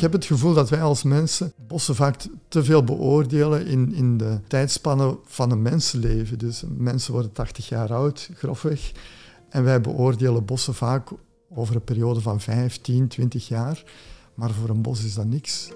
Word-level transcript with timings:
Ik 0.00 0.06
heb 0.06 0.14
het 0.20 0.24
gevoel 0.24 0.54
dat 0.54 0.68
wij 0.68 0.82
als 0.82 1.02
mensen 1.02 1.52
bossen 1.66 1.94
vaak 1.94 2.16
te 2.48 2.64
veel 2.64 2.84
beoordelen 2.84 3.66
in, 3.66 3.94
in 3.94 4.16
de 4.16 4.38
tijdspannen 4.46 5.18
van 5.24 5.50
een 5.50 5.62
mensenleven. 5.62 6.38
Dus 6.38 6.62
mensen 6.76 7.12
worden 7.12 7.32
80 7.32 7.68
jaar 7.68 7.92
oud, 7.92 8.30
grofweg. 8.34 8.92
En 9.48 9.64
wij 9.64 9.80
beoordelen 9.80 10.44
bossen 10.44 10.74
vaak 10.74 11.10
over 11.54 11.74
een 11.74 11.84
periode 11.84 12.20
van 12.20 12.40
15, 12.40 13.08
20 13.08 13.48
jaar. 13.48 13.82
Maar 14.34 14.50
voor 14.50 14.68
een 14.68 14.82
bos 14.82 15.04
is 15.04 15.14
dat 15.14 15.26
niks. 15.26 15.70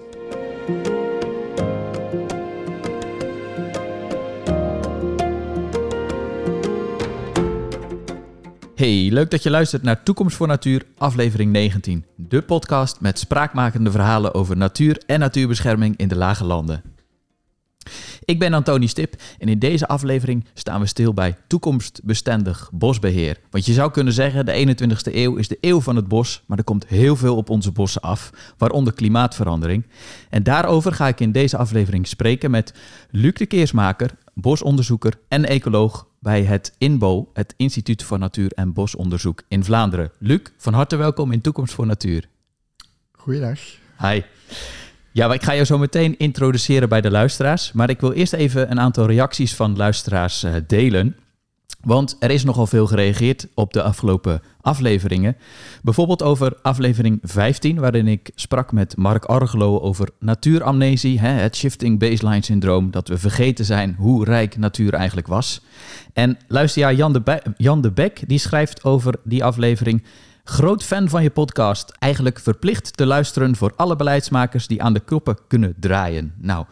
Hey, 8.85 9.09
leuk 9.11 9.31
dat 9.31 9.43
je 9.43 9.49
luistert 9.49 9.83
naar 9.83 10.03
Toekomst 10.03 10.35
voor 10.35 10.47
Natuur, 10.47 10.85
aflevering 10.97 11.51
19. 11.51 12.05
De 12.15 12.41
podcast 12.41 13.01
met 13.01 13.19
spraakmakende 13.19 13.91
verhalen 13.91 14.33
over 14.33 14.57
natuur 14.57 15.03
en 15.05 15.19
natuurbescherming 15.19 15.97
in 15.97 16.07
de 16.07 16.15
lage 16.15 16.45
landen. 16.45 16.83
Ik 18.25 18.39
ben 18.39 18.53
Antoni 18.53 18.87
Stip 18.87 19.15
en 19.39 19.47
in 19.47 19.59
deze 19.59 19.87
aflevering 19.87 20.45
staan 20.53 20.79
we 20.79 20.85
stil 20.85 21.13
bij 21.13 21.35
toekomstbestendig 21.47 22.69
bosbeheer. 22.73 23.37
Want 23.49 23.65
je 23.65 23.73
zou 23.73 23.91
kunnen 23.91 24.13
zeggen, 24.13 24.45
de 24.45 24.75
21ste 24.77 25.15
eeuw 25.15 25.35
is 25.35 25.47
de 25.47 25.57
eeuw 25.61 25.81
van 25.81 25.95
het 25.95 26.07
bos, 26.07 26.43
maar 26.45 26.57
er 26.57 26.63
komt 26.63 26.87
heel 26.87 27.15
veel 27.15 27.35
op 27.35 27.49
onze 27.49 27.71
bossen 27.71 28.01
af, 28.01 28.29
waaronder 28.57 28.93
klimaatverandering. 28.93 29.85
En 30.29 30.43
daarover 30.43 30.93
ga 30.93 31.07
ik 31.07 31.19
in 31.19 31.31
deze 31.31 31.57
aflevering 31.57 32.07
spreken 32.07 32.51
met 32.51 32.73
Luc 33.11 33.33
de 33.33 33.45
Keersmaker, 33.45 34.11
bosonderzoeker 34.33 35.13
en 35.27 35.45
ecoloog 35.45 36.07
bij 36.25 36.43
het 36.43 36.73
INBO, 36.77 37.29
het 37.33 37.53
Instituut 37.57 38.03
voor 38.03 38.19
Natuur- 38.19 38.51
en 38.51 38.73
Bosonderzoek 38.73 39.43
in 39.47 39.63
Vlaanderen. 39.63 40.11
Luc, 40.19 40.39
van 40.57 40.73
harte 40.73 40.95
welkom 40.95 41.31
in 41.31 41.41
Toekomst 41.41 41.73
voor 41.73 41.85
Natuur. 41.85 42.27
Goeiedag. 43.11 43.59
Hi. 44.01 44.21
Ja, 45.11 45.33
ik 45.33 45.43
ga 45.43 45.51
je 45.51 45.65
zo 45.65 45.77
meteen 45.77 46.17
introduceren 46.17 46.89
bij 46.89 47.01
de 47.01 47.11
luisteraars. 47.11 47.71
Maar 47.71 47.89
ik 47.89 47.99
wil 47.99 48.11
eerst 48.11 48.33
even 48.33 48.71
een 48.71 48.79
aantal 48.79 49.05
reacties 49.05 49.55
van 49.55 49.75
luisteraars 49.75 50.43
uh, 50.43 50.55
delen. 50.67 51.15
Want 51.85 52.15
er 52.19 52.31
is 52.31 52.43
nogal 52.43 52.67
veel 52.67 52.87
gereageerd 52.87 53.47
op 53.53 53.73
de 53.73 53.81
afgelopen 53.81 54.41
afleveringen. 54.61 55.37
Bijvoorbeeld 55.81 56.23
over 56.23 56.53
aflevering 56.61 57.19
15, 57.21 57.79
waarin 57.79 58.07
ik 58.07 58.31
sprak 58.35 58.71
met 58.71 58.97
Mark 58.97 59.25
Argelo 59.25 59.79
over 59.79 60.09
natuuramnesie, 60.19 61.19
hè, 61.19 61.29
het 61.29 61.55
shifting 61.55 61.99
baseline 61.99 62.43
syndroom, 62.43 62.91
dat 62.91 63.07
we 63.07 63.17
vergeten 63.17 63.65
zijn 63.65 63.95
hoe 63.97 64.25
rijk 64.25 64.57
natuur 64.57 64.93
eigenlijk 64.93 65.27
was. 65.27 65.61
En 66.13 66.37
luisteraar 66.47 66.93
Jan 66.93 67.13
de, 67.13 67.41
Jan 67.57 67.81
de 67.81 67.91
Beck, 67.91 68.23
die 68.27 68.39
schrijft 68.39 68.83
over 68.83 69.15
die 69.23 69.43
aflevering. 69.43 70.03
Groot 70.43 70.83
fan 70.83 71.09
van 71.09 71.23
je 71.23 71.29
podcast. 71.29 71.91
Eigenlijk 71.99 72.39
verplicht 72.39 72.97
te 72.97 73.05
luisteren 73.05 73.55
voor 73.55 73.73
alle 73.75 73.95
beleidsmakers 73.95 74.67
die 74.67 74.83
aan 74.83 74.93
de 74.93 74.99
knoppen 74.99 75.37
kunnen 75.47 75.75
draaien. 75.79 76.33
Nou, 76.37 76.65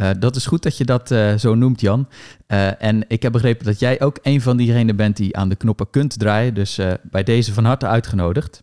uh, 0.00 0.10
dat 0.18 0.36
is 0.36 0.46
goed 0.46 0.62
dat 0.62 0.76
je 0.76 0.84
dat 0.84 1.10
uh, 1.10 1.34
zo 1.34 1.54
noemt, 1.54 1.80
Jan. 1.80 2.08
Uh, 2.48 2.82
en 2.82 3.04
ik 3.08 3.22
heb 3.22 3.32
begrepen 3.32 3.64
dat 3.64 3.78
jij 3.78 4.00
ook 4.00 4.18
een 4.22 4.40
van 4.40 4.56
diegenen 4.56 4.96
bent 4.96 5.16
die 5.16 5.36
aan 5.36 5.48
de 5.48 5.56
knoppen 5.56 5.90
kunt 5.90 6.18
draaien. 6.18 6.54
Dus 6.54 6.80
bij 7.02 7.22
deze 7.22 7.52
van 7.52 7.64
harte 7.64 7.86
uitgenodigd. 7.86 8.62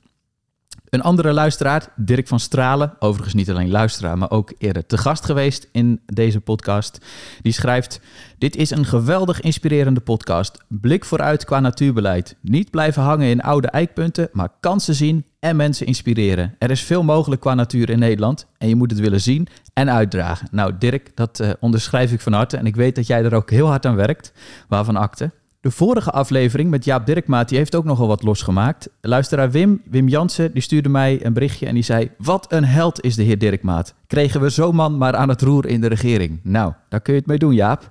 Een 0.93 1.01
andere 1.01 1.33
luisteraar, 1.33 1.87
Dirk 1.95 2.27
van 2.27 2.39
Stralen, 2.39 2.93
overigens 2.99 3.33
niet 3.33 3.49
alleen 3.49 3.71
luisteraar, 3.71 4.17
maar 4.17 4.31
ook 4.31 4.53
eerder 4.57 4.85
te 4.85 4.97
gast 4.97 5.25
geweest 5.25 5.69
in 5.71 6.01
deze 6.05 6.39
podcast, 6.41 7.05
die 7.41 7.51
schrijft: 7.51 8.01
Dit 8.37 8.55
is 8.55 8.69
een 8.69 8.85
geweldig 8.85 9.41
inspirerende 9.41 9.99
podcast. 9.99 10.63
Blik 10.67 11.05
vooruit 11.05 11.45
qua 11.45 11.59
natuurbeleid. 11.59 12.35
Niet 12.41 12.71
blijven 12.71 13.01
hangen 13.01 13.27
in 13.27 13.41
oude 13.41 13.67
eikpunten, 13.67 14.29
maar 14.31 14.49
kansen 14.59 14.95
zien 14.95 15.25
en 15.39 15.55
mensen 15.55 15.85
inspireren. 15.85 16.55
Er 16.59 16.71
is 16.71 16.81
veel 16.81 17.03
mogelijk 17.03 17.41
qua 17.41 17.53
natuur 17.53 17.89
in 17.89 17.99
Nederland 17.99 18.47
en 18.57 18.67
je 18.67 18.75
moet 18.75 18.91
het 18.91 18.99
willen 18.99 19.21
zien 19.21 19.47
en 19.73 19.91
uitdragen. 19.91 20.47
Nou, 20.51 20.73
Dirk, 20.79 21.11
dat 21.15 21.39
uh, 21.39 21.49
onderschrijf 21.59 22.11
ik 22.11 22.21
van 22.21 22.33
harte 22.33 22.57
en 22.57 22.65
ik 22.65 22.75
weet 22.75 22.95
dat 22.95 23.07
jij 23.07 23.23
er 23.23 23.35
ook 23.35 23.49
heel 23.49 23.67
hard 23.67 23.85
aan 23.85 23.95
werkt, 23.95 24.33
waarvan 24.67 24.95
akte. 24.95 25.31
De 25.63 25.71
vorige 25.71 26.11
aflevering 26.11 26.69
met 26.69 26.85
Jaap 26.85 27.05
Dirkmaat, 27.05 27.49
die 27.49 27.57
heeft 27.57 27.75
ook 27.75 27.83
nogal 27.83 28.07
wat 28.07 28.23
losgemaakt. 28.23 28.89
Luisteraar 29.01 29.51
Wim, 29.51 29.81
Wim 29.85 30.07
Jansen, 30.07 30.53
die 30.53 30.61
stuurde 30.61 30.89
mij 30.89 31.25
een 31.25 31.33
berichtje 31.33 31.65
en 31.65 31.73
die 31.73 31.83
zei... 31.83 32.11
Wat 32.17 32.51
een 32.51 32.65
held 32.65 33.01
is 33.01 33.15
de 33.15 33.23
heer 33.23 33.37
Dirkmaat. 33.37 33.93
Kregen 34.07 34.41
we 34.41 34.49
zo'n 34.49 34.75
man 34.75 34.97
maar 34.97 35.15
aan 35.15 35.29
het 35.29 35.41
roer 35.41 35.65
in 35.65 35.81
de 35.81 35.87
regering. 35.87 36.39
Nou, 36.41 36.73
daar 36.89 37.01
kun 37.01 37.13
je 37.13 37.19
het 37.19 37.27
mee 37.27 37.37
doen, 37.37 37.53
Jaap. 37.53 37.89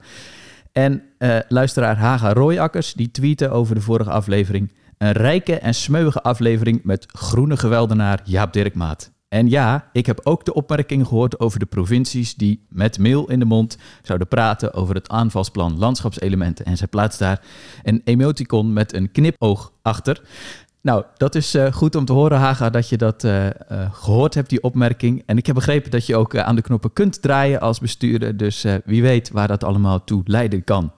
En 0.72 1.02
uh, 1.18 1.38
luisteraar 1.48 1.96
Haga 1.96 2.32
Royakkers, 2.32 2.92
die 2.92 3.10
tweette 3.10 3.50
over 3.50 3.74
de 3.74 3.80
vorige 3.80 4.10
aflevering... 4.10 4.72
Een 4.98 5.12
rijke 5.12 5.58
en 5.58 5.74
smeuïge 5.74 6.22
aflevering 6.22 6.80
met 6.84 7.06
groene 7.12 7.56
geweldenaar 7.56 8.20
Jaap 8.24 8.52
Dirkmaat. 8.52 9.11
En 9.32 9.48
ja, 9.48 9.88
ik 9.92 10.06
heb 10.06 10.20
ook 10.22 10.44
de 10.44 10.54
opmerking 10.54 11.06
gehoord 11.06 11.40
over 11.40 11.58
de 11.58 11.66
provincies 11.66 12.34
die 12.34 12.66
met 12.68 12.98
meel 12.98 13.30
in 13.30 13.38
de 13.38 13.44
mond 13.44 13.76
zouden 14.02 14.28
praten 14.28 14.74
over 14.74 14.94
het 14.94 15.08
aanvalsplan 15.08 15.78
landschapselementen. 15.78 16.64
En 16.64 16.76
zij 16.76 16.86
plaatst 16.86 17.18
daar 17.18 17.40
een 17.82 18.00
emoticon 18.04 18.72
met 18.72 18.94
een 18.94 19.12
knipoog 19.12 19.72
achter. 19.82 20.22
Nou, 20.80 21.04
dat 21.16 21.34
is 21.34 21.54
uh, 21.54 21.72
goed 21.72 21.94
om 21.94 22.04
te 22.04 22.12
horen, 22.12 22.38
Haga, 22.38 22.70
dat 22.70 22.88
je 22.88 22.96
dat 22.96 23.24
uh, 23.24 23.46
uh, 23.46 23.50
gehoord 23.92 24.34
hebt, 24.34 24.50
die 24.50 24.62
opmerking. 24.62 25.22
En 25.26 25.36
ik 25.36 25.46
heb 25.46 25.54
begrepen 25.54 25.90
dat 25.90 26.06
je 26.06 26.16
ook 26.16 26.36
aan 26.36 26.56
de 26.56 26.62
knoppen 26.62 26.92
kunt 26.92 27.22
draaien 27.22 27.60
als 27.60 27.78
bestuurder. 27.78 28.36
Dus 28.36 28.66
wie 28.84 29.02
weet 29.02 29.30
waar 29.30 29.48
dat 29.48 29.64
allemaal 29.64 30.04
toe 30.04 30.22
leiden 30.24 30.64
kan. 30.64 30.92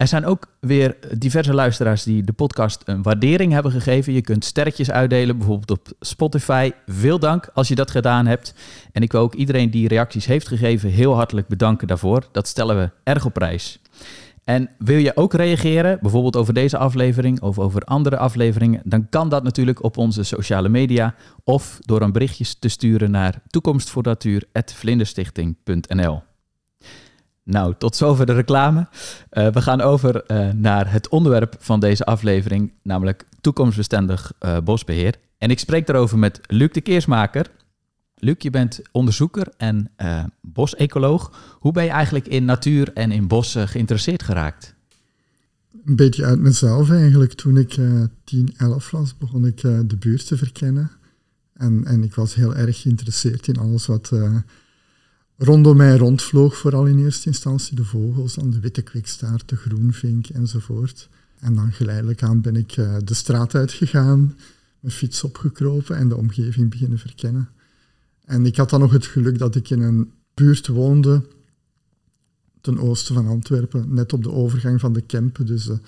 Er 0.00 0.08
zijn 0.08 0.26
ook 0.26 0.46
weer 0.60 0.96
diverse 1.18 1.54
luisteraars 1.54 2.02
die 2.02 2.24
de 2.24 2.32
podcast 2.32 2.82
een 2.84 3.02
waardering 3.02 3.52
hebben 3.52 3.72
gegeven. 3.72 4.12
Je 4.12 4.20
kunt 4.20 4.44
sterretjes 4.44 4.90
uitdelen, 4.90 5.38
bijvoorbeeld 5.38 5.70
op 5.70 5.88
Spotify. 6.00 6.70
Veel 6.86 7.18
dank 7.18 7.50
als 7.54 7.68
je 7.68 7.74
dat 7.74 7.90
gedaan 7.90 8.26
hebt. 8.26 8.54
En 8.92 9.02
ik 9.02 9.12
wil 9.12 9.20
ook 9.20 9.34
iedereen 9.34 9.70
die 9.70 9.88
reacties 9.88 10.26
heeft 10.26 10.48
gegeven 10.48 10.90
heel 10.90 11.14
hartelijk 11.14 11.48
bedanken 11.48 11.86
daarvoor. 11.86 12.28
Dat 12.32 12.48
stellen 12.48 12.76
we 12.76 12.90
erg 13.02 13.24
op 13.24 13.32
prijs. 13.32 13.80
En 14.44 14.70
wil 14.78 14.98
je 14.98 15.16
ook 15.16 15.32
reageren, 15.32 15.98
bijvoorbeeld 16.00 16.36
over 16.36 16.54
deze 16.54 16.78
aflevering 16.78 17.40
of 17.40 17.58
over 17.58 17.82
andere 17.82 18.16
afleveringen, 18.16 18.82
dan 18.84 19.08
kan 19.08 19.28
dat 19.28 19.42
natuurlijk 19.42 19.82
op 19.82 19.96
onze 19.96 20.22
sociale 20.22 20.68
media 20.68 21.14
of 21.44 21.78
door 21.80 22.02
een 22.02 22.12
berichtje 22.12 22.44
te 22.58 22.68
sturen 22.68 23.10
naar 23.10 23.42
toekomstvoornatuur.vlinderstichting.nl. 23.46 26.29
Nou, 27.44 27.74
tot 27.78 27.96
zover 27.96 28.26
de 28.26 28.32
reclame. 28.32 28.88
Uh, 29.32 29.48
we 29.48 29.60
gaan 29.60 29.80
over 29.80 30.24
uh, 30.26 30.52
naar 30.52 30.92
het 30.92 31.08
onderwerp 31.08 31.56
van 31.58 31.80
deze 31.80 32.04
aflevering, 32.04 32.72
namelijk 32.82 33.24
toekomstbestendig 33.40 34.32
uh, 34.40 34.58
bosbeheer. 34.64 35.14
En 35.38 35.50
ik 35.50 35.58
spreek 35.58 35.86
daarover 35.86 36.18
met 36.18 36.40
Luc 36.46 36.72
de 36.72 36.80
Keersmaker. 36.80 37.50
Luc, 38.14 38.34
je 38.38 38.50
bent 38.50 38.80
onderzoeker 38.92 39.46
en 39.56 39.90
bosecoloog. 40.40 41.32
Hoe 41.58 41.72
ben 41.72 41.84
je 41.84 41.90
eigenlijk 41.90 42.26
in 42.26 42.44
natuur 42.44 42.92
en 42.92 43.12
in 43.12 43.28
bossen 43.28 43.68
geïnteresseerd 43.68 44.22
geraakt? 44.22 44.74
Een 45.84 45.96
beetje 45.96 46.24
uit 46.24 46.38
mezelf 46.38 46.90
eigenlijk. 46.90 47.32
Toen 47.32 47.56
ik 47.56 47.78
10, 48.24 48.54
11 48.56 48.90
was, 48.90 49.16
begon 49.16 49.46
ik 49.46 49.60
de 49.60 49.96
buurt 49.98 50.26
te 50.26 50.36
verkennen. 50.36 50.90
En, 51.52 51.84
en 51.84 52.02
ik 52.02 52.14
was 52.14 52.34
heel 52.34 52.56
erg 52.56 52.80
geïnteresseerd 52.80 53.48
in 53.48 53.56
alles 53.56 53.86
wat 53.86 54.12
rondom 55.42 55.76
mij 55.76 55.96
rondvloog, 55.96 56.56
vooral 56.56 56.86
in 56.86 56.98
eerste 56.98 57.26
instantie 57.26 57.76
de 57.76 57.84
vogels, 57.84 58.34
dan 58.34 58.50
de 58.50 58.60
witte 58.60 58.82
kwikstaart, 58.82 59.48
de 59.48 59.56
groenvink 59.56 60.26
enzovoort. 60.26 61.08
En 61.38 61.54
dan 61.54 61.72
geleidelijk 61.72 62.22
aan 62.22 62.40
ben 62.40 62.56
ik 62.56 62.76
uh, 62.76 62.96
de 63.04 63.14
straat 63.14 63.54
uitgegaan, 63.54 64.36
mijn 64.80 64.94
fiets 64.94 65.24
opgekropen 65.24 65.96
en 65.96 66.08
de 66.08 66.16
omgeving 66.16 66.70
beginnen 66.70 66.98
verkennen. 66.98 67.48
En 68.24 68.46
ik 68.46 68.56
had 68.56 68.70
dan 68.70 68.80
nog 68.80 68.92
het 68.92 69.06
geluk 69.06 69.38
dat 69.38 69.54
ik 69.54 69.70
in 69.70 69.80
een 69.80 70.12
buurt 70.34 70.66
woonde, 70.66 71.22
ten 72.60 72.78
oosten 72.78 73.14
van 73.14 73.26
Antwerpen, 73.26 73.94
net 73.94 74.12
op 74.12 74.22
de 74.22 74.32
overgang 74.32 74.80
van 74.80 74.92
de 74.92 75.00
Kempen, 75.00 75.46
dus 75.46 75.64
de, 75.64 75.78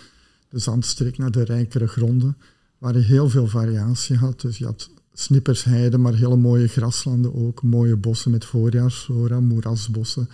de 0.49 0.59
zandstreek 0.59 1.19
naar 1.19 1.31
de 1.31 1.45
rijkere 1.45 1.87
gronden, 1.87 2.37
waar 2.79 2.97
je 2.97 3.05
heel 3.05 3.29
veel 3.29 3.47
variatie 3.47 4.17
had. 4.17 4.41
Dus 4.41 4.59
je 4.59 4.65
had 4.65 4.91
snippersheide, 5.13 5.99
maar 5.99 6.15
hele 6.15 6.37
mooie 6.37 6.69
graslanden 6.69 7.35
ook. 7.35 7.63
Mooie 7.63 7.97
bossen 7.97 8.31
met 8.31 8.45
voorjaarsflora, 8.45 9.41
moerasbossen, 9.41 10.29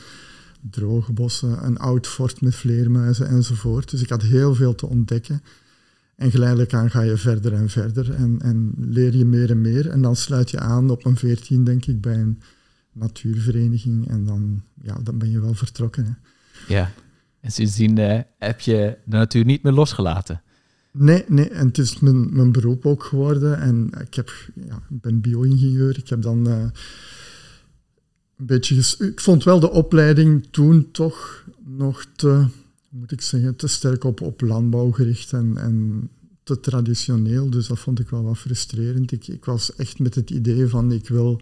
droge 0.71 1.13
bossen, 1.13 1.65
een 1.65 1.79
oud 1.79 2.07
fort 2.07 2.41
met 2.41 2.55
vleermuizen 2.55 3.29
enzovoort. 3.29 3.91
Dus 3.91 4.03
ik 4.03 4.09
had 4.09 4.23
heel 4.23 4.55
veel 4.55 4.75
te 4.75 4.87
ontdekken. 4.87 5.43
En 6.17 6.31
geleidelijk 6.31 6.75
aan 6.75 6.91
ga 6.91 7.01
je 7.01 7.17
verder 7.17 7.53
en 7.53 7.69
verder 7.69 8.15
en, 8.15 8.39
en 8.41 8.73
leer 8.77 9.17
je 9.17 9.25
meer 9.25 9.51
en 9.51 9.61
meer. 9.61 9.89
En 9.89 10.03
dan 10.03 10.17
sluit 10.17 10.51
je 10.51 10.59
aan 10.59 10.91
op 10.91 11.05
een 11.05 11.17
veertien, 11.17 11.65
denk 11.65 11.87
ik, 11.87 12.01
bij 12.01 12.15
een 12.17 12.41
natuurvereniging. 12.93 14.09
En 14.09 14.25
dan, 14.25 14.63
ja, 14.83 14.99
dan 15.03 15.19
ben 15.19 15.31
je 15.31 15.41
wel 15.41 15.55
vertrokken. 15.55 16.05
Hè. 16.05 16.13
Ja, 16.75 16.91
en 17.41 17.53
sindsdien 17.53 17.99
uh, 17.99 18.21
heb 18.39 18.61
je 18.61 18.99
de 19.05 19.17
natuur 19.17 19.45
niet 19.45 19.63
meer 19.63 19.73
losgelaten. 19.73 20.43
Nee, 21.01 21.25
nee, 21.29 21.49
en 21.49 21.67
het 21.67 21.79
is 21.79 21.99
mijn, 21.99 22.35
mijn 22.35 22.53
beroep 22.53 22.87
ook 22.87 23.05
geworden. 23.05 23.61
En 23.61 23.91
ik, 24.01 24.15
heb, 24.15 24.31
ja, 24.67 24.83
ben 24.89 25.21
bio-ingenieur. 25.21 25.99
Ik 25.99 26.09
heb 26.09 26.23
dan 26.23 26.49
uh, 26.49 26.63
een 28.37 28.47
beetje... 28.47 28.97
Ik 28.99 29.21
vond 29.21 29.45
wel 29.45 29.61
de 29.61 29.71
opleiding 29.71 30.47
toen 30.51 30.91
toch 30.91 31.45
nog 31.65 32.07
te, 32.17 32.47
moet 32.89 33.13
ik 33.13 33.21
zeggen, 33.21 33.57
te 33.57 33.67
sterk 33.67 34.05
op, 34.05 34.21
op 34.21 34.41
landbouw 34.41 34.91
gericht 34.91 35.33
en, 35.33 35.57
en 35.57 36.09
te 36.43 36.61
traditioneel, 36.61 37.51
dus 37.51 37.67
dat 37.67 37.79
vond 37.79 38.01
ik 38.01 38.09
wel 38.09 38.23
wat 38.23 38.39
frustrerend. 38.39 39.13
Ik, 39.13 39.29
ik 39.29 39.45
was 39.45 39.75
echt 39.75 39.99
met 39.99 40.15
het 40.15 40.31
idee 40.31 40.67
van 40.67 40.93
ik 40.93 41.09
wil, 41.09 41.41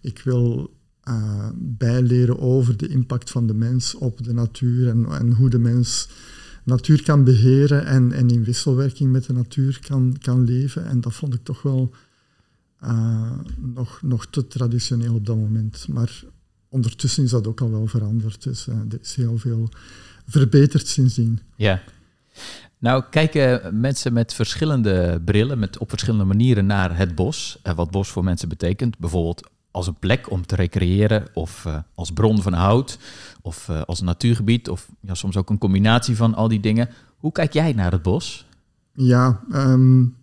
ik 0.00 0.20
wil 0.24 0.70
uh, 1.08 1.48
bijleren 1.54 2.38
over 2.38 2.76
de 2.76 2.88
impact 2.88 3.30
van 3.30 3.46
de 3.46 3.54
mens 3.54 3.94
op 3.94 4.24
de 4.24 4.32
natuur 4.32 4.88
en, 4.88 5.06
en 5.06 5.32
hoe 5.32 5.50
de 5.50 5.58
mens 5.58 6.08
natuur 6.68 7.02
kan 7.02 7.24
beheren 7.24 7.86
en, 7.86 8.12
en 8.12 8.28
in 8.28 8.44
wisselwerking 8.44 9.12
met 9.12 9.24
de 9.24 9.32
natuur 9.32 9.78
kan, 9.88 10.16
kan 10.20 10.44
leven. 10.44 10.86
En 10.86 11.00
dat 11.00 11.14
vond 11.14 11.34
ik 11.34 11.40
toch 11.42 11.62
wel 11.62 11.90
uh, 12.84 13.32
nog, 13.56 14.02
nog 14.02 14.26
te 14.26 14.46
traditioneel 14.46 15.14
op 15.14 15.26
dat 15.26 15.36
moment. 15.36 15.86
Maar 15.88 16.22
ondertussen 16.68 17.24
is 17.24 17.30
dat 17.30 17.46
ook 17.46 17.60
al 17.60 17.70
wel 17.70 17.86
veranderd. 17.86 18.42
Dus 18.42 18.66
uh, 18.66 18.74
er 18.74 18.98
is 19.02 19.14
heel 19.14 19.38
veel 19.38 19.68
verbeterd 20.26 20.86
sindsdien. 20.86 21.40
Ja. 21.56 21.82
Nou, 22.78 23.04
kijken 23.10 23.80
mensen 23.80 24.12
met 24.12 24.34
verschillende 24.34 25.22
brillen, 25.24 25.58
met 25.58 25.78
op 25.78 25.88
verschillende 25.88 26.24
manieren 26.24 26.66
naar 26.66 26.96
het 26.96 27.14
bos. 27.14 27.58
Uh, 27.66 27.74
wat 27.74 27.90
bos 27.90 28.08
voor 28.08 28.24
mensen 28.24 28.48
betekent. 28.48 28.98
Bijvoorbeeld 28.98 29.48
als 29.70 29.86
een 29.86 29.98
plek 29.98 30.30
om 30.30 30.46
te 30.46 30.54
recreëren, 30.54 31.26
of 31.34 31.66
als 31.94 32.10
bron 32.10 32.42
van 32.42 32.52
hout, 32.52 32.98
of 33.48 33.68
uh, 33.70 33.82
als 33.82 34.00
natuurgebied, 34.00 34.68
of 34.68 34.88
ja, 35.00 35.14
soms 35.14 35.36
ook 35.36 35.50
een 35.50 35.58
combinatie 35.58 36.16
van 36.16 36.34
al 36.34 36.48
die 36.48 36.60
dingen. 36.60 36.88
Hoe 37.16 37.32
kijk 37.32 37.52
jij 37.52 37.72
naar 37.72 37.92
het 37.92 38.02
bos? 38.02 38.46
Ja, 38.92 39.40
um, 39.52 40.14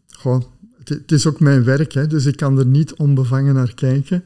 het 0.84 1.12
is 1.12 1.28
ook 1.28 1.40
mijn 1.40 1.64
werk, 1.64 1.94
hè, 1.94 2.08
dus 2.08 2.26
ik 2.26 2.36
kan 2.36 2.60
er 2.60 2.66
niet 2.66 2.94
onbevangen 2.94 3.54
naar 3.54 3.74
kijken. 3.74 4.24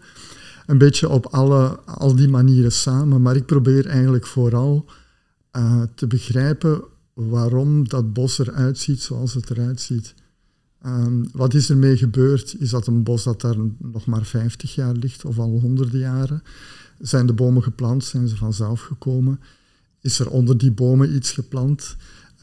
Een 0.65 0.77
beetje 0.77 1.09
op 1.09 1.25
alle, 1.25 1.79
al 1.85 2.15
die 2.15 2.27
manieren 2.27 2.71
samen, 2.71 3.21
maar 3.21 3.35
ik 3.35 3.45
probeer 3.45 3.85
eigenlijk 3.85 4.27
vooral 4.27 4.85
uh, 5.57 5.81
te 5.95 6.07
begrijpen 6.07 6.81
waarom 7.13 7.87
dat 7.87 8.13
bos 8.13 8.39
eruit 8.39 8.77
ziet 8.77 9.01
zoals 9.01 9.33
het 9.33 9.49
eruit 9.49 9.81
ziet. 9.81 10.13
Um, 10.85 11.29
wat 11.31 11.53
is 11.53 11.69
ermee 11.69 11.97
gebeurd? 11.97 12.55
Is 12.59 12.69
dat 12.69 12.87
een 12.87 13.03
bos 13.03 13.23
dat 13.23 13.41
daar 13.41 13.55
nog 13.77 14.05
maar 14.05 14.25
50 14.25 14.75
jaar 14.75 14.93
ligt 14.93 15.25
of 15.25 15.39
al 15.39 15.59
honderden 15.59 15.99
jaren? 15.99 16.43
Zijn 16.99 17.25
de 17.25 17.33
bomen 17.33 17.63
geplant? 17.63 18.03
Zijn 18.03 18.27
ze 18.27 18.35
vanzelf 18.35 18.81
gekomen? 18.81 19.39
Is 20.01 20.19
er 20.19 20.29
onder 20.29 20.57
die 20.57 20.71
bomen 20.71 21.15
iets 21.15 21.31
geplant? 21.31 21.95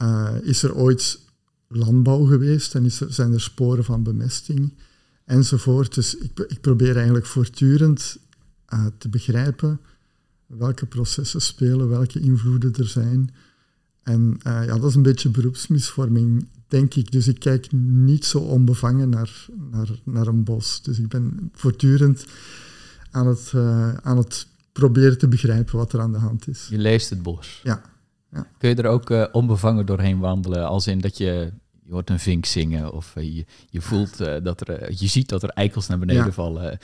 Uh, 0.02 0.34
is 0.42 0.62
er 0.62 0.74
ooit 0.74 1.20
landbouw 1.68 2.24
geweest 2.24 2.74
en 2.74 2.84
is 2.84 3.00
er, 3.00 3.12
zijn 3.12 3.32
er 3.32 3.40
sporen 3.40 3.84
van 3.84 4.02
bemesting? 4.02 4.72
Enzovoort. 5.24 5.94
Dus 5.94 6.16
ik, 6.16 6.38
ik 6.38 6.60
probeer 6.60 6.96
eigenlijk 6.96 7.26
voortdurend 7.26 8.18
uh, 8.74 8.86
te 8.98 9.08
begrijpen 9.08 9.80
welke 10.46 10.86
processen 10.86 11.40
spelen, 11.40 11.88
welke 11.88 12.20
invloeden 12.20 12.72
er 12.72 12.88
zijn. 12.88 13.30
En 14.02 14.38
uh, 14.46 14.64
ja, 14.66 14.78
dat 14.78 14.84
is 14.84 14.94
een 14.94 15.02
beetje 15.02 15.28
beroepsmisvorming 15.28 16.48
denk 16.68 16.94
ik. 16.94 17.12
Dus 17.12 17.28
ik 17.28 17.38
kijk 17.38 17.72
niet 17.72 18.24
zo 18.24 18.38
onbevangen 18.38 19.08
naar, 19.08 19.46
naar, 19.70 19.88
naar 20.04 20.26
een 20.26 20.44
bos. 20.44 20.82
Dus 20.82 20.98
ik 20.98 21.08
ben 21.08 21.50
voortdurend 21.52 22.26
aan 23.16 23.26
het, 23.26 23.52
uh, 23.54 23.94
aan 23.94 24.16
het 24.16 24.46
proberen 24.72 25.18
te 25.18 25.28
begrijpen 25.28 25.76
wat 25.76 25.92
er 25.92 26.00
aan 26.00 26.12
de 26.12 26.18
hand 26.18 26.48
is. 26.48 26.66
Je 26.70 26.78
leest 26.78 27.10
het 27.10 27.22
bos. 27.22 27.60
Ja. 27.62 27.82
ja. 28.32 28.46
Kun 28.58 28.68
je 28.68 28.74
er 28.74 28.86
ook 28.86 29.10
uh, 29.10 29.24
onbevangen 29.32 29.86
doorheen 29.86 30.18
wandelen? 30.18 30.68
Als 30.68 30.86
in 30.86 31.00
dat 31.00 31.16
je, 31.16 31.52
je 31.82 31.92
hoort 31.92 32.10
een 32.10 32.18
vink 32.18 32.44
zingen 32.44 32.92
of 32.92 33.14
uh, 33.16 33.34
je, 33.36 33.46
je 33.68 33.80
voelt 33.80 34.18
dat 34.18 34.68
er, 34.68 34.92
je 34.92 35.06
ziet 35.06 35.28
dat 35.28 35.42
er 35.42 35.48
eikels 35.48 35.86
naar 35.86 35.98
beneden 35.98 36.24
ja. 36.24 36.32
vallen. 36.32 36.78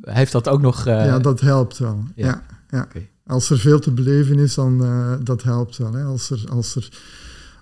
Heeft 0.00 0.32
dat 0.32 0.48
ook 0.48 0.60
nog... 0.60 0.84
Ja, 0.84 1.18
dat 1.18 1.40
helpt 1.40 1.78
wel. 1.78 2.04
Ja. 2.14 2.26
ja, 2.26 2.44
ja. 2.68 2.82
Okay. 2.82 3.10
Als 3.26 3.50
er 3.50 3.58
veel 3.58 3.78
te 3.78 3.90
beleven 3.90 4.38
is, 4.38 4.54
dan 4.54 4.78
dat 5.24 5.42
helpt 5.42 5.76
wel. 5.76 5.92
Hè. 5.92 6.04
Als 6.04 6.30
er... 6.30 6.44
Als 6.50 6.76
er 6.76 6.88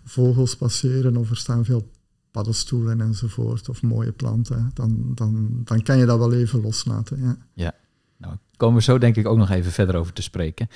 vogels 0.08 0.56
passeren 0.56 1.16
of 1.16 1.30
er 1.30 1.36
staan 1.36 1.64
veel 1.64 1.90
paddenstoelen 2.30 3.00
enzovoort 3.00 3.68
of 3.68 3.82
mooie 3.82 4.12
planten, 4.12 4.70
dan, 4.74 5.12
dan, 5.14 5.60
dan 5.64 5.82
kan 5.82 5.98
je 5.98 6.06
dat 6.06 6.18
wel 6.18 6.32
even 6.32 6.60
loslaten. 6.60 7.20
Ja, 7.20 7.36
ja. 7.54 7.72
Nou 8.16 8.34
komen 8.56 8.76
we 8.76 8.82
zo 8.82 8.98
denk 8.98 9.16
ik 9.16 9.26
ook 9.26 9.38
nog 9.38 9.50
even 9.50 9.72
verder 9.72 9.96
over 9.96 10.12
te 10.12 10.22
spreken. 10.22 10.68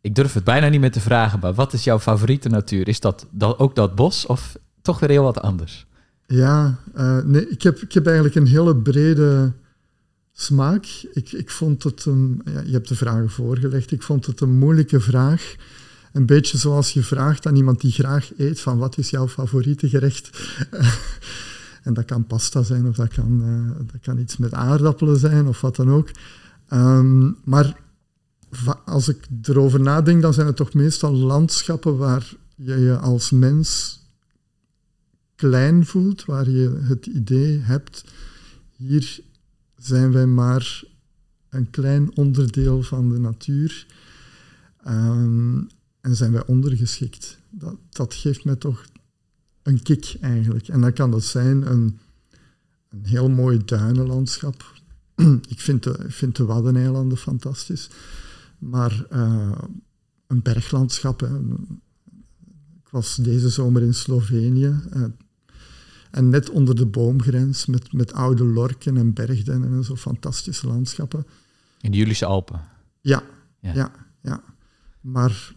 Ik 0.00 0.14
durf 0.14 0.32
het 0.32 0.44
bijna 0.44 0.68
niet 0.68 0.80
meer 0.80 0.92
te 0.92 1.00
vragen, 1.00 1.38
maar 1.38 1.54
wat 1.54 1.72
is 1.72 1.84
jouw 1.84 1.98
favoriete 1.98 2.48
natuur? 2.48 2.88
Is 2.88 3.00
dat, 3.00 3.26
dat 3.30 3.58
ook 3.58 3.74
dat 3.74 3.94
bos 3.94 4.26
of 4.26 4.56
toch 4.82 5.00
weer 5.00 5.10
heel 5.10 5.22
wat 5.22 5.40
anders? 5.40 5.86
Ja, 6.26 6.78
uh, 6.96 7.18
nee, 7.24 7.48
ik 7.48 7.62
heb, 7.62 7.78
ik 7.78 7.92
heb 7.92 8.06
eigenlijk 8.06 8.36
een 8.36 8.46
hele 8.46 8.76
brede 8.76 9.52
smaak. 10.32 10.86
Ik, 11.12 11.32
ik 11.32 11.50
vond 11.50 11.82
het 11.82 12.04
een, 12.04 12.40
ja, 12.44 12.60
je 12.60 12.72
hebt 12.72 12.88
de 12.88 12.94
vragen 12.94 13.30
voorgelegd, 13.30 13.92
ik 13.92 14.02
vond 14.02 14.26
het 14.26 14.40
een 14.40 14.58
moeilijke 14.58 15.00
vraag 15.00 15.54
een 16.12 16.26
beetje 16.26 16.58
zoals 16.58 16.92
je 16.92 17.02
vraagt 17.02 17.46
aan 17.46 17.56
iemand 17.56 17.80
die 17.80 17.92
graag 17.92 18.30
eet 18.36 18.60
van 18.60 18.78
wat 18.78 18.98
is 18.98 19.10
jouw 19.10 19.28
favoriete 19.28 19.88
gerecht? 19.88 20.30
en 21.82 21.94
dat 21.94 22.04
kan 22.04 22.26
pasta 22.26 22.62
zijn 22.62 22.86
of 22.86 22.96
dat 22.96 23.08
kan, 23.08 23.42
uh, 23.42 23.86
dat 23.92 24.00
kan 24.00 24.18
iets 24.18 24.36
met 24.36 24.54
aardappelen 24.54 25.18
zijn 25.18 25.46
of 25.46 25.60
wat 25.60 25.76
dan 25.76 25.90
ook. 25.90 26.10
Um, 26.72 27.36
maar 27.44 27.80
als 28.84 29.08
ik 29.08 29.26
erover 29.42 29.80
nadenk, 29.80 30.22
dan 30.22 30.34
zijn 30.34 30.46
het 30.46 30.56
toch 30.56 30.74
meestal 30.74 31.12
landschappen 31.12 31.96
waar 31.96 32.34
je 32.54 32.76
je 32.76 32.98
als 32.98 33.30
mens 33.30 34.00
klein 35.34 35.86
voelt, 35.86 36.24
waar 36.24 36.50
je 36.50 36.80
het 36.82 37.06
idee 37.06 37.58
hebt, 37.58 38.04
hier 38.76 39.20
zijn 39.76 40.12
wij 40.12 40.26
maar 40.26 40.84
een 41.48 41.70
klein 41.70 42.16
onderdeel 42.16 42.82
van 42.82 43.08
de 43.08 43.18
natuur. 43.18 43.86
Um, 44.86 45.68
en 46.00 46.16
zijn 46.16 46.32
wij 46.32 46.46
ondergeschikt. 46.46 47.38
Dat, 47.50 47.76
dat 47.88 48.14
geeft 48.14 48.44
mij 48.44 48.56
toch 48.56 48.84
een 49.68 49.82
kick 49.82 50.16
eigenlijk. 50.20 50.68
En 50.68 50.80
dan 50.80 50.92
kan 50.92 51.10
dat 51.10 51.24
zijn 51.24 51.70
een, 51.70 51.98
een 52.88 53.04
heel 53.04 53.28
mooi 53.28 53.64
duinenlandschap. 53.64 54.72
ik 55.54 55.60
vind 55.60 55.82
de, 55.82 56.04
vind 56.08 56.36
de 56.36 56.44
Waddeneilanden 56.44 57.18
fantastisch. 57.18 57.90
Maar 58.58 59.06
uh, 59.12 59.58
een 60.26 60.42
berglandschap. 60.42 61.20
Hè. 61.20 61.38
Ik 62.82 62.88
was 62.90 63.16
deze 63.16 63.48
zomer 63.48 63.82
in 63.82 63.94
Slovenië. 63.94 64.80
Uh, 64.96 65.04
en 66.10 66.28
net 66.28 66.50
onder 66.50 66.76
de 66.76 66.86
boomgrens 66.86 67.66
met, 67.66 67.92
met 67.92 68.12
oude 68.12 68.44
lorken 68.44 68.96
en 68.96 69.12
bergdennen 69.12 69.72
en 69.72 69.84
zo 69.84 69.96
fantastische 69.96 70.66
landschappen. 70.66 71.26
In 71.80 71.90
de 71.90 71.96
Julische 71.96 72.26
Alpen? 72.26 72.60
Ja, 73.00 73.22
ja, 73.60 73.74
ja. 73.74 73.92
ja. 74.22 74.42
Maar 75.00 75.56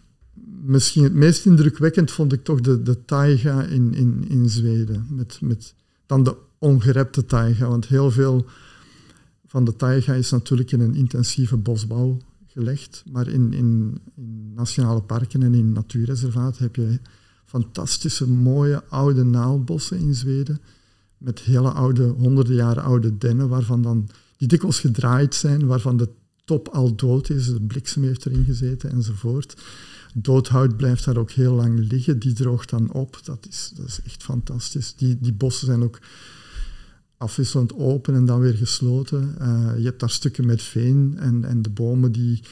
misschien 0.64 1.02
het 1.02 1.14
meest 1.14 1.46
indrukwekkend 1.46 2.10
vond 2.10 2.32
ik 2.32 2.44
toch 2.44 2.60
de, 2.60 2.82
de 2.82 3.04
taiga 3.04 3.64
in, 3.64 3.94
in, 3.94 4.24
in 4.28 4.48
Zweden. 4.48 5.06
Met, 5.10 5.38
met 5.40 5.74
dan 6.06 6.24
de 6.24 6.36
ongerepte 6.58 7.24
taiga. 7.24 7.68
Want 7.68 7.86
heel 7.86 8.10
veel 8.10 8.46
van 9.46 9.64
de 9.64 9.76
taiga 9.76 10.14
is 10.14 10.30
natuurlijk 10.30 10.72
in 10.72 10.80
een 10.80 10.94
intensieve 10.94 11.56
bosbouw 11.56 12.18
gelegd. 12.46 13.04
Maar 13.12 13.28
in, 13.28 13.52
in, 13.52 14.00
in 14.16 14.52
nationale 14.54 15.02
parken 15.02 15.42
en 15.42 15.54
in 15.54 15.72
natuurreservaten 15.72 16.62
heb 16.62 16.76
je 16.76 16.98
fantastische, 17.44 18.28
mooie 18.28 18.84
oude 18.88 19.24
naaldbossen 19.24 19.98
in 19.98 20.14
Zweden. 20.14 20.60
Met 21.18 21.40
hele 21.40 21.70
oude, 21.70 22.04
honderden 22.04 22.54
jaren 22.54 22.82
oude 22.82 23.18
dennen, 23.18 23.48
waarvan 23.48 23.82
dan, 23.82 24.08
die 24.36 24.48
dikwijls 24.48 24.80
gedraaid 24.80 25.34
zijn, 25.34 25.66
waarvan 25.66 25.96
de 25.96 26.08
top 26.44 26.68
al 26.68 26.94
dood 26.94 27.30
is, 27.30 27.46
de 27.46 27.60
bliksem 27.60 28.02
heeft 28.02 28.26
erin 28.26 28.44
gezeten 28.44 28.90
enzovoort. 28.90 29.56
Doodhout 30.12 30.76
blijft 30.76 31.04
daar 31.04 31.16
ook 31.16 31.30
heel 31.30 31.54
lang 31.54 31.78
liggen, 31.90 32.18
die 32.18 32.32
droogt 32.32 32.70
dan 32.70 32.92
op. 32.92 33.20
Dat 33.24 33.46
is, 33.48 33.72
dat 33.74 33.86
is 33.86 34.00
echt 34.04 34.22
fantastisch. 34.22 34.94
Die, 34.94 35.18
die 35.20 35.32
bossen 35.32 35.66
zijn 35.66 35.82
ook 35.82 35.98
afwisselend 37.16 37.74
open 37.74 38.14
en 38.14 38.26
dan 38.26 38.40
weer 38.40 38.54
gesloten. 38.54 39.36
Uh, 39.40 39.72
je 39.76 39.84
hebt 39.84 40.00
daar 40.00 40.10
stukken 40.10 40.46
met 40.46 40.62
veen 40.62 41.14
en, 41.18 41.44
en 41.44 41.62
de 41.62 41.70
bomen 41.70 42.12
die, 42.12 42.42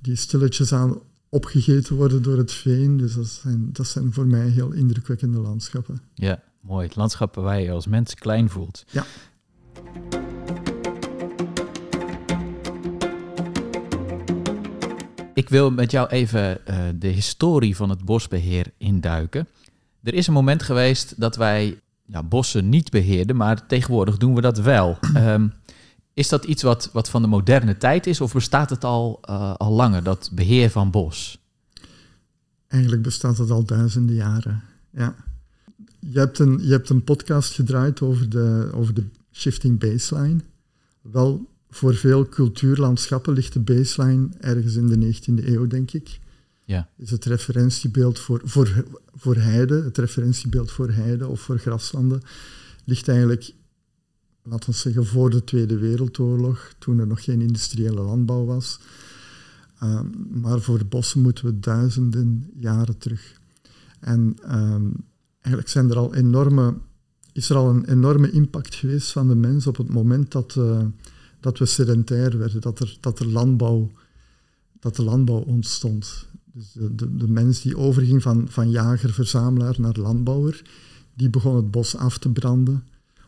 die 0.00 0.16
stilletjes 0.16 0.72
aan 0.72 0.98
opgegeten 1.28 1.96
worden 1.96 2.22
door 2.22 2.38
het 2.38 2.52
veen. 2.52 2.96
Dus 2.96 3.14
dat 3.14 3.26
zijn, 3.26 3.68
dat 3.72 3.86
zijn 3.86 4.12
voor 4.12 4.26
mij 4.26 4.48
heel 4.48 4.72
indrukwekkende 4.72 5.38
landschappen. 5.38 6.00
Ja, 6.14 6.42
mooi. 6.60 6.88
Landschappen 6.94 7.42
waar 7.42 7.60
je 7.60 7.70
als 7.70 7.86
mens 7.86 8.14
klein 8.14 8.48
voelt. 8.50 8.84
Ja. 8.90 9.06
Ik 15.40 15.48
wil 15.48 15.70
met 15.70 15.90
jou 15.90 16.08
even 16.08 16.58
uh, 16.68 16.76
de 16.94 17.08
historie 17.08 17.76
van 17.76 17.90
het 17.90 18.04
bosbeheer 18.04 18.66
induiken. 18.76 19.48
Er 20.02 20.14
is 20.14 20.26
een 20.26 20.32
moment 20.32 20.62
geweest 20.62 21.20
dat 21.20 21.36
wij 21.36 21.80
ja, 22.06 22.22
bossen 22.22 22.68
niet 22.68 22.90
beheerden, 22.90 23.36
maar 23.36 23.66
tegenwoordig 23.66 24.16
doen 24.16 24.34
we 24.34 24.40
dat 24.40 24.58
wel. 24.58 24.98
Um, 25.16 25.52
is 26.14 26.28
dat 26.28 26.44
iets 26.44 26.62
wat, 26.62 26.90
wat 26.92 27.08
van 27.08 27.22
de 27.22 27.28
moderne 27.28 27.76
tijd 27.76 28.06
is 28.06 28.20
of 28.20 28.32
bestaat 28.32 28.70
het 28.70 28.84
al, 28.84 29.20
uh, 29.30 29.54
al 29.54 29.72
langer, 29.72 30.02
dat 30.02 30.30
beheer 30.32 30.70
van 30.70 30.90
bos? 30.90 31.38
Eigenlijk 32.66 33.02
bestaat 33.02 33.38
het 33.38 33.50
al 33.50 33.64
duizenden 33.64 34.14
jaren, 34.14 34.62
ja. 34.90 35.14
Je 35.98 36.18
hebt 36.18 36.38
een, 36.38 36.58
je 36.62 36.70
hebt 36.70 36.90
een 36.90 37.04
podcast 37.04 37.54
gedraaid 37.54 38.00
over 38.00 38.30
de, 38.30 38.70
over 38.74 38.94
de 38.94 39.04
shifting 39.32 39.78
baseline. 39.78 40.40
Wel 41.00 41.49
voor 41.70 41.94
veel 41.94 42.28
cultuurlandschappen 42.28 43.32
ligt 43.32 43.52
de 43.52 43.60
baseline 43.60 44.28
ergens 44.40 44.74
in 44.74 44.86
de 44.86 45.14
19e 45.14 45.44
eeuw, 45.46 45.66
denk 45.66 45.92
ik. 45.92 46.20
Ja. 46.64 46.88
Is 46.96 47.10
het 47.10 47.24
referentiebeeld 47.24 48.18
voor, 48.18 48.40
voor, 48.44 48.84
voor 49.14 49.36
heide, 49.36 49.82
het 49.82 49.98
referentiebeeld 49.98 50.70
voor 50.70 50.90
heide 50.90 51.26
of 51.26 51.40
voor 51.40 51.58
graslanden, 51.58 52.22
ligt 52.84 53.08
eigenlijk, 53.08 53.52
laten 54.42 54.70
we 54.70 54.76
zeggen, 54.76 55.06
voor 55.06 55.30
de 55.30 55.44
Tweede 55.44 55.78
Wereldoorlog, 55.78 56.74
toen 56.78 56.98
er 56.98 57.06
nog 57.06 57.24
geen 57.24 57.40
industriële 57.40 58.00
landbouw 58.00 58.44
was. 58.44 58.80
Ehm, 59.78 60.06
maar 60.30 60.60
voor 60.60 60.78
de 60.78 60.84
bossen 60.84 61.20
moeten 61.20 61.44
we 61.44 61.60
duizenden 61.60 62.50
jaren 62.56 62.98
terug. 62.98 63.40
En 64.00 64.36
ehm, 64.42 64.86
eigenlijk 65.40 65.68
zijn 65.68 65.90
er 65.90 65.96
al 65.96 66.14
enorme, 66.14 66.74
is 67.32 67.50
er 67.50 67.56
al 67.56 67.70
een 67.70 67.84
enorme 67.84 68.30
impact 68.30 68.74
geweest 68.74 69.12
van 69.12 69.28
de 69.28 69.34
mens 69.34 69.66
op 69.66 69.76
het 69.76 69.88
moment 69.88 70.32
dat, 70.32 70.54
uh, 70.58 70.84
dat 71.40 71.58
we 71.58 71.66
sedentair 71.66 72.38
werden, 72.38 72.60
dat 72.60 72.80
er, 72.80 72.96
dat 73.00 73.18
er 73.18 73.26
landbouw, 73.26 73.90
dat 74.80 74.96
de 74.96 75.02
landbouw 75.02 75.40
ontstond. 75.40 76.26
Dus 76.52 76.72
de, 76.72 76.94
de, 76.94 77.16
de 77.16 77.28
mens 77.28 77.60
die 77.60 77.76
overging 77.76 78.22
van, 78.22 78.46
van 78.48 78.70
jager-verzamelaar 78.70 79.74
naar 79.78 79.98
landbouwer, 79.98 80.62
die 81.14 81.30
begon 81.30 81.56
het 81.56 81.70
bos 81.70 81.96
af 81.96 82.18
te 82.18 82.28
branden 82.28 82.84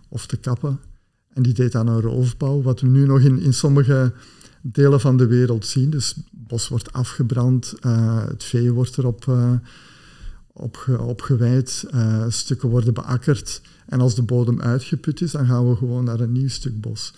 of 0.09 0.27
te 0.27 0.37
kappen. 0.37 0.81
En 1.33 1.43
die 1.43 1.53
deed 1.53 1.75
aan 1.75 1.87
een 1.87 2.01
roofbouw, 2.01 2.63
wat 2.63 2.81
we 2.81 2.87
nu 2.87 3.07
nog 3.07 3.21
in, 3.21 3.39
in 3.39 3.55
sommige 3.55 4.13
delen 4.63 5.01
van 5.01 5.17
de 5.17 5.27
wereld 5.27 5.67
zien. 5.67 5.91
Dus 5.91 6.09
het 6.15 6.25
bos 6.31 6.69
wordt 6.69 6.93
afgebrand, 6.93 7.75
uh, 7.87 8.27
het 8.27 8.45
vee 8.45 8.73
wordt 8.73 8.99
erop 8.99 9.27
uh, 9.29 9.53
op, 10.53 10.99
opgeweid, 10.99 11.85
uh, 11.95 12.25
stukken 12.29 12.69
worden 12.69 12.95
beakkerd. 12.95 13.61
En 13.87 14.01
als 14.01 14.15
de 14.15 14.23
bodem 14.23 14.61
uitgeput 14.61 15.21
is, 15.21 15.31
dan 15.31 15.47
gaan 15.47 15.69
we 15.69 15.77
gewoon 15.77 16.05
naar 16.05 16.21
een 16.21 16.33
nieuw 16.33 16.49
stuk 16.49 16.81
bos. 16.81 17.15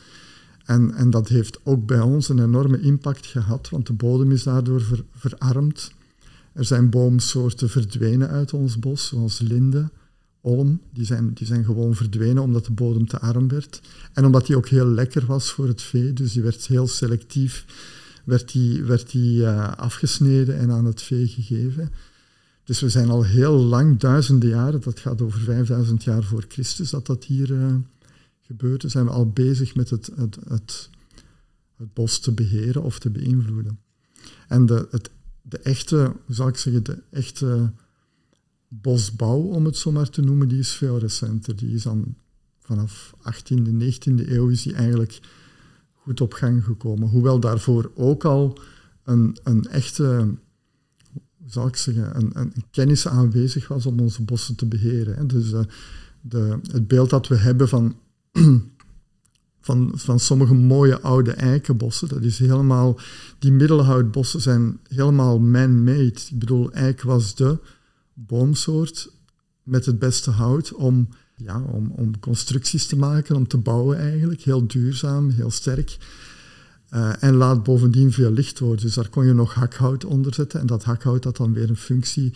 En, 0.64 0.94
en 0.94 1.10
dat 1.10 1.28
heeft 1.28 1.58
ook 1.62 1.86
bij 1.86 2.00
ons 2.00 2.28
een 2.28 2.42
enorme 2.42 2.80
impact 2.80 3.26
gehad, 3.26 3.68
want 3.68 3.86
de 3.86 3.92
bodem 3.92 4.32
is 4.32 4.42
daardoor 4.42 4.80
ver, 4.80 5.04
verarmd. 5.14 5.92
Er 6.52 6.64
zijn 6.64 6.90
boomsoorten 6.90 7.70
verdwenen 7.70 8.28
uit 8.28 8.52
ons 8.52 8.78
bos, 8.78 9.06
zoals 9.06 9.38
linde, 9.38 9.90
olm. 10.40 10.80
Die 10.92 11.04
zijn, 11.04 11.34
die 11.34 11.46
zijn 11.46 11.64
gewoon 11.64 11.94
verdwenen 11.94 12.42
omdat 12.42 12.64
de 12.64 12.72
bodem 12.72 13.06
te 13.06 13.20
arm 13.20 13.48
werd. 13.48 13.80
En 14.12 14.24
omdat 14.24 14.46
die 14.46 14.56
ook 14.56 14.68
heel 14.68 14.86
lekker 14.86 15.26
was 15.26 15.52
voor 15.52 15.66
het 15.66 15.82
vee, 15.82 16.12
dus 16.12 16.32
die 16.32 16.42
werd 16.42 16.66
heel 16.66 16.86
selectief 16.86 17.64
werd 18.24 18.52
die, 18.52 18.82
werd 18.82 19.10
die, 19.10 19.40
uh, 19.40 19.72
afgesneden 19.72 20.58
en 20.58 20.70
aan 20.70 20.84
het 20.84 21.02
vee 21.02 21.26
gegeven. 21.26 21.92
Dus 22.64 22.80
we 22.80 22.88
zijn 22.88 23.08
al 23.08 23.24
heel 23.24 23.54
lang, 23.54 23.98
duizenden 23.98 24.48
jaren, 24.48 24.80
dat 24.80 25.00
gaat 25.00 25.22
over 25.22 25.40
5000 25.40 26.04
jaar 26.04 26.22
voor 26.22 26.44
Christus, 26.48 26.90
dat 26.90 27.06
dat 27.06 27.24
hier 27.24 27.50
uh, 27.50 27.74
gebeurde, 28.46 28.88
zijn 28.88 29.04
we 29.04 29.10
al 29.10 29.30
bezig 29.30 29.74
met 29.74 29.90
het, 29.90 30.10
het, 30.16 30.38
het, 30.48 30.90
het, 31.76 31.94
bos 31.94 32.18
te 32.18 32.32
beheren 32.32 32.82
of 32.82 32.98
te 32.98 33.10
beïnvloeden. 33.10 33.78
En 34.48 34.66
de, 34.66 34.88
het, 34.90 35.10
de 35.42 35.58
echte, 35.58 36.12
hoe 36.26 36.34
zal 36.34 36.48
ik 36.48 36.56
zeggen, 36.56 36.84
de 36.84 37.02
echte 37.10 37.72
bosbouw, 38.68 39.40
om 39.40 39.64
het 39.64 39.76
zo 39.76 39.92
maar 39.92 40.10
te 40.10 40.22
noemen, 40.22 40.48
die 40.48 40.58
is 40.58 40.72
veel 40.72 40.98
recenter. 40.98 41.56
Die 41.56 41.74
is 41.74 41.82
dan 41.82 42.14
vanaf 42.58 43.14
18e, 43.32 43.68
19e 43.68 44.28
eeuw 44.28 44.48
is 44.48 44.72
eigenlijk 44.72 45.20
goed 45.92 46.20
op 46.20 46.32
gang 46.32 46.64
gekomen. 46.64 47.08
Hoewel 47.08 47.40
daarvoor 47.40 47.90
ook 47.94 48.24
al 48.24 48.58
een, 49.04 49.36
een 49.42 49.64
echte, 49.68 50.34
zal 51.46 51.66
ik 51.66 51.76
zeggen, 51.76 52.16
een, 52.16 52.30
een 52.34 52.52
kennis 52.70 53.08
aanwezig 53.08 53.68
was 53.68 53.86
om 53.86 54.00
onze 54.00 54.22
bossen 54.22 54.56
te 54.56 54.66
beheren. 54.66 55.26
Dus 55.26 55.52
uh, 55.52 55.60
de, 56.20 56.58
het 56.72 56.88
beeld 56.88 57.10
dat 57.10 57.28
we 57.28 57.36
hebben 57.36 57.68
van, 57.68 57.96
van, 59.60 59.92
van 59.94 60.20
sommige 60.20 60.54
mooie 60.54 61.00
oude 61.00 61.32
eikenbossen, 61.32 62.08
dat 62.08 62.22
is 62.22 62.38
helemaal, 62.38 62.98
die 63.38 63.52
middelhoutbossen 63.52 64.40
zijn 64.40 64.78
helemaal 64.88 65.38
man-made. 65.38 66.04
Ik 66.30 66.38
bedoel, 66.38 66.72
eik 66.72 67.02
was 67.02 67.34
de 67.34 67.58
boomsoort 68.14 69.12
met 69.62 69.86
het 69.86 69.98
beste 69.98 70.30
hout 70.30 70.72
om, 70.72 71.08
ja, 71.36 71.62
om, 71.62 71.90
om 71.90 72.18
constructies 72.20 72.86
te 72.86 72.96
maken, 72.96 73.36
om 73.36 73.48
te 73.48 73.58
bouwen 73.58 73.98
eigenlijk. 73.98 74.40
Heel 74.40 74.66
duurzaam, 74.66 75.30
heel 75.30 75.50
sterk. 75.50 75.96
Uh, 76.90 77.22
en 77.22 77.34
laat 77.34 77.62
bovendien 77.62 78.12
veel 78.12 78.30
licht 78.30 78.58
worden. 78.58 78.84
Dus 78.84 78.94
daar 78.94 79.08
kon 79.08 79.26
je 79.26 79.32
nog 79.32 79.54
hakhout 79.54 80.04
onder 80.04 80.34
zetten. 80.34 80.60
En 80.60 80.66
dat 80.66 80.84
hakhout 80.84 81.24
had 81.24 81.36
dan 81.36 81.52
weer 81.52 81.68
een 81.68 81.76
functie 81.76 82.32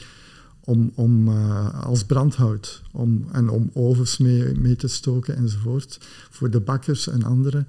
om, 0.69 0.93
om, 0.95 1.29
uh, 1.29 1.85
als 1.85 2.05
brandhout. 2.05 2.83
Om, 2.93 3.29
en 3.33 3.49
om 3.49 3.71
ovens 3.73 4.19
mee, 4.19 4.55
mee 4.55 4.77
te 4.77 4.89
stoken 4.89 5.37
enzovoort. 5.37 5.99
Voor 6.31 6.51
de 6.51 6.61
bakkers 6.61 7.09
en 7.09 7.23
anderen. 7.23 7.69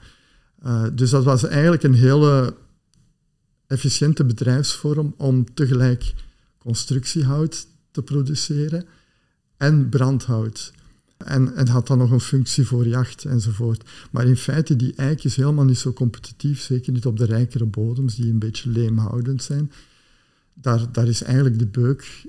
Uh, 0.65 0.85
dus 0.93 1.09
dat 1.09 1.23
was 1.23 1.43
eigenlijk 1.43 1.83
een 1.83 1.93
hele 1.93 2.55
efficiënte 3.67 4.25
bedrijfsvorm 4.25 5.13
om 5.17 5.53
tegelijk 5.53 6.13
constructiehout 6.57 7.67
te 7.91 8.01
produceren 8.01 8.85
en 9.57 9.89
brandhout. 9.89 10.73
En, 11.17 11.55
en 11.55 11.67
had 11.67 11.87
dan 11.87 11.97
nog 11.97 12.11
een 12.11 12.19
functie 12.19 12.65
voor 12.65 12.87
jacht 12.87 13.25
enzovoort. 13.25 13.89
Maar 14.11 14.27
in 14.27 14.37
feite, 14.37 14.75
die 14.75 14.95
eik 14.95 15.21
helemaal 15.21 15.65
niet 15.65 15.77
zo 15.77 15.93
competitief, 15.93 16.61
zeker 16.61 16.93
niet 16.93 17.05
op 17.05 17.17
de 17.17 17.25
rijkere 17.25 17.65
bodems 17.65 18.15
die 18.15 18.31
een 18.31 18.39
beetje 18.39 18.69
leemhoudend 18.69 19.43
zijn. 19.43 19.71
Daar, 20.53 20.91
daar 20.91 21.07
is 21.07 21.21
eigenlijk 21.21 21.59
de 21.59 21.67
beuk 21.67 22.27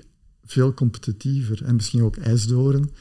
veel 0.51 0.73
competitiever 0.73 1.63
en 1.63 1.75
misschien 1.75 2.03
ook 2.03 2.17
ijsdoren. 2.17 2.91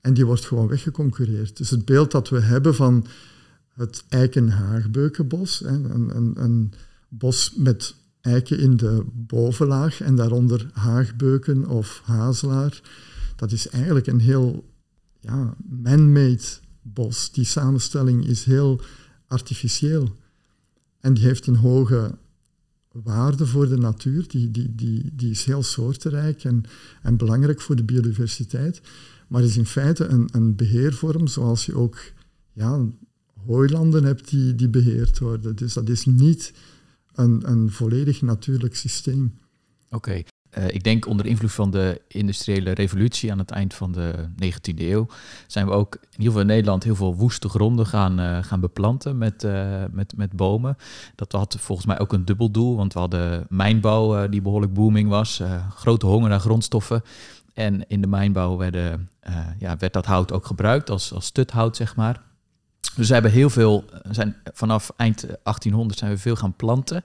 En 0.00 0.14
die 0.14 0.26
wordt 0.26 0.44
gewoon 0.44 0.68
weggeconcurreerd. 0.68 1.56
Dus 1.56 1.70
het 1.70 1.84
beeld 1.84 2.10
dat 2.10 2.28
we 2.28 2.40
hebben 2.40 2.74
van 2.74 3.06
het 3.74 4.04
eikenhaagbeukenbos, 4.08 5.64
een, 5.64 6.16
een, 6.16 6.42
een 6.42 6.72
bos 7.08 7.52
met 7.56 7.94
eiken 8.20 8.58
in 8.58 8.76
de 8.76 9.04
bovenlaag 9.12 10.00
en 10.00 10.16
daaronder 10.16 10.70
haagbeuken 10.72 11.66
of 11.66 12.00
hazelaar. 12.04 12.80
Dat 13.36 13.52
is 13.52 13.68
eigenlijk 13.68 14.06
een 14.06 14.20
heel 14.20 14.68
ja, 15.20 15.54
man-made 15.68 16.42
bos. 16.82 17.32
Die 17.32 17.44
samenstelling 17.44 18.26
is 18.26 18.44
heel 18.44 18.80
artificieel. 19.26 20.16
En 21.00 21.14
die 21.14 21.24
heeft 21.24 21.46
een 21.46 21.56
hoge 21.56 22.14
waarde 22.92 23.46
voor 23.46 23.68
de 23.68 23.76
natuur. 23.76 24.28
Die, 24.28 24.50
die, 24.50 24.74
die, 24.74 25.10
die 25.12 25.30
is 25.30 25.44
heel 25.44 25.62
soortenrijk 25.62 26.44
en, 26.44 26.62
en 27.02 27.16
belangrijk 27.16 27.60
voor 27.60 27.76
de 27.76 27.84
biodiversiteit. 27.84 28.80
Maar 29.28 29.42
is 29.42 29.56
in 29.56 29.66
feite 29.66 30.04
een, 30.06 30.28
een 30.32 30.56
beheervorm 30.56 31.26
zoals 31.26 31.66
je 31.66 31.74
ook 31.74 31.98
ja, 32.52 32.86
hooilanden 33.46 34.04
hebt 34.04 34.30
die, 34.30 34.54
die 34.54 34.68
beheerd 34.68 35.18
worden. 35.18 35.56
Dus 35.56 35.72
dat 35.72 35.88
is 35.88 36.04
niet 36.04 36.52
een, 37.14 37.50
een 37.50 37.70
volledig 37.70 38.22
natuurlijk 38.22 38.76
systeem. 38.76 39.38
Oké. 39.90 40.22
Uh, 40.58 40.68
ik 40.68 40.84
denk 40.84 41.06
onder 41.06 41.26
invloed 41.26 41.52
van 41.52 41.70
de 41.70 42.00
industriële 42.08 42.70
revolutie 42.70 43.32
aan 43.32 43.38
het 43.38 43.50
eind 43.50 43.74
van 43.74 43.92
de 43.92 44.14
19e 44.44 44.78
eeuw 44.78 45.06
zijn 45.46 45.66
we 45.66 45.72
ook 45.72 45.94
in 45.94 46.08
ieder 46.10 46.32
geval 46.32 46.46
Nederland 46.46 46.84
heel 46.84 46.94
veel 46.94 47.14
woeste 47.14 47.48
gronden 47.48 47.86
gaan, 47.86 48.20
uh, 48.20 48.38
gaan 48.42 48.60
beplanten 48.60 49.18
met, 49.18 49.44
uh, 49.44 49.84
met, 49.90 50.16
met 50.16 50.32
bomen. 50.32 50.76
Dat 51.14 51.32
had 51.32 51.56
volgens 51.58 51.86
mij 51.86 51.98
ook 51.98 52.12
een 52.12 52.24
dubbel 52.24 52.50
doel, 52.50 52.76
want 52.76 52.92
we 52.92 52.98
hadden 52.98 53.46
mijnbouw 53.48 54.28
die 54.28 54.42
behoorlijk 54.42 54.74
booming 54.74 55.08
was, 55.08 55.42
grote 55.74 56.06
honger 56.06 56.28
naar 56.28 56.40
grondstoffen. 56.40 57.02
En 57.54 57.88
in 57.88 58.00
de 58.00 58.06
mijnbouw 58.06 58.56
werden, 58.56 59.10
ja, 59.58 59.76
werd 59.76 59.92
dat 59.92 60.06
hout 60.06 60.32
ook 60.32 60.46
gebruikt 60.46 60.90
als, 60.90 61.12
als 61.12 61.26
stuthout, 61.26 61.76
zeg 61.76 61.96
maar. 61.96 62.20
Dus 62.96 63.08
we 63.08 63.12
hebben 63.14 63.32
heel 63.32 63.50
veel, 63.50 63.84
zijn, 64.10 64.36
vanaf 64.52 64.92
eind 64.96 65.20
1800 65.20 65.98
zijn 65.98 66.10
we 66.10 66.18
veel 66.18 66.36
gaan 66.36 66.56
planten. 66.56 67.04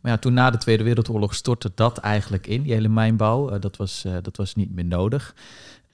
Maar 0.00 0.12
ja, 0.12 0.18
toen 0.18 0.32
na 0.32 0.50
de 0.50 0.58
Tweede 0.58 0.82
Wereldoorlog 0.82 1.34
stortte 1.34 1.72
dat 1.74 1.98
eigenlijk 1.98 2.46
in, 2.46 2.62
die 2.62 2.72
hele 2.72 2.88
mijnbouw. 2.88 3.52
Uh, 3.52 3.60
dat, 3.60 3.76
was, 3.76 4.04
uh, 4.06 4.16
dat 4.22 4.36
was 4.36 4.54
niet 4.54 4.74
meer 4.74 4.84
nodig. 4.84 5.34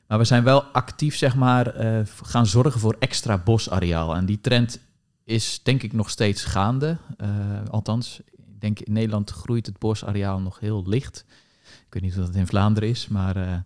Maar 0.06 0.18
we 0.18 0.24
zijn 0.24 0.44
wel 0.44 0.62
actief, 0.62 1.16
zeg 1.16 1.36
maar, 1.36 1.84
uh, 1.84 2.00
gaan 2.22 2.46
zorgen 2.46 2.80
voor 2.80 2.96
extra 2.98 3.38
bosareaal. 3.38 4.14
En 4.14 4.26
die 4.26 4.40
trend 4.40 4.80
is 5.24 5.60
denk 5.62 5.82
ik 5.82 5.92
nog 5.92 6.10
steeds 6.10 6.44
gaande. 6.44 6.96
althans, 7.70 8.20
ik 8.36 8.60
denk 8.60 8.80
in 8.80 8.92
Nederland 8.92 9.30
groeit 9.30 9.66
het 9.66 9.78
bosareaal 9.78 10.40
nog 10.40 10.60
heel 10.60 10.82
licht. 10.86 11.24
Ik 11.86 11.92
weet 11.92 12.02
niet 12.02 12.18
of 12.18 12.26
dat 12.26 12.34
in 12.34 12.46
Vlaanderen 12.46 12.88
is, 12.88 13.08
maar 13.08 13.64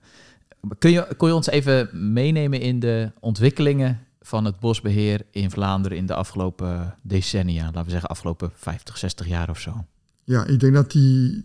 kun, 0.79 0.91
je, 0.91 1.15
kun 1.17 1.29
je 1.29 1.35
ons 1.35 1.47
even 1.47 2.13
meenemen 2.13 2.61
in 2.61 2.81
de 2.81 3.13
ontwikkelingen 3.21 4.07
van 4.21 4.45
het 4.45 4.61
bosbeheer 4.61 5.27
in 5.31 5.51
Vlaanderen 5.51 5.99
in 5.99 6.07
de 6.07 6.15
afgelopen 6.15 6.97
decennia, 7.03 7.65
laten 7.65 7.85
we 7.85 7.91
zeggen 7.91 8.09
afgelopen 8.09 8.51
50, 8.55 8.99
60 8.99 9.27
jaar 9.27 9.51
of 9.51 9.59
zo? 9.59 9.85
Ja, 10.31 10.45
ik 10.47 10.61
denk 10.61 10.75
dat 10.75 10.91
die, 10.91 11.43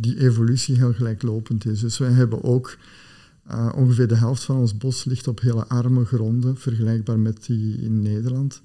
die 0.00 0.20
evolutie 0.20 0.76
heel 0.76 0.92
gelijklopend 0.92 1.66
is. 1.66 1.80
Dus 1.80 1.98
wij 1.98 2.10
hebben 2.10 2.42
ook 2.42 2.78
uh, 3.50 3.72
ongeveer 3.74 4.08
de 4.08 4.16
helft 4.16 4.44
van 4.44 4.56
ons 4.56 4.76
bos 4.76 5.04
ligt 5.04 5.28
op 5.28 5.40
hele 5.40 5.66
arme 5.66 6.04
gronden, 6.04 6.56
vergelijkbaar 6.56 7.18
met 7.18 7.46
die 7.46 7.76
in 7.80 8.02
Nederland. 8.02 8.62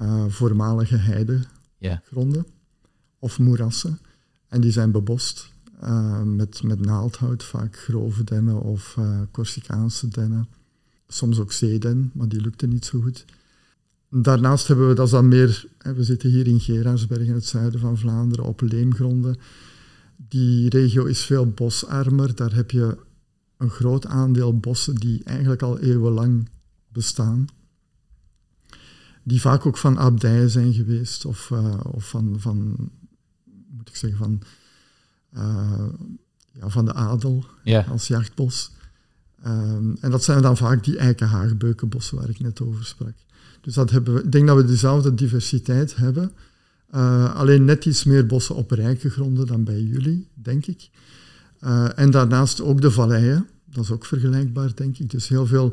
Uh, 0.00 0.24
voormalige 0.28 0.96
heidegronden 0.96 2.44
yeah. 2.44 2.54
of 3.18 3.38
moerassen. 3.38 3.98
En 4.48 4.60
die 4.60 4.72
zijn 4.72 4.90
bebost 4.90 5.52
uh, 5.82 6.22
met, 6.22 6.62
met 6.62 6.80
naaldhout, 6.80 7.44
vaak 7.44 7.76
grove 7.76 8.24
dennen 8.24 8.60
of 8.60 8.98
Corsicaanse 9.30 10.08
dennen 10.08 10.48
soms 11.08 11.38
ook 11.38 11.52
zeden, 11.52 12.10
maar 12.14 12.28
die 12.28 12.40
lukte 12.40 12.66
niet 12.66 12.84
zo 12.84 13.00
goed. 13.00 13.24
Daarnaast 14.08 14.66
hebben 14.66 14.88
we 14.88 14.94
dat 14.94 15.10
dan 15.10 15.28
meer, 15.28 15.66
we 15.78 16.04
zitten 16.04 16.30
hier 16.30 16.46
in 16.46 16.60
Gerardsberg 16.60 17.26
in 17.26 17.34
het 17.34 17.46
zuiden 17.46 17.80
van 17.80 17.98
Vlaanderen 17.98 18.44
op 18.44 18.60
leemgronden. 18.60 19.36
Die 20.16 20.68
regio 20.68 21.04
is 21.04 21.24
veel 21.24 21.46
bosarmer. 21.46 22.34
Daar 22.34 22.54
heb 22.54 22.70
je 22.70 22.98
een 23.56 23.70
groot 23.70 24.06
aandeel 24.06 24.58
bossen 24.58 24.94
die 24.94 25.24
eigenlijk 25.24 25.62
al 25.62 25.78
eeuwenlang 25.78 26.48
bestaan. 26.88 27.46
Die 29.22 29.40
vaak 29.40 29.66
ook 29.66 29.78
van 29.78 29.96
abdijen 29.96 30.50
zijn 30.50 30.72
geweest 30.72 31.24
of, 31.24 31.50
uh, 31.52 31.80
of 31.82 32.08
van, 32.08 32.36
van, 32.38 32.76
moet 33.70 33.88
ik 33.88 33.96
zeggen, 33.96 34.18
van, 34.18 34.40
uh, 35.34 35.88
ja, 36.52 36.68
van 36.68 36.84
de 36.84 36.92
adel 36.92 37.44
als 37.88 38.06
jachtbos. 38.06 38.72
Um, 39.46 39.96
en 40.00 40.10
dat 40.10 40.24
zijn 40.24 40.42
dan 40.42 40.56
vaak 40.56 40.84
die 40.84 40.98
eikenhaagbeukenbossen 40.98 42.16
waar 42.16 42.28
ik 42.28 42.40
net 42.40 42.60
over 42.60 42.84
sprak. 42.84 43.14
Dus 43.64 43.74
dat 43.74 43.90
hebben 43.90 44.14
we, 44.14 44.22
ik 44.22 44.32
denk 44.32 44.46
dat 44.46 44.56
we 44.56 44.64
dezelfde 44.64 45.14
diversiteit 45.14 45.96
hebben. 45.96 46.32
Uh, 46.94 47.34
alleen 47.34 47.64
net 47.64 47.84
iets 47.84 48.04
meer 48.04 48.26
bossen 48.26 48.54
op 48.54 48.70
rijke 48.70 49.10
gronden 49.10 49.46
dan 49.46 49.64
bij 49.64 49.80
jullie, 49.80 50.28
denk 50.34 50.66
ik. 50.66 50.88
Uh, 51.60 51.98
en 51.98 52.10
daarnaast 52.10 52.60
ook 52.60 52.80
de 52.80 52.90
valleien. 52.90 53.48
Dat 53.64 53.84
is 53.84 53.90
ook 53.90 54.04
vergelijkbaar, 54.04 54.74
denk 54.74 54.98
ik. 54.98 55.10
Dus 55.10 55.28
heel 55.28 55.46
veel 55.46 55.72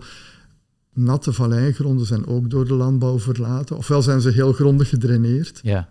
natte 0.93 1.33
valleigronden 1.33 2.05
zijn 2.05 2.25
ook 2.25 2.49
door 2.49 2.67
de 2.67 2.73
landbouw 2.73 3.19
verlaten. 3.19 3.77
Ofwel 3.77 4.01
zijn 4.01 4.21
ze 4.21 4.29
heel 4.29 4.53
grondig 4.53 4.89
gedraineerd 4.89 5.59
Ja. 5.63 5.89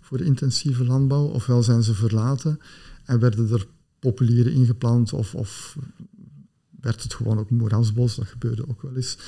voor 0.00 0.20
intensieve 0.20 0.84
landbouw, 0.84 1.24
ofwel 1.26 1.62
zijn 1.62 1.82
ze 1.82 1.94
verlaten 1.94 2.60
en 3.04 3.18
werden 3.18 3.52
er 3.52 3.66
populieren 3.98 4.52
ingeplant 4.52 5.12
of, 5.12 5.34
of 5.34 5.76
werd 6.80 7.02
het 7.02 7.14
gewoon 7.14 7.38
ook 7.38 7.50
moerasbos. 7.50 8.16
Dat 8.16 8.26
gebeurde 8.26 8.68
ook 8.68 8.82
wel 8.82 8.96
eens. 8.96 9.18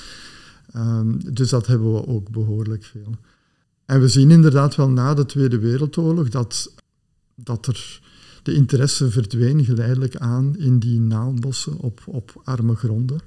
Um, 0.76 1.34
dus 1.34 1.48
dat 1.48 1.66
hebben 1.66 1.92
we 1.92 2.06
ook 2.06 2.30
behoorlijk 2.30 2.84
veel. 2.84 3.14
En 3.84 4.00
we 4.00 4.08
zien 4.08 4.30
inderdaad 4.30 4.74
wel 4.74 4.90
na 4.90 5.14
de 5.14 5.26
Tweede 5.26 5.58
Wereldoorlog 5.58 6.28
dat, 6.28 6.72
dat 7.34 7.66
er 7.66 8.00
de 8.42 8.54
interesse 8.54 9.10
verdween 9.10 9.64
geleidelijk 9.64 10.16
aan 10.16 10.56
in 10.56 10.78
die 10.78 11.00
naaldbossen 11.00 11.76
op, 11.76 12.02
op 12.06 12.40
arme 12.44 12.74
gronden. 12.74 13.20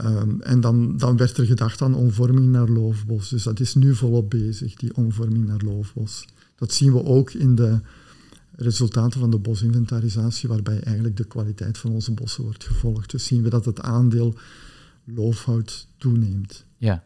Um, 0.00 0.40
en 0.40 0.60
dan, 0.60 0.96
dan 0.96 1.16
werd 1.16 1.36
er 1.36 1.46
gedacht 1.46 1.82
aan 1.82 1.94
omvorming 1.94 2.46
naar 2.46 2.68
loofbos. 2.68 3.28
Dus 3.28 3.42
dat 3.42 3.60
is 3.60 3.74
nu 3.74 3.94
volop 3.94 4.30
bezig, 4.30 4.74
die 4.74 4.96
omvorming 4.96 5.46
naar 5.46 5.60
loofbos. 5.64 6.24
Dat 6.56 6.72
zien 6.72 6.92
we 6.92 7.04
ook 7.04 7.32
in 7.32 7.54
de 7.54 7.80
resultaten 8.56 9.20
van 9.20 9.30
de 9.30 9.38
bosinventarisatie, 9.38 10.48
waarbij 10.48 10.80
eigenlijk 10.80 11.16
de 11.16 11.24
kwaliteit 11.24 11.78
van 11.78 11.90
onze 11.90 12.12
bossen 12.12 12.44
wordt 12.44 12.64
gevolgd. 12.64 13.10
Dus 13.10 13.24
zien 13.24 13.42
we 13.42 13.48
dat 13.50 13.64
het 13.64 13.80
aandeel 13.80 14.34
loofhout 15.04 15.86
toeneemt. 15.98 16.66
Ja, 16.76 17.04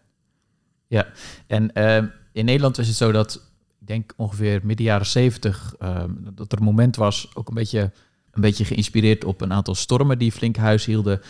ja. 0.86 1.06
en 1.46 1.70
uh, 1.74 1.96
in 2.32 2.44
Nederland 2.44 2.78
is 2.78 2.88
het 2.88 2.96
zo 2.96 3.12
dat, 3.12 3.50
ik 3.80 3.86
denk 3.86 4.12
ongeveer 4.16 4.60
midden 4.62 4.86
jaren 4.86 5.06
zeventig, 5.06 5.74
uh, 5.82 6.04
dat 6.18 6.52
er 6.52 6.58
een 6.58 6.64
moment 6.64 6.96
was, 6.96 7.30
ook 7.34 7.48
een 7.48 7.54
beetje, 7.54 7.92
een 8.30 8.40
beetje 8.40 8.64
geïnspireerd 8.64 9.24
op 9.24 9.40
een 9.40 9.52
aantal 9.52 9.74
stormen 9.74 10.18
die 10.18 10.32
flink 10.32 10.56
huis 10.56 10.84
hielden, 10.84 11.20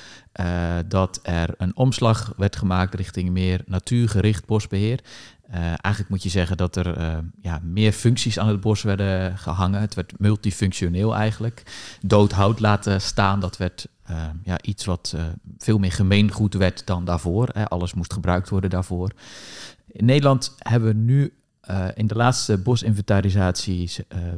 uh, 0.40 0.76
dat 0.88 1.20
er 1.22 1.54
een 1.58 1.76
omslag 1.76 2.32
werd 2.36 2.56
gemaakt 2.56 2.94
richting 2.94 3.30
meer 3.30 3.62
natuurgericht 3.66 4.46
bosbeheer. 4.46 5.00
Uh, 5.50 5.56
eigenlijk 5.56 6.08
moet 6.08 6.22
je 6.22 6.28
zeggen 6.28 6.56
dat 6.56 6.76
er 6.76 6.98
uh, 6.98 7.18
ja, 7.40 7.60
meer 7.62 7.92
functies 7.92 8.38
aan 8.38 8.48
het 8.48 8.60
bos 8.60 8.82
werden 8.82 9.38
gehangen. 9.38 9.80
Het 9.80 9.94
werd 9.94 10.18
multifunctioneel 10.18 11.14
eigenlijk. 11.14 11.62
Dood 12.00 12.32
hout 12.32 12.60
laten 12.60 13.00
staan, 13.00 13.40
dat 13.40 13.56
werd 13.56 13.88
uh, 14.10 14.26
ja, 14.42 14.62
iets 14.62 14.84
wat 14.84 15.16
veel 15.58 15.78
meer 15.78 15.92
gemeengoed 15.92 16.54
werd 16.54 16.86
dan 16.86 17.04
daarvoor. 17.04 17.48
Hè. 17.52 17.68
Alles 17.68 17.94
moest 17.94 18.12
gebruikt 18.12 18.48
worden 18.48 18.70
daarvoor. 18.70 19.10
In 19.86 20.04
Nederland 20.04 20.54
hebben 20.58 20.88
we 20.88 20.94
nu 20.94 21.32
in 21.94 22.06
de 22.06 22.14
laatste 22.14 22.58
bosinventarisatie, 22.58 23.90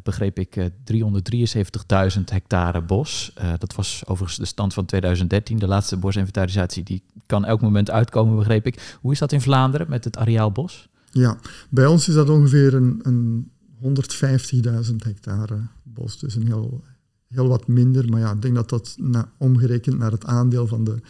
begreep 0.02 0.38
ik, 0.38 0.56
373.000 0.56 2.24
hectare 2.24 2.82
bos. 2.82 3.32
dat 3.58 3.74
was 3.74 4.02
overigens 4.06 4.38
de 4.38 4.44
stand 4.44 4.74
van 4.74 4.84
2013. 4.84 5.58
De 5.58 5.66
laatste 5.66 5.96
bosinventarisatie 5.96 6.82
die 6.82 7.02
kan 7.26 7.44
elk 7.44 7.60
moment 7.60 7.90
uitkomen, 7.90 8.36
begreep 8.36 8.66
ik. 8.66 8.98
Hoe 9.00 9.12
is 9.12 9.18
dat 9.18 9.32
in 9.32 9.40
Vlaanderen 9.40 9.88
met 9.88 10.04
het 10.04 10.16
areaal 10.16 10.52
bos? 10.52 10.88
Ja, 11.12 11.38
bij 11.70 11.86
ons 11.86 12.08
is 12.08 12.14
dat 12.14 12.28
ongeveer 12.28 12.74
een, 12.74 13.00
een 13.02 13.50
150.000 13.82 14.96
hectare 14.96 15.60
bos. 15.82 16.18
Dus 16.18 16.34
een 16.34 16.46
heel, 16.46 16.82
heel 17.30 17.48
wat 17.48 17.66
minder. 17.66 18.08
Maar 18.08 18.20
ja, 18.20 18.32
ik 18.32 18.42
denk 18.42 18.54
dat 18.54 18.68
dat 18.68 18.94
na, 18.98 19.32
omgerekend 19.36 19.98
naar 19.98 20.10
het 20.10 20.24
aandeel 20.24 20.66
van 20.66 20.84
de, 20.84 21.00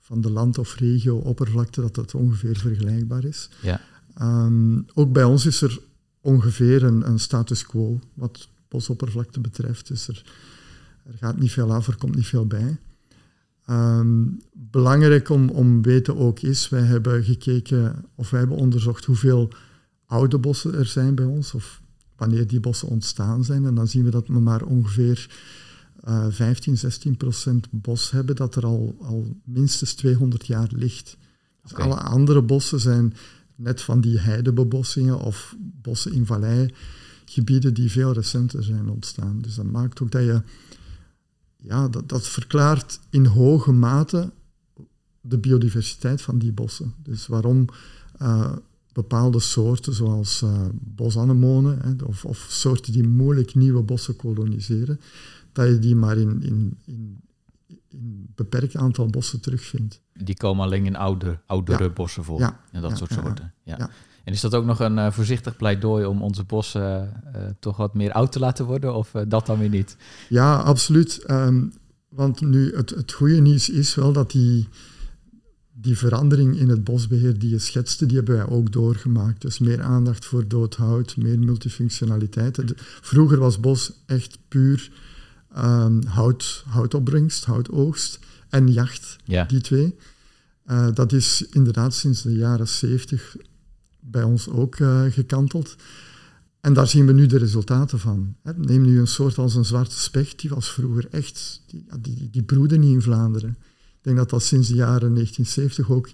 van 0.00 0.20
de 0.20 0.30
land- 0.30 0.58
of 0.58 0.76
regio-oppervlakte, 0.76 1.80
dat 1.80 1.94
dat 1.94 2.14
ongeveer 2.14 2.56
vergelijkbaar 2.56 3.24
is. 3.24 3.48
Ja. 3.62 3.80
Um, 4.22 4.86
ook 4.94 5.12
bij 5.12 5.24
ons 5.24 5.46
is 5.46 5.62
er 5.62 5.80
ongeveer 6.20 6.82
een, 6.82 7.08
een 7.08 7.18
status 7.20 7.66
quo 7.66 8.00
wat 8.14 8.48
bosoppervlakte 8.68 9.40
betreft. 9.40 9.88
Dus 9.88 10.08
er, 10.08 10.24
er 11.04 11.14
gaat 11.18 11.38
niet 11.38 11.52
veel 11.52 11.72
af, 11.72 11.86
er 11.86 11.96
komt 11.96 12.14
niet 12.14 12.26
veel 12.26 12.46
bij. 12.46 12.78
Um, 13.70 14.40
belangrijk 14.52 15.28
om, 15.28 15.48
om 15.48 15.82
weten 15.82 16.16
ook 16.16 16.40
is, 16.40 16.68
wij 16.68 16.82
hebben 16.82 17.24
gekeken 17.24 18.04
of 18.14 18.30
wij 18.30 18.40
hebben 18.40 18.58
onderzocht 18.58 19.04
hoeveel 19.04 19.52
oude 20.06 20.38
bossen 20.38 20.74
er 20.74 20.86
zijn 20.86 21.14
bij 21.14 21.24
ons, 21.24 21.54
of 21.54 21.80
wanneer 22.20 22.46
die 22.46 22.60
bossen 22.60 22.88
ontstaan 22.88 23.44
zijn. 23.44 23.64
En 23.64 23.74
dan 23.74 23.88
zien 23.88 24.04
we 24.04 24.10
dat 24.10 24.26
we 24.26 24.40
maar 24.40 24.62
ongeveer 24.62 25.28
uh, 26.08 26.26
15, 26.28 26.78
16 26.78 27.16
procent 27.16 27.66
bos 27.70 28.10
hebben 28.10 28.36
dat 28.36 28.56
er 28.56 28.64
al, 28.64 28.96
al 29.00 29.36
minstens 29.44 29.94
200 29.94 30.46
jaar 30.46 30.68
ligt. 30.72 31.16
Dus 31.62 31.74
alle 31.74 31.94
andere 31.94 32.42
bossen 32.42 32.80
zijn 32.80 33.14
net 33.54 33.82
van 33.82 34.00
die 34.00 34.18
heidebebossingen 34.18 35.18
of 35.18 35.56
bossen 35.58 36.12
in 36.12 36.26
valleigebieden 36.26 37.74
die 37.74 37.90
veel 37.90 38.12
recenter 38.12 38.64
zijn 38.64 38.88
ontstaan. 38.88 39.40
Dus 39.40 39.54
dat 39.54 39.64
maakt 39.64 40.00
ook 40.02 40.10
dat 40.10 40.22
je 40.22 40.42
ja, 41.56 41.88
dat, 41.88 42.08
dat 42.08 42.28
verklaart 42.28 43.00
in 43.10 43.26
hoge 43.26 43.72
mate 43.72 44.32
de 45.20 45.38
biodiversiteit 45.38 46.22
van 46.22 46.38
die 46.38 46.52
bossen. 46.52 46.94
Dus 47.02 47.26
waarom 47.26 47.66
uh, 48.22 48.52
bepaalde 48.92 49.40
soorten, 49.40 49.94
zoals 49.94 50.42
uh, 50.42 50.64
bosanemonen, 50.72 51.78
hè, 51.82 52.04
of, 52.04 52.24
of, 52.24 52.46
soorten 52.48 52.92
die 52.92 53.08
moeilijk 53.08 53.54
nieuwe 53.54 53.82
bossen 53.82 54.16
koloniseren, 54.16 55.00
dat 55.52 55.68
je 55.68 55.78
die 55.78 55.96
maar 55.96 56.18
in, 56.18 56.42
in, 56.42 56.78
in, 56.84 57.20
in 57.88 58.30
beperkt 58.34 58.76
aantal 58.76 59.06
bossen 59.06 59.40
terugvindt. 59.40 60.00
Die 60.12 60.36
komen 60.36 60.64
alleen 60.64 60.86
in 60.86 60.96
oude, 60.96 61.38
oudere 61.46 61.84
Ja. 61.84 61.90
bossen 61.90 62.24
voor. 62.24 62.38
Ja. 62.38 62.60
En 62.72 62.80
dat 62.80 62.90
Ja, 62.90 62.96
soort 62.96 63.12
soorten. 63.12 63.52
Ja. 63.62 63.74
Ja. 63.78 63.90
En 64.24 64.32
is 64.32 64.40
dat 64.40 64.54
ook 64.54 64.64
nog 64.64 64.80
een 64.80 64.98
eh, 64.98 65.10
voorzichtig 65.10 65.56
pleidooi 65.56 66.04
om 66.04 66.22
onze 66.22 66.44
bossen 66.44 67.12
eh, 67.34 67.42
toch 67.60 67.76
wat 67.76 67.94
meer 67.94 68.12
oud 68.12 68.32
te 68.32 68.38
laten 68.38 68.64
worden? 68.64 68.94
Of 68.94 69.14
eh, 69.14 69.22
dat 69.28 69.46
dan 69.46 69.58
weer 69.58 69.68
niet? 69.68 69.96
Ja, 70.28 70.56
absoluut. 70.56 71.18
Ehm, 71.24 71.64
want 72.08 72.40
nu, 72.40 72.76
het, 72.76 72.90
het 72.90 73.12
goede 73.12 73.40
nieuws 73.40 73.68
is 73.68 73.94
wel 73.94 74.12
dat 74.12 74.30
die, 74.30 74.68
die 75.82 75.98
verandering 75.98 76.56
in 76.58 76.68
het 76.68 76.84
bosbeheer 76.84 77.38
die 77.38 77.50
je 77.50 77.58
schetste, 77.58 78.06
die 78.06 78.16
hebben 78.16 78.36
wij 78.36 78.46
ook 78.46 78.72
doorgemaakt. 78.72 79.40
Dus 79.40 79.58
meer 79.58 79.82
aandacht 79.82 80.24
voor 80.24 80.48
doodhout, 80.48 81.16
meer 81.16 81.38
multifunctionaliteit. 81.38 82.54
De- 82.54 82.74
vroeger 83.00 83.38
was 83.38 83.60
bos 83.60 83.92
echt 84.06 84.38
puur 84.48 84.90
ehm, 85.54 86.02
hout, 86.06 86.64
houtopbrengst, 86.66 87.44
houtoogst 87.44 88.18
en 88.48 88.72
jacht, 88.72 89.16
Ja. 89.24 89.44
die 89.44 89.60
twee. 89.60 89.96
Eh, 90.64 90.88
dat 90.94 91.12
is 91.12 91.46
inderdaad 91.50 91.94
sinds 91.94 92.22
de 92.22 92.34
jaren 92.34 92.68
70 92.68 93.36
bij 94.00 94.22
ons 94.22 94.48
ook 94.48 94.76
eh, 94.76 95.02
gekanteld. 95.08 95.76
En 96.60 96.72
daar 96.72 96.86
zien 96.86 97.06
we 97.06 97.12
nu 97.12 97.26
de 97.26 97.38
resultaten 97.38 97.98
van. 97.98 98.34
Hè. 98.42 98.52
Neem 98.56 98.82
nu 98.82 98.98
een 98.98 99.06
soort 99.06 99.38
als 99.38 99.54
een 99.54 99.64
zwarte 99.64 99.98
specht, 100.00 100.40
die 100.40 100.50
was 100.50 100.70
vroeger 100.72 101.06
echt, 101.10 101.62
die, 101.66 101.84
die, 102.00 102.28
die 102.30 102.42
broedde 102.42 102.76
niet 102.78 102.92
in 102.92 103.02
Vlaanderen. 103.02 103.56
Ik 104.00 104.06
denk 104.06 104.16
dat 104.16 104.30
dat 104.30 104.42
sinds 104.42 104.68
de 104.68 104.74
jaren 104.74 105.14
1970 105.14 105.90
ook 105.90 106.08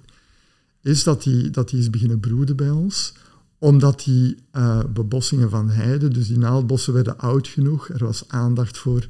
is 0.83 1.03
dat 1.05 1.22
die, 1.22 1.51
dat 1.51 1.68
die 1.68 1.79
is 1.79 1.90
beginnen 1.90 2.20
broeden 2.20 2.57
bij 2.57 2.70
ons. 2.70 3.12
Omdat 3.59 4.03
die 4.05 4.37
eh, 4.51 4.81
bebossingen 4.92 5.51
van 5.51 5.70
heide, 5.70 6.09
dus 6.09 6.27
die 6.27 6.38
naaldbossen 6.38 6.92
werden 6.92 7.18
oud 7.18 7.49
genoeg, 7.49 7.88
er 7.88 8.05
was 8.05 8.25
aandacht 8.29 8.79
voor, 8.79 9.07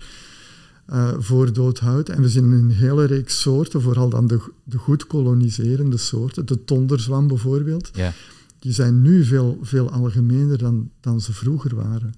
eh, 0.87 1.13
voor 1.19 1.53
doodhout. 1.53 2.09
En 2.09 2.23
we 2.23 2.29
zien 2.29 2.53
een 2.53 2.71
hele 2.71 3.05
reeks 3.05 3.41
soorten, 3.41 3.83
vooral 3.83 4.09
dan 4.09 4.27
de, 4.27 4.41
de 4.65 4.79
goed 4.79 5.07
koloniserende 5.07 5.97
soorten, 5.97 6.47
de 6.47 6.65
tonderzwam 6.65 7.27
bijvoorbeeld 7.27 7.91
Ja. 7.93 8.13
die 8.59 8.73
zijn 8.73 9.03
nu 9.03 9.25
veel, 9.25 9.59
veel 9.63 9.91
algemener 9.91 10.59
dan, 10.59 10.91
dan 11.01 11.21
ze 11.21 11.33
vroeger 11.33 11.75
waren. 11.75 12.15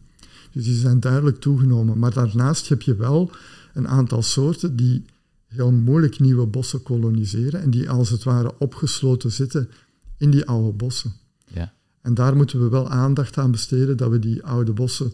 Dus 0.52 0.64
die 0.64 0.76
zijn 0.76 1.00
duidelijk 1.00 1.40
toegenomen. 1.40 1.98
Maar 1.98 2.12
daarnaast 2.12 2.68
heb 2.68 2.82
je 2.82 2.96
wel 2.96 3.30
een 3.74 3.88
aantal 3.88 4.22
soorten 4.22 4.76
die 4.76 5.04
heel 5.48 5.72
moeilijk 5.72 6.18
nieuwe 6.18 6.46
bossen 6.46 6.82
koloniseren 6.82 7.60
en 7.60 7.70
die 7.70 7.90
als 7.90 8.10
het 8.10 8.22
ware 8.22 8.58
opgesloten 8.58 9.32
zitten 9.32 9.70
in 10.16 10.30
die 10.30 10.46
oude 10.46 10.72
bossen. 10.72 11.12
Ja. 11.46 11.72
En 12.02 12.14
daar 12.14 12.36
moeten 12.36 12.60
we 12.60 12.68
wel 12.68 12.88
aandacht 12.88 13.38
aan 13.38 13.50
besteden 13.50 13.96
dat 13.96 14.10
we 14.10 14.18
die 14.18 14.44
oude 14.44 14.72
bossen 14.72 15.12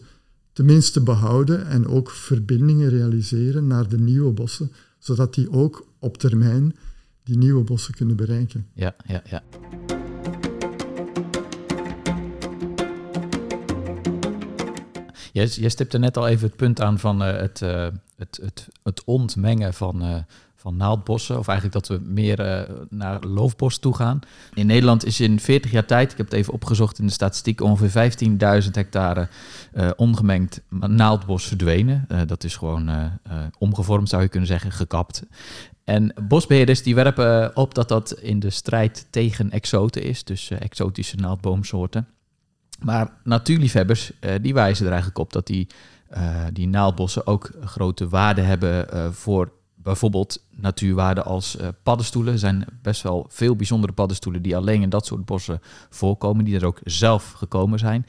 tenminste 0.53 1.01
behouden 1.01 1.67
en 1.67 1.87
ook 1.87 2.11
verbindingen 2.11 2.89
realiseren 2.89 3.67
naar 3.67 3.89
de 3.89 3.99
nieuwe 3.99 4.31
bossen, 4.31 4.71
zodat 4.99 5.33
die 5.33 5.51
ook 5.51 5.87
op 5.99 6.17
termijn 6.17 6.75
die 7.23 7.37
nieuwe 7.37 7.63
bossen 7.63 7.93
kunnen 7.93 8.15
bereiken. 8.15 8.67
Ja, 8.73 8.95
ja, 9.05 9.21
ja. 9.29 9.43
Je, 15.35 15.61
je 15.61 15.69
stipte 15.69 15.97
net 15.97 16.17
al 16.17 16.27
even 16.27 16.47
het 16.47 16.55
punt 16.55 16.81
aan 16.81 16.99
van 16.99 17.19
het, 17.19 17.59
het, 17.59 18.39
het, 18.41 18.67
het 18.83 19.03
ontmengen 19.03 19.73
van 19.73 20.25
van 20.55 20.77
naaldbossen. 20.77 21.39
Of 21.39 21.47
eigenlijk 21.47 21.87
dat 21.87 21.97
we 21.97 22.05
meer 22.05 22.67
naar 22.89 23.23
loofbos 23.23 23.77
toe 23.77 23.95
gaan. 23.95 24.19
In 24.53 24.65
Nederland 24.65 25.05
is 25.05 25.19
in 25.19 25.39
40 25.39 25.71
jaar 25.71 25.85
tijd, 25.85 26.11
ik 26.11 26.17
heb 26.17 26.25
het 26.25 26.35
even 26.35 26.53
opgezocht 26.53 26.99
in 26.99 27.05
de 27.05 27.11
statistiek, 27.11 27.61
ongeveer 27.61 28.11
15.000 28.63 28.71
hectare 28.71 29.27
ongemengd 29.95 30.61
naaldbos 30.69 31.47
verdwenen. 31.47 32.07
Dat 32.27 32.43
is 32.43 32.55
gewoon 32.55 32.89
omgevormd, 33.57 34.09
zou 34.09 34.21
je 34.21 34.27
kunnen 34.27 34.47
zeggen, 34.47 34.71
gekapt. 34.71 35.23
En 35.83 36.13
bosbeheerders 36.27 36.83
die 36.83 36.95
werpen 36.95 37.55
op 37.55 37.73
dat 37.73 37.87
dat 37.87 38.11
in 38.11 38.39
de 38.39 38.49
strijd 38.49 39.07
tegen 39.09 39.51
exoten 39.51 40.03
is, 40.03 40.23
dus 40.23 40.49
exotische 40.49 41.15
naaldboomsoorten. 41.15 42.07
Maar 42.81 43.11
natuurliefhebbers 43.23 44.11
die 44.41 44.53
wijzen 44.53 44.85
er 44.85 44.91
eigenlijk 44.91 45.19
op 45.19 45.33
dat 45.33 45.47
die, 45.47 45.67
die 46.53 46.67
naaldbossen 46.67 47.27
ook 47.27 47.51
grote 47.63 48.09
waarde 48.09 48.41
hebben 48.41 49.13
voor 49.13 49.51
bijvoorbeeld 49.75 50.43
natuurwaarden 50.51 51.25
als 51.25 51.57
paddenstoelen. 51.83 52.33
Er 52.33 52.39
zijn 52.39 52.65
best 52.81 53.01
wel 53.01 53.25
veel 53.29 53.55
bijzondere 53.55 53.93
paddenstoelen 53.93 54.41
die 54.41 54.55
alleen 54.55 54.81
in 54.81 54.89
dat 54.89 55.05
soort 55.05 55.25
bossen 55.25 55.61
voorkomen, 55.89 56.45
die 56.45 56.55
er 56.55 56.65
ook 56.65 56.79
zelf 56.83 57.31
gekomen 57.31 57.79
zijn. 57.79 58.05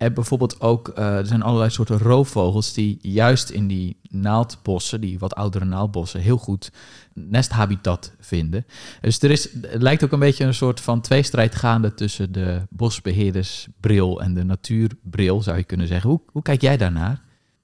En 0.00 0.14
bijvoorbeeld 0.14 0.60
ook, 0.60 0.92
uh, 0.98 1.16
er 1.16 1.26
zijn 1.26 1.42
allerlei 1.42 1.70
soorten 1.70 1.98
roofvogels 1.98 2.72
die 2.72 2.98
juist 3.02 3.50
in 3.50 3.66
die 3.66 3.96
naaldbossen, 4.10 5.00
die 5.00 5.18
wat 5.18 5.34
oudere 5.34 5.64
naaldbossen, 5.64 6.20
heel 6.20 6.36
goed 6.36 6.72
nesthabitat 7.14 8.12
vinden. 8.20 8.66
Dus 9.00 9.22
er 9.22 9.30
is, 9.30 9.48
het 9.60 9.82
lijkt 9.82 10.04
ook 10.04 10.12
een 10.12 10.18
beetje 10.18 10.44
een 10.44 10.54
soort 10.54 10.80
van 10.80 11.00
tweestrijd 11.00 11.54
gaande 11.54 11.94
tussen 11.94 12.32
de 12.32 12.60
bosbeheerdersbril 12.70 14.20
en 14.22 14.34
de 14.34 14.44
natuurbril, 14.44 15.42
zou 15.42 15.56
je 15.56 15.64
kunnen 15.64 15.86
zeggen. 15.86 16.10
Hoe, 16.10 16.20
hoe 16.26 16.42
kijk 16.42 16.60
jij 16.60 16.76
daarnaar? 16.76 17.22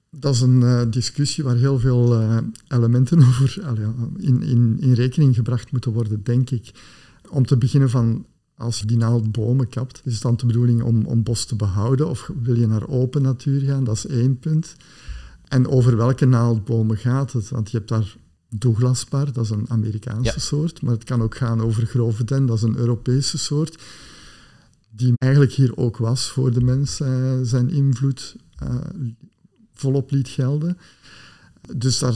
dat 0.09 0.33
is 0.33 0.41
een 0.41 0.61
uh, 0.61 0.81
discussie 0.89 1.43
waar 1.43 1.55
heel 1.55 1.79
veel 1.79 2.21
uh, 2.21 2.37
elementen 2.67 3.19
over 3.27 3.61
in, 4.17 4.41
in, 4.41 4.77
in 4.79 4.93
rekening 4.93 5.35
gebracht 5.35 5.71
moeten 5.71 5.91
worden, 5.91 6.23
denk 6.23 6.49
ik. 6.49 6.71
Om 7.29 7.45
te 7.45 7.57
beginnen 7.57 7.89
van, 7.89 8.25
als 8.57 8.79
je 8.79 8.85
die 8.85 8.97
naald 8.97 9.31
bomen 9.31 9.69
kapt, 9.69 10.01
is 10.03 10.13
het 10.13 10.21
dan 10.21 10.35
de 10.35 10.45
bedoeling 10.45 10.81
om, 10.81 11.05
om 11.05 11.23
bos 11.23 11.45
te 11.45 11.55
behouden 11.55 12.09
of 12.09 12.31
wil 12.41 12.55
je 12.55 12.67
naar 12.67 12.87
open 12.87 13.21
natuur 13.21 13.61
gaan? 13.61 13.83
Dat 13.83 13.95
is 13.95 14.07
één 14.07 14.39
punt. 14.39 14.75
En 15.47 15.67
over 15.67 15.97
welke 15.97 16.25
naaldbomen 16.25 16.97
gaat 16.97 17.33
het? 17.33 17.49
Want 17.49 17.71
je 17.71 17.77
hebt 17.77 17.89
daar 17.89 18.15
Douglaspar, 18.49 19.31
dat 19.31 19.43
is 19.43 19.49
een 19.49 19.69
Amerikaanse 19.69 20.39
soort, 20.39 20.81
maar 20.81 20.93
het 20.93 21.03
kan 21.03 21.21
ook 21.21 21.35
gaan 21.35 21.61
over 21.61 21.85
grove 21.85 22.23
den, 22.23 22.45
dat 22.45 22.57
is 22.57 22.63
een 22.63 22.77
Europese 22.77 23.37
soort, 23.37 23.83
die 24.89 25.13
eigenlijk 25.17 25.53
hier 25.53 25.77
ook 25.77 25.97
was 25.97 26.29
voor 26.29 26.53
de 26.53 26.61
mens, 26.61 26.99
uh, 26.99 27.39
zijn 27.41 27.69
invloed 27.69 28.35
volop 29.73 30.11
liet 30.11 30.27
gelden. 30.27 30.77
Dus 31.75 31.99
daar, 31.99 32.13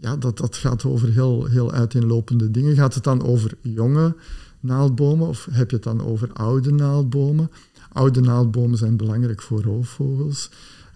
ja, 0.00 0.16
dat, 0.16 0.38
dat 0.38 0.56
gaat 0.56 0.84
over 0.84 1.12
heel, 1.12 1.44
heel 1.44 1.72
uiteenlopende 1.72 2.50
dingen. 2.50 2.76
Gaat 2.76 2.94
het 2.94 3.04
dan 3.04 3.22
over 3.22 3.54
jonge 3.62 4.16
naaldbomen 4.60 5.28
of 5.28 5.48
heb 5.50 5.70
je 5.70 5.76
het 5.76 5.84
dan 5.84 6.02
over 6.02 6.32
oude 6.32 6.72
naaldbomen? 6.72 7.50
Oude 7.92 8.20
naaldbomen 8.20 8.78
zijn 8.78 8.96
belangrijk 8.96 9.42
voor 9.42 9.62
roofvogels. 9.62 10.50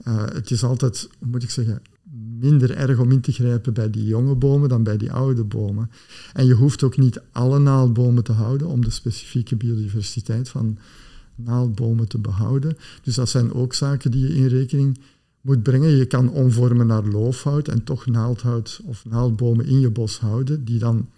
Uh, 0.09 0.25
het 0.25 0.51
is 0.51 0.65
altijd, 0.65 1.09
moet 1.19 1.43
ik 1.43 1.51
zeggen, 1.51 1.83
minder 2.39 2.77
erg 2.77 2.99
om 2.99 3.11
in 3.11 3.21
te 3.21 3.33
grijpen 3.33 3.75
bij 3.75 3.91
die 3.91 4.05
jonge 4.05 4.35
bomen 4.35 4.69
dan 4.69 4.83
bij 4.83 4.97
die 4.97 5.13
oude 5.13 5.45
bomen. 5.45 5.91
En 6.33 6.47
je 6.47 6.55
hoeft 6.55 6.83
ook 6.83 6.97
niet 6.97 7.21
alle 7.33 7.59
naaldbomen 7.59 8.25
te 8.25 8.33
houden 8.33 8.67
om 8.67 8.85
de 8.85 8.91
specifieke 8.91 9.57
biodiversiteit 9.57 10.49
van 10.49 10.79
naaldbomen 11.35 12.09
te 12.09 12.19
behouden. 12.19 12.77
Dus 13.03 13.15
dat 13.15 13.29
zijn 13.29 13.53
ook 13.53 13.75
zaken 13.75 14.11
die 14.11 14.29
je 14.29 14.35
in 14.35 14.47
rekening 14.47 14.99
moet 15.41 15.63
brengen. 15.63 15.97
Je 15.97 16.07
kan 16.07 16.31
omvormen 16.31 16.87
naar 16.87 17.05
loofhout 17.05 17.69
en 17.69 17.85
toch 17.85 18.07
naaldhout 18.07 18.81
of 18.85 19.05
naaldbomen 19.05 19.67
in 19.67 19.81
je 19.81 19.91
bos 19.91 20.19
houden, 20.19 20.65
die 20.65 20.79
dan 20.79 21.09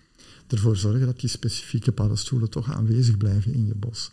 ervoor 0.48 0.76
zorgen 0.76 1.06
dat 1.06 1.20
die 1.20 1.28
specifieke 1.28 1.92
paddenstoelen 1.92 2.50
toch 2.50 2.72
aanwezig 2.72 3.16
blijven 3.16 3.52
in 3.52 3.66
je 3.66 3.74
bos. 3.74 4.10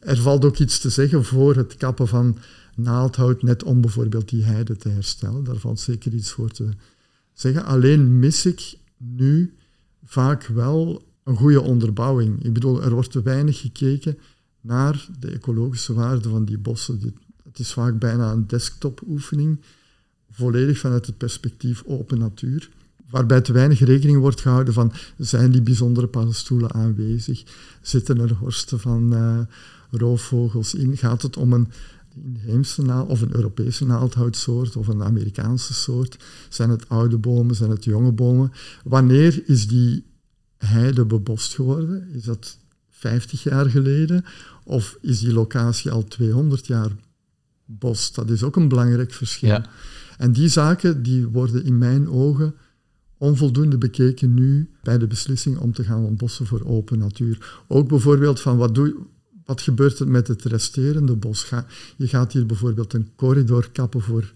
Er 0.00 0.16
valt 0.16 0.44
ook 0.44 0.58
iets 0.58 0.78
te 0.78 0.90
zeggen 0.90 1.24
voor 1.24 1.56
het 1.56 1.76
kappen 1.76 2.08
van 2.08 2.38
naaldhout, 2.76 3.42
net 3.42 3.62
om 3.62 3.80
bijvoorbeeld 3.80 4.28
die 4.28 4.44
heide 4.44 4.76
te 4.76 4.88
herstellen. 4.88 5.44
Daar 5.44 5.56
valt 5.56 5.80
zeker 5.80 6.12
iets 6.12 6.30
voor 6.30 6.50
te 6.50 6.68
zeggen. 7.32 7.64
Alleen 7.64 8.18
mis 8.18 8.46
ik 8.46 8.78
nu 8.96 9.54
vaak 10.04 10.46
wel 10.46 11.04
een 11.24 11.36
goede 11.36 11.60
onderbouwing. 11.60 12.44
Ik 12.44 12.52
bedoel, 12.52 12.82
er 12.82 12.92
wordt 12.92 13.10
te 13.10 13.22
weinig 13.22 13.60
gekeken 13.60 14.18
naar 14.60 15.08
de 15.18 15.30
ecologische 15.30 15.94
waarde 15.94 16.28
van 16.28 16.44
die 16.44 16.58
bossen. 16.58 17.14
Het 17.44 17.58
is 17.58 17.72
vaak 17.72 17.98
bijna 17.98 18.32
een 18.32 18.46
desktop-oefening, 18.46 19.60
volledig 20.30 20.78
vanuit 20.78 21.06
het 21.06 21.16
perspectief 21.16 21.82
open 21.86 22.18
natuur, 22.18 22.70
waarbij 23.10 23.40
te 23.40 23.52
weinig 23.52 23.78
rekening 23.78 24.18
wordt 24.18 24.40
gehouden 24.40 24.74
van 24.74 24.92
zijn 25.18 25.50
die 25.50 25.62
bijzondere 25.62 26.06
paddenstoelen 26.06 26.72
aanwezig, 26.72 27.44
zitten 27.80 28.20
er 28.20 28.34
horsten 28.34 28.80
van 28.80 29.14
uh, 29.14 29.38
roofvogels 29.90 30.74
in, 30.74 30.96
gaat 30.96 31.22
het 31.22 31.36
om 31.36 31.52
een 31.52 31.68
inheemse 32.24 32.82
naald 32.82 33.08
of 33.08 33.20
een 33.20 33.34
Europese 33.34 33.86
naaldhoutsoort 33.86 34.76
of 34.76 34.88
een 34.88 35.02
Amerikaanse 35.02 35.74
soort, 35.74 36.16
zijn 36.48 36.70
het 36.70 36.88
oude 36.88 37.18
bomen, 37.18 37.54
zijn 37.54 37.70
het 37.70 37.84
jonge 37.84 38.12
bomen, 38.12 38.52
wanneer 38.84 39.42
is 39.46 39.66
die 39.66 40.04
heide 40.56 41.04
bebost 41.04 41.54
geworden? 41.54 42.08
Is 42.12 42.22
dat 42.22 42.58
50 42.90 43.42
jaar 43.42 43.70
geleden? 43.70 44.24
Of 44.64 44.98
is 45.00 45.20
die 45.20 45.32
locatie 45.32 45.90
al 45.90 46.04
200 46.04 46.66
jaar 46.66 46.90
bos. 47.64 48.12
Dat 48.12 48.30
is 48.30 48.42
ook 48.42 48.56
een 48.56 48.68
belangrijk 48.68 49.12
verschil. 49.12 49.48
Ja. 49.48 49.66
En 50.18 50.32
die 50.32 50.48
zaken 50.48 51.02
die 51.02 51.26
worden 51.26 51.64
in 51.64 51.78
mijn 51.78 52.08
ogen 52.08 52.54
onvoldoende 53.18 53.78
bekeken 53.78 54.34
nu 54.34 54.70
bij 54.82 54.98
de 54.98 55.06
beslissing 55.06 55.58
om 55.58 55.72
te 55.72 55.84
gaan 55.84 56.04
ontbossen 56.04 56.46
voor 56.46 56.64
open 56.64 56.98
natuur. 56.98 57.62
Ook 57.68 57.88
bijvoorbeeld 57.88 58.40
van 58.40 58.56
wat, 58.56 58.74
doe, 58.74 58.96
wat 59.44 59.60
gebeurt 59.60 59.98
er 59.98 60.08
met 60.08 60.28
het 60.28 60.44
resterende 60.44 61.16
bos? 61.16 61.52
je 61.96 62.08
gaat 62.08 62.32
hier 62.32 62.46
bijvoorbeeld 62.46 62.92
een 62.92 63.08
corridor 63.16 63.70
kappen 63.70 64.00
voor, 64.00 64.32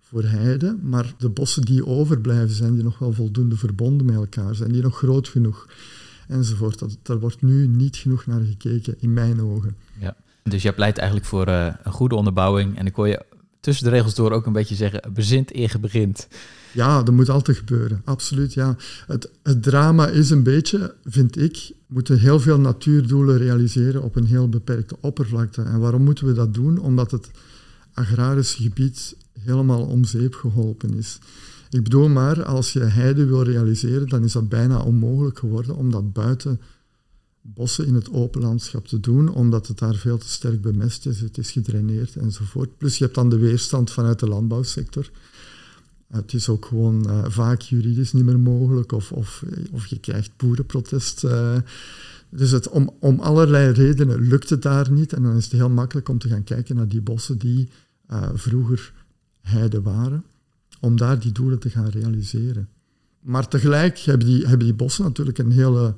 voor 0.00 0.22
heide, 0.22 0.78
maar 0.82 1.14
de 1.18 1.28
bossen 1.28 1.62
die 1.62 1.86
overblijven, 1.86 2.54
zijn 2.54 2.74
die 2.74 2.82
nog 2.82 2.98
wel 2.98 3.12
voldoende 3.12 3.56
verbonden 3.56 4.06
met 4.06 4.16
elkaar? 4.16 4.54
Zijn 4.54 4.72
die 4.72 4.82
nog 4.82 4.96
groot 4.96 5.28
genoeg? 5.28 5.66
Enzovoort. 6.28 6.78
Dat, 6.78 6.98
daar 7.02 7.18
wordt 7.18 7.42
nu 7.42 7.66
niet 7.66 7.96
genoeg 7.96 8.26
naar 8.26 8.40
gekeken, 8.40 8.94
in 8.98 9.12
mijn 9.12 9.42
ogen. 9.42 9.76
Ja. 10.00 10.16
Dus 10.42 10.62
jij 10.62 10.72
pleit 10.72 10.98
eigenlijk 10.98 11.28
voor 11.28 11.48
uh, 11.48 11.68
een 11.82 11.92
goede 11.92 12.14
onderbouwing. 12.14 12.78
En 12.78 12.86
ik 12.86 12.94
hoor 12.94 13.08
je 13.08 13.24
tussen 13.68 13.86
de 13.86 13.96
regels 13.96 14.14
door 14.14 14.32
ook 14.32 14.46
een 14.46 14.52
beetje 14.52 14.74
zeggen, 14.74 15.12
bezint 15.12 15.54
eer 15.54 15.70
je 15.72 15.78
begint. 15.78 16.28
Ja, 16.72 17.02
dat 17.02 17.14
moet 17.14 17.28
altijd 17.28 17.56
gebeuren, 17.56 18.02
absoluut. 18.04 18.54
Ja. 18.54 18.76
Het, 19.06 19.30
het 19.42 19.62
drama 19.62 20.06
is 20.06 20.30
een 20.30 20.42
beetje, 20.42 20.94
vind 21.04 21.40
ik, 21.40 21.70
moeten 21.86 22.18
heel 22.18 22.40
veel 22.40 22.58
natuurdoelen 22.58 23.38
realiseren 23.38 24.02
op 24.02 24.16
een 24.16 24.26
heel 24.26 24.48
beperkte 24.48 24.96
oppervlakte. 25.00 25.62
En 25.62 25.78
waarom 25.78 26.02
moeten 26.02 26.26
we 26.26 26.32
dat 26.32 26.54
doen? 26.54 26.78
Omdat 26.78 27.10
het 27.10 27.30
agrarisch 27.92 28.54
gebied 28.54 29.16
helemaal 29.40 29.82
om 29.82 30.04
zeep 30.04 30.34
geholpen 30.34 30.94
is. 30.94 31.18
Ik 31.70 31.82
bedoel 31.82 32.08
maar, 32.08 32.44
als 32.44 32.72
je 32.72 32.80
heide 32.80 33.24
wil 33.24 33.42
realiseren, 33.42 34.08
dan 34.08 34.24
is 34.24 34.32
dat 34.32 34.48
bijna 34.48 34.80
onmogelijk 34.80 35.38
geworden, 35.38 35.76
omdat 35.76 36.12
buiten 36.12 36.60
bossen 37.54 37.86
in 37.86 37.94
het 37.94 38.12
open 38.12 38.40
landschap 38.40 38.86
te 38.86 39.00
doen, 39.00 39.28
omdat 39.28 39.66
het 39.66 39.78
daar 39.78 39.94
veel 39.94 40.18
te 40.18 40.28
sterk 40.28 40.60
bemest 40.60 41.06
is, 41.06 41.20
het 41.20 41.38
is 41.38 41.50
gedraineerd 41.50 42.16
enzovoort. 42.16 42.76
Plus 42.78 42.98
je 42.98 43.04
hebt 43.04 43.16
dan 43.16 43.28
de 43.28 43.38
weerstand 43.38 43.90
vanuit 43.90 44.18
de 44.18 44.28
landbouwsector. 44.28 45.10
Het 46.08 46.32
is 46.32 46.48
ook 46.48 46.64
gewoon 46.64 47.06
uh, 47.06 47.24
vaak 47.28 47.60
juridisch 47.60 48.12
niet 48.12 48.24
meer 48.24 48.38
mogelijk, 48.38 48.92
of, 48.92 49.12
of, 49.12 49.44
of 49.72 49.86
je 49.86 49.98
krijgt 49.98 50.30
boerenprotest. 50.36 51.24
Uh, 51.24 51.56
dus 52.28 52.50
het, 52.50 52.68
om, 52.68 52.90
om 53.00 53.20
allerlei 53.20 53.72
redenen 53.72 54.20
lukt 54.20 54.50
het 54.50 54.62
daar 54.62 54.90
niet. 54.90 55.12
En 55.12 55.22
dan 55.22 55.36
is 55.36 55.44
het 55.44 55.52
heel 55.52 55.70
makkelijk 55.70 56.08
om 56.08 56.18
te 56.18 56.28
gaan 56.28 56.44
kijken 56.44 56.76
naar 56.76 56.88
die 56.88 57.00
bossen 57.00 57.38
die 57.38 57.68
vroeger 58.34 58.92
heide 59.40 59.82
waren, 59.82 60.24
om 60.80 60.96
daar 60.96 61.20
die 61.20 61.32
doelen 61.32 61.58
te 61.58 61.70
gaan 61.70 61.88
realiseren. 61.88 62.68
Maar 63.20 63.48
tegelijk 63.48 63.98
hebben 63.98 64.26
die, 64.26 64.46
hebben 64.46 64.66
die 64.66 64.74
bossen 64.74 65.04
natuurlijk 65.04 65.38
een 65.38 65.50
hele 65.50 65.94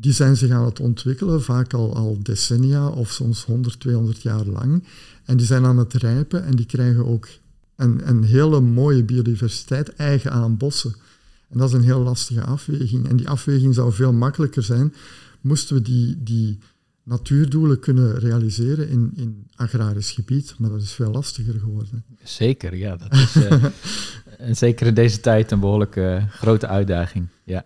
die 0.00 0.12
zijn 0.12 0.36
zich 0.36 0.50
aan 0.50 0.64
het 0.64 0.80
ontwikkelen, 0.80 1.42
vaak 1.42 1.74
al, 1.74 1.96
al 1.96 2.18
decennia 2.22 2.88
of 2.88 3.10
soms 3.10 3.44
100, 3.44 3.80
200 3.80 4.22
jaar 4.22 4.44
lang. 4.44 4.84
En 5.24 5.36
die 5.36 5.46
zijn 5.46 5.64
aan 5.64 5.78
het 5.78 5.92
rijpen 5.92 6.44
en 6.44 6.56
die 6.56 6.66
krijgen 6.66 7.06
ook 7.06 7.28
een, 7.76 8.08
een 8.08 8.22
hele 8.22 8.60
mooie 8.60 9.04
biodiversiteit 9.04 9.94
eigen 9.96 10.32
aan 10.32 10.56
bossen. 10.56 10.94
En 11.48 11.58
dat 11.58 11.68
is 11.68 11.74
een 11.74 11.82
heel 11.82 12.00
lastige 12.00 12.44
afweging. 12.44 13.08
En 13.08 13.16
die 13.16 13.28
afweging 13.28 13.74
zou 13.74 13.92
veel 13.92 14.12
makkelijker 14.12 14.62
zijn 14.62 14.94
moesten 15.40 15.76
we 15.76 15.82
die, 15.82 16.22
die 16.22 16.58
natuurdoelen 17.08 17.80
kunnen 17.80 18.18
realiseren 18.18 18.88
in, 18.88 19.12
in 19.16 19.46
agrarisch 19.56 20.10
gebied. 20.10 20.54
Maar 20.58 20.70
dat 20.70 20.82
is 20.82 20.92
veel 20.92 21.10
lastiger 21.10 21.60
geworden. 21.60 22.04
Zeker, 22.22 22.76
ja. 22.76 22.96
Dat 22.96 23.12
is, 23.12 23.36
uh, 23.36 23.64
en 24.48 24.56
zeker 24.56 24.86
in 24.86 24.94
deze 24.94 25.20
tijd 25.20 25.50
een 25.50 25.60
behoorlijk 25.60 25.96
uh, 25.96 26.24
grote 26.28 26.66
uitdaging. 26.66 27.28
Ja. 27.44 27.64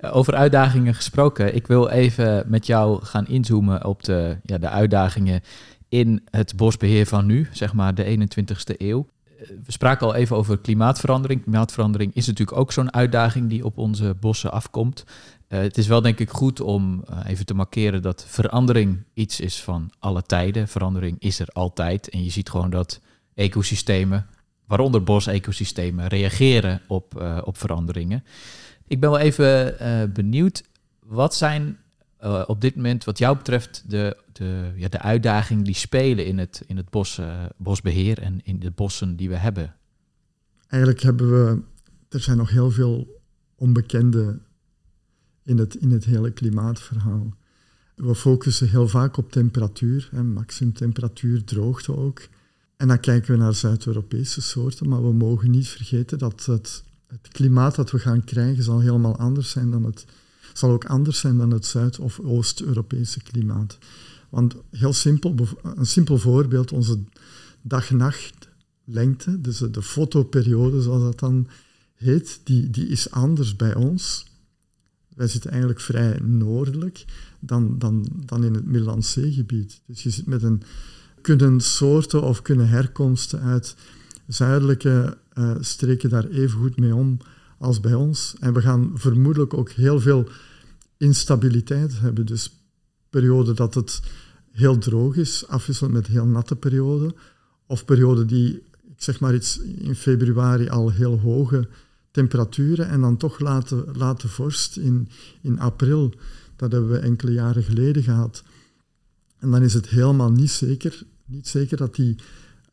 Uh, 0.00 0.16
over 0.16 0.34
uitdagingen 0.34 0.94
gesproken, 0.94 1.54
ik 1.54 1.66
wil 1.66 1.88
even 1.88 2.44
met 2.46 2.66
jou 2.66 3.04
gaan 3.04 3.26
inzoomen 3.26 3.84
op 3.84 4.04
de, 4.04 4.36
ja, 4.42 4.58
de 4.58 4.68
uitdagingen 4.68 5.40
in 5.88 6.22
het 6.30 6.56
bosbeheer 6.56 7.06
van 7.06 7.26
nu, 7.26 7.48
zeg 7.52 7.72
maar 7.72 7.94
de 7.94 8.18
21ste 8.18 8.76
eeuw. 8.76 9.06
we 9.38 9.72
spraken 9.72 10.06
al 10.06 10.14
even 10.14 10.36
over 10.36 10.58
klimaatverandering. 10.58 11.42
Klimaatverandering 11.42 12.14
is 12.14 12.26
natuurlijk 12.26 12.58
ook 12.58 12.72
zo'n 12.72 12.94
uitdaging 12.94 13.48
die 13.48 13.64
op 13.64 13.78
onze 13.78 14.16
bossen 14.20 14.52
afkomt. 14.52 15.04
Uh, 15.54 15.60
het 15.60 15.78
is 15.78 15.86
wel 15.86 16.00
denk 16.00 16.18
ik 16.18 16.30
goed 16.30 16.60
om 16.60 17.04
uh, 17.10 17.18
even 17.26 17.46
te 17.46 17.54
markeren 17.54 18.02
dat 18.02 18.24
verandering 18.28 19.04
iets 19.12 19.40
is 19.40 19.62
van 19.62 19.90
alle 19.98 20.22
tijden. 20.22 20.68
Verandering 20.68 21.16
is 21.18 21.38
er 21.38 21.48
altijd. 21.48 22.08
En 22.08 22.24
je 22.24 22.30
ziet 22.30 22.50
gewoon 22.50 22.70
dat 22.70 23.00
ecosystemen, 23.34 24.26
waaronder 24.66 25.02
bosecosystemen, 25.02 26.06
reageren 26.06 26.80
op, 26.88 27.20
uh, 27.20 27.38
op 27.44 27.58
veranderingen. 27.58 28.24
Ik 28.86 29.00
ben 29.00 29.10
wel 29.10 29.18
even 29.18 29.76
benieuwd, 30.12 30.62
wat 30.98 31.34
zijn 31.34 31.78
op 32.46 32.60
dit 32.60 32.76
moment 32.76 33.04
wat 33.04 33.18
jou 33.18 33.36
betreft 33.36 33.84
de, 33.86 34.16
de, 34.32 34.72
ja, 34.76 34.88
de 34.88 35.00
uitdagingen 35.00 35.64
die 35.64 35.74
spelen 35.74 36.26
in 36.26 36.38
het, 36.38 36.62
in 36.66 36.76
het 36.76 36.90
bos, 36.90 37.20
bosbeheer 37.56 38.22
en 38.22 38.40
in 38.44 38.58
de 38.58 38.70
bossen 38.70 39.16
die 39.16 39.28
we 39.28 39.36
hebben? 39.36 39.74
Eigenlijk 40.68 41.02
hebben 41.02 41.30
we, 41.30 41.62
er 42.08 42.20
zijn 42.20 42.36
nog 42.36 42.50
heel 42.50 42.70
veel 42.70 43.20
onbekende 43.54 44.38
in 45.44 45.58
het, 45.58 45.74
in 45.74 45.90
het 45.90 46.04
hele 46.04 46.30
klimaatverhaal. 46.30 47.34
We 47.94 48.14
focussen 48.14 48.68
heel 48.68 48.88
vaak 48.88 49.16
op 49.16 49.32
temperatuur, 49.32 50.08
hè, 50.10 50.22
maximumtemperatuur, 50.22 51.44
droogte 51.44 51.96
ook. 51.96 52.28
En 52.76 52.88
dan 52.88 53.00
kijken 53.00 53.32
we 53.32 53.38
naar 53.38 53.54
Zuid-Europese 53.54 54.42
soorten, 54.42 54.88
maar 54.88 55.02
we 55.02 55.12
mogen 55.12 55.50
niet 55.50 55.68
vergeten 55.68 56.18
dat 56.18 56.44
het, 56.44 56.82
het, 57.06 57.28
klimaat 57.28 57.74
dat 57.74 57.90
we 57.90 57.98
gaan 57.98 58.24
krijgen 58.24 58.62
zal 58.62 58.80
helemaal 58.80 59.16
anders 59.16 59.50
zijn 59.50 59.70
dan 59.70 59.84
het, 59.84 60.06
zal 60.52 60.70
ook 60.70 60.84
anders 60.84 61.18
zijn 61.18 61.36
dan 61.36 61.50
het 61.50 61.66
Zuid- 61.66 61.98
of 61.98 62.20
Oost-Europese 62.20 63.22
klimaat. 63.22 63.78
Want 64.28 64.54
heel 64.70 64.92
simpel, 64.92 65.34
een 65.62 65.86
simpel 65.86 66.18
voorbeeld, 66.18 66.72
onze 66.72 66.98
dag-nacht 67.62 68.48
lengte, 68.84 69.40
dus 69.40 69.58
de 69.58 69.82
fotoperiode 69.82 70.82
zoals 70.82 71.02
dat 71.02 71.18
dan 71.18 71.48
heet, 71.94 72.40
die, 72.44 72.70
die 72.70 72.88
is 72.88 73.10
anders 73.10 73.56
bij 73.56 73.74
ons 73.74 74.24
wij 75.14 75.28
zitten 75.28 75.50
eigenlijk 75.50 75.80
vrij 75.80 76.18
noordelijk 76.22 77.04
dan, 77.40 77.78
dan, 77.78 78.06
dan 78.26 78.44
in 78.44 78.54
het 78.54 78.66
Middellandse 78.66 79.20
zeegebied. 79.20 79.80
Dus 79.86 80.02
je 80.02 80.10
zit 80.10 80.26
met 80.26 80.42
een 80.42 80.62
kunnen 81.20 81.60
soorten 81.60 82.22
of 82.22 82.42
kunnen 82.42 82.68
herkomsten 82.68 83.40
uit 83.40 83.76
zuidelijke 84.26 85.16
uh, 85.38 85.54
streken 85.60 86.10
daar 86.10 86.26
even 86.26 86.58
goed 86.58 86.76
mee 86.76 86.94
om 86.94 87.18
als 87.58 87.80
bij 87.80 87.94
ons. 87.94 88.34
En 88.40 88.52
we 88.52 88.60
gaan 88.60 88.90
vermoedelijk 88.94 89.54
ook 89.54 89.70
heel 89.70 90.00
veel 90.00 90.28
instabiliteit 90.96 92.00
hebben. 92.00 92.26
Dus 92.26 92.58
perioden 93.10 93.56
dat 93.56 93.74
het 93.74 94.00
heel 94.50 94.78
droog 94.78 95.16
is, 95.16 95.46
afwisselend 95.48 95.94
met 95.94 96.06
heel 96.06 96.26
natte 96.26 96.56
perioden. 96.56 97.14
Of 97.66 97.84
perioden 97.84 98.26
die, 98.26 98.54
ik 98.86 99.02
zeg 99.02 99.20
maar 99.20 99.34
iets, 99.34 99.58
in 99.60 99.94
februari 99.94 100.68
al 100.68 100.90
heel 100.90 101.18
hoge 101.18 101.68
temperaturen 102.14 102.88
en 102.88 103.00
dan 103.00 103.16
toch 103.16 103.38
laten, 103.38 103.84
laten 103.92 104.28
vorst 104.28 104.76
in, 104.76 105.08
in 105.40 105.58
april. 105.58 106.14
Dat 106.56 106.72
hebben 106.72 106.90
we 106.90 106.98
enkele 106.98 107.32
jaren 107.32 107.62
geleden 107.62 108.02
gehad. 108.02 108.42
En 109.38 109.50
dan 109.50 109.62
is 109.62 109.74
het 109.74 109.88
helemaal 109.88 110.30
niet 110.30 110.50
zeker, 110.50 111.02
niet 111.24 111.48
zeker 111.48 111.76
dat 111.76 111.94
die 111.94 112.16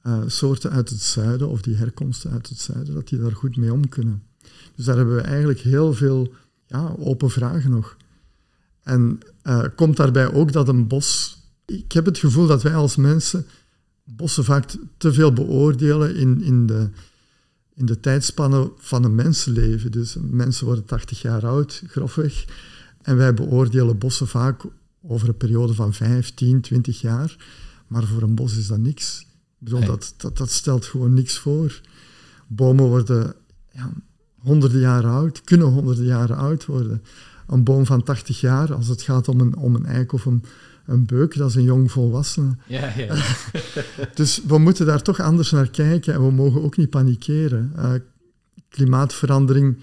uh, 0.03 0.19
soorten 0.25 0.71
uit 0.71 0.89
het 0.89 1.01
zuiden 1.01 1.49
of 1.49 1.61
die 1.61 1.75
herkomsten 1.75 2.31
uit 2.31 2.49
het 2.49 2.59
zuiden, 2.59 2.93
dat 2.93 3.07
die 3.07 3.19
daar 3.19 3.35
goed 3.35 3.57
mee 3.57 3.73
om 3.73 3.89
kunnen. 3.89 4.23
Dus 4.75 4.85
daar 4.85 4.95
hebben 4.97 5.15
we 5.15 5.21
eigenlijk 5.21 5.59
heel 5.59 5.93
veel 5.93 6.33
ja, 6.67 6.95
open 6.97 7.29
vragen 7.29 7.69
nog. 7.69 7.97
En 8.83 9.19
uh, 9.43 9.63
komt 9.75 9.97
daarbij 9.97 10.33
ook 10.33 10.51
dat 10.51 10.67
een 10.67 10.87
bos. 10.87 11.37
Ik 11.65 11.91
heb 11.91 12.05
het 12.05 12.17
gevoel 12.17 12.47
dat 12.47 12.61
wij 12.61 12.75
als 12.75 12.95
mensen 12.95 13.45
bossen 14.03 14.43
vaak 14.43 14.75
te 14.97 15.13
veel 15.13 15.33
beoordelen 15.33 16.15
in, 16.15 16.41
in 16.41 16.65
de, 16.65 16.89
in 17.75 17.85
de 17.85 17.99
tijdspanne 17.99 18.71
van 18.77 19.03
een 19.03 19.15
mensenleven. 19.15 19.91
Dus 19.91 20.17
mensen 20.19 20.65
worden 20.65 20.85
80 20.85 21.21
jaar 21.21 21.45
oud, 21.45 21.83
grofweg. 21.87 22.45
En 23.01 23.17
wij 23.17 23.33
beoordelen 23.33 23.97
bossen 23.97 24.27
vaak 24.27 24.63
over 25.01 25.27
een 25.27 25.37
periode 25.37 25.73
van 25.73 25.93
15, 25.93 26.61
20 26.61 27.01
jaar. 27.01 27.35
Maar 27.87 28.03
voor 28.03 28.21
een 28.21 28.35
bos 28.35 28.57
is 28.57 28.67
dat 28.67 28.79
niks. 28.79 29.19
Ik 29.21 29.27
bedoel, 29.57 29.85
dat, 29.85 30.13
dat, 30.17 30.37
dat 30.37 30.51
stelt 30.51 30.85
gewoon 30.85 31.13
niks 31.13 31.37
voor. 31.37 31.81
Bomen 32.47 32.85
worden 32.85 33.33
ja, 33.71 33.91
honderden 34.37 34.79
jaren 34.79 35.11
oud, 35.11 35.41
kunnen 35.41 35.67
honderden 35.67 36.05
jaren 36.05 36.37
oud 36.37 36.65
worden. 36.65 37.03
Een 37.47 37.63
boom 37.63 37.85
van 37.85 38.03
80 38.03 38.39
jaar, 38.39 38.73
als 38.73 38.87
het 38.87 39.01
gaat 39.01 39.27
om 39.27 39.39
een, 39.39 39.55
om 39.55 39.75
een 39.75 39.85
eik 39.85 40.11
of 40.13 40.25
een, 40.25 40.43
een 40.85 41.05
beuk, 41.05 41.37
dat 41.37 41.49
is 41.49 41.55
een 41.55 41.63
jong 41.63 41.91
volwassene. 41.91 42.55
Ja, 42.67 42.93
ja. 42.97 43.15
dus 44.13 44.41
we 44.47 44.57
moeten 44.57 44.85
daar 44.85 45.01
toch 45.01 45.19
anders 45.19 45.51
naar 45.51 45.69
kijken 45.69 46.13
en 46.13 46.25
we 46.25 46.31
mogen 46.31 46.63
ook 46.63 46.77
niet 46.77 46.89
panikeren. 46.89 47.73
Uh, 47.75 47.93
klimaatverandering 48.69 49.77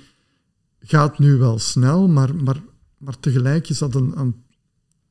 gaat 0.81 1.19
nu 1.19 1.37
wel 1.37 1.59
snel, 1.59 2.09
maar, 2.09 2.35
maar, 2.35 2.61
maar 2.99 3.21
tegelijk 3.21 3.69
is 3.69 3.79
dat 3.79 3.95
een, 3.95 4.13
een, 4.19 4.35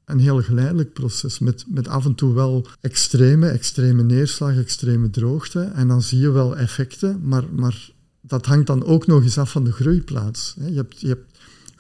een 0.06 0.20
heel 0.20 0.42
geleidelijk 0.42 0.94
proces 0.94 1.40
met, 1.40 1.66
met 1.68 1.88
af 1.88 2.06
en 2.06 2.16
toe 2.16 2.34
wel 2.34 2.68
extreme, 2.82 3.50
extreme 3.50 4.04
neerslag, 4.04 4.58
extreme 4.58 5.10
droogte. 5.10 5.62
En 5.62 5.88
dan 5.88 6.02
zie 6.02 6.20
je 6.20 6.32
wel 6.32 6.58
effecten, 6.58 7.20
maar, 7.24 7.44
maar 7.52 7.90
dat 8.22 8.46
hangt 8.46 8.68
dan 8.68 8.84
ook 8.84 9.08
nog 9.08 9.24
eens 9.24 9.38
af 9.38 9.52
van 9.52 9.64
de 9.64 9.72
groeiplaats. 9.72 10.56
Je 10.60 10.76
hebt, 10.76 11.00
je 11.00 11.08
hebt 11.08 11.27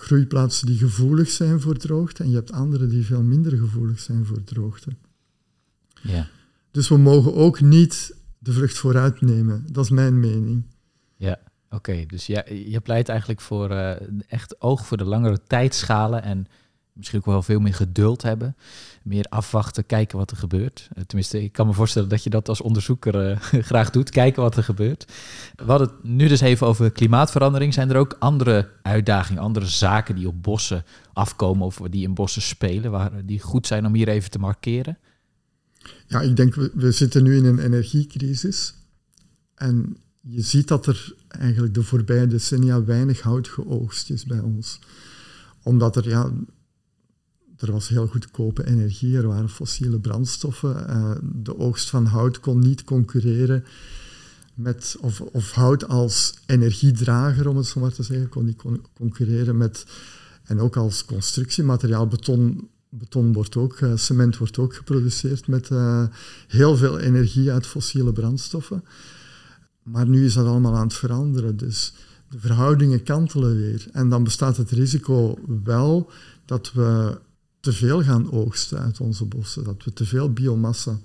groeiplaatsen 0.01 0.67
die 0.67 0.77
gevoelig 0.77 1.29
zijn 1.29 1.61
voor 1.61 1.77
droogte 1.77 2.23
en 2.23 2.29
je 2.29 2.35
hebt 2.35 2.51
andere 2.51 2.87
die 2.87 3.05
veel 3.05 3.23
minder 3.23 3.57
gevoelig 3.57 3.99
zijn 3.99 4.25
voor 4.25 4.43
droogte. 4.43 4.91
Ja. 6.01 6.27
Dus 6.71 6.89
we 6.89 6.97
mogen 6.97 7.33
ook 7.35 7.61
niet 7.61 8.15
de 8.37 8.53
vlucht 8.53 8.77
vooruit 8.77 9.21
nemen. 9.21 9.65
Dat 9.71 9.83
is 9.83 9.89
mijn 9.89 10.19
mening. 10.19 10.63
Ja, 11.15 11.39
oké. 11.69 12.05
Dus 12.05 12.25
ja, 12.25 12.43
je 12.49 12.79
pleit 12.79 13.09
eigenlijk 13.09 13.41
voor 13.41 13.71
uh, 13.71 13.91
echt 14.27 14.61
oog 14.61 14.85
voor 14.85 14.97
de 14.97 15.05
langere 15.05 15.39
tijdschalen 15.47 16.23
en 16.23 16.47
misschien 16.97 17.19
ook 17.19 17.25
wel 17.25 17.41
veel 17.41 17.59
meer 17.59 17.73
geduld 17.73 18.21
hebben. 18.21 18.55
Meer 19.03 19.25
afwachten, 19.29 19.85
kijken 19.85 20.17
wat 20.17 20.31
er 20.31 20.37
gebeurt. 20.37 20.89
Eh, 20.93 21.03
tenminste, 21.03 21.43
ik 21.43 21.51
kan 21.51 21.67
me 21.67 21.73
voorstellen 21.73 22.09
dat 22.09 22.23
je 22.23 22.29
dat 22.29 22.49
als 22.49 22.61
onderzoeker 22.61 23.29
uh, 23.29 23.39
graag 23.69 23.89
doet, 23.89 24.09
kijken 24.09 24.41
wat 24.41 24.57
er 24.57 24.63
gebeurt. 24.63 25.13
We 25.55 25.63
hadden 25.63 25.87
het 25.87 26.03
nu 26.03 26.27
dus 26.27 26.41
even 26.41 26.67
over 26.67 26.91
klimaatverandering. 26.91 27.73
Zijn 27.73 27.89
er 27.89 27.97
ook 27.97 28.15
andere 28.19 28.69
uitdagingen, 28.81 29.41
andere 29.41 29.65
zaken 29.65 30.15
die 30.15 30.27
op 30.27 30.43
bossen 30.43 30.85
afkomen 31.13 31.65
of 31.65 31.79
die 31.89 32.03
in 32.03 32.13
bossen 32.13 32.41
spelen, 32.41 32.91
waar 32.91 33.25
die 33.25 33.39
goed 33.39 33.67
zijn 33.67 33.85
om 33.85 33.93
hier 33.93 34.07
even 34.07 34.31
te 34.31 34.39
markeren? 34.39 34.97
Ja, 36.07 36.21
ik 36.21 36.35
denk, 36.35 36.55
we, 36.55 36.71
we 36.73 36.91
zitten 36.91 37.23
nu 37.23 37.37
in 37.37 37.45
een 37.45 37.59
energiecrisis. 37.59 38.73
En 39.55 39.97
je 40.21 40.41
ziet 40.41 40.67
dat 40.67 40.85
er 40.85 41.13
eigenlijk 41.27 41.73
de 41.73 41.83
voorbije 41.83 42.27
decennia 42.27 42.83
weinig 42.83 43.21
hout 43.21 43.47
geoogst 43.47 44.09
is 44.09 44.25
bij 44.25 44.39
ons. 44.39 44.79
Omdat 45.63 45.95
er 45.95 46.09
ja, 46.09 46.31
er 47.57 47.71
was 47.71 47.87
heel 47.87 48.07
goedkope 48.07 48.67
energie, 48.67 49.17
er 49.17 49.27
waren 49.27 49.49
fossiele 49.49 49.99
brandstoffen. 49.99 50.85
Uh, 50.89 51.11
de 51.21 51.57
oogst 51.57 51.89
van 51.89 52.05
hout 52.05 52.39
kon 52.39 52.59
niet 52.59 52.83
concurreren 52.83 53.65
met, 54.53 54.97
of, 55.01 55.21
of 55.21 55.51
hout 55.51 55.87
als 55.87 56.33
energiedrager, 56.45 57.47
om 57.47 57.57
het 57.57 57.65
zo 57.65 57.79
maar 57.79 57.93
te 57.93 58.03
zeggen, 58.03 58.29
kon 58.29 58.45
niet 58.45 58.61
concurreren 58.93 59.57
met, 59.57 59.85
en 60.43 60.59
ook 60.59 60.75
als 60.75 61.05
constructiemateriaal, 61.05 62.07
beton, 62.07 62.69
beton 62.89 63.33
wordt 63.33 63.55
ook, 63.55 63.79
uh, 63.79 63.91
cement 63.95 64.37
wordt 64.37 64.57
ook 64.57 64.75
geproduceerd 64.75 65.47
met 65.47 65.69
uh, 65.69 66.03
heel 66.47 66.77
veel 66.77 66.99
energie 66.99 67.51
uit 67.51 67.67
fossiele 67.67 68.13
brandstoffen. 68.13 68.83
Maar 69.83 70.07
nu 70.07 70.25
is 70.25 70.33
dat 70.33 70.45
allemaal 70.45 70.75
aan 70.75 70.87
het 70.87 70.93
veranderen, 70.93 71.57
dus 71.57 71.93
de 72.29 72.39
verhoudingen 72.39 73.03
kantelen 73.03 73.57
weer. 73.57 73.87
En 73.91 74.09
dan 74.09 74.23
bestaat 74.23 74.57
het 74.57 74.71
risico 74.71 75.37
wel 75.63 76.11
dat 76.45 76.71
we 76.73 77.17
te 77.67 77.73
veel 77.73 78.03
gaan 78.03 78.31
oogsten 78.31 78.79
uit 78.79 78.99
onze 78.99 79.25
bossen, 79.25 79.63
dat 79.63 79.83
we 79.83 79.93
te 79.93 80.05
veel 80.05 80.33
biomassa 80.33 80.99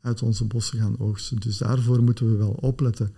uit 0.00 0.22
onze 0.22 0.44
bossen 0.44 0.78
gaan 0.78 0.98
oogsten. 0.98 1.36
Dus 1.36 1.58
daarvoor 1.58 2.02
moeten 2.02 2.30
we 2.30 2.36
wel 2.36 2.56
opletten. 2.60 3.14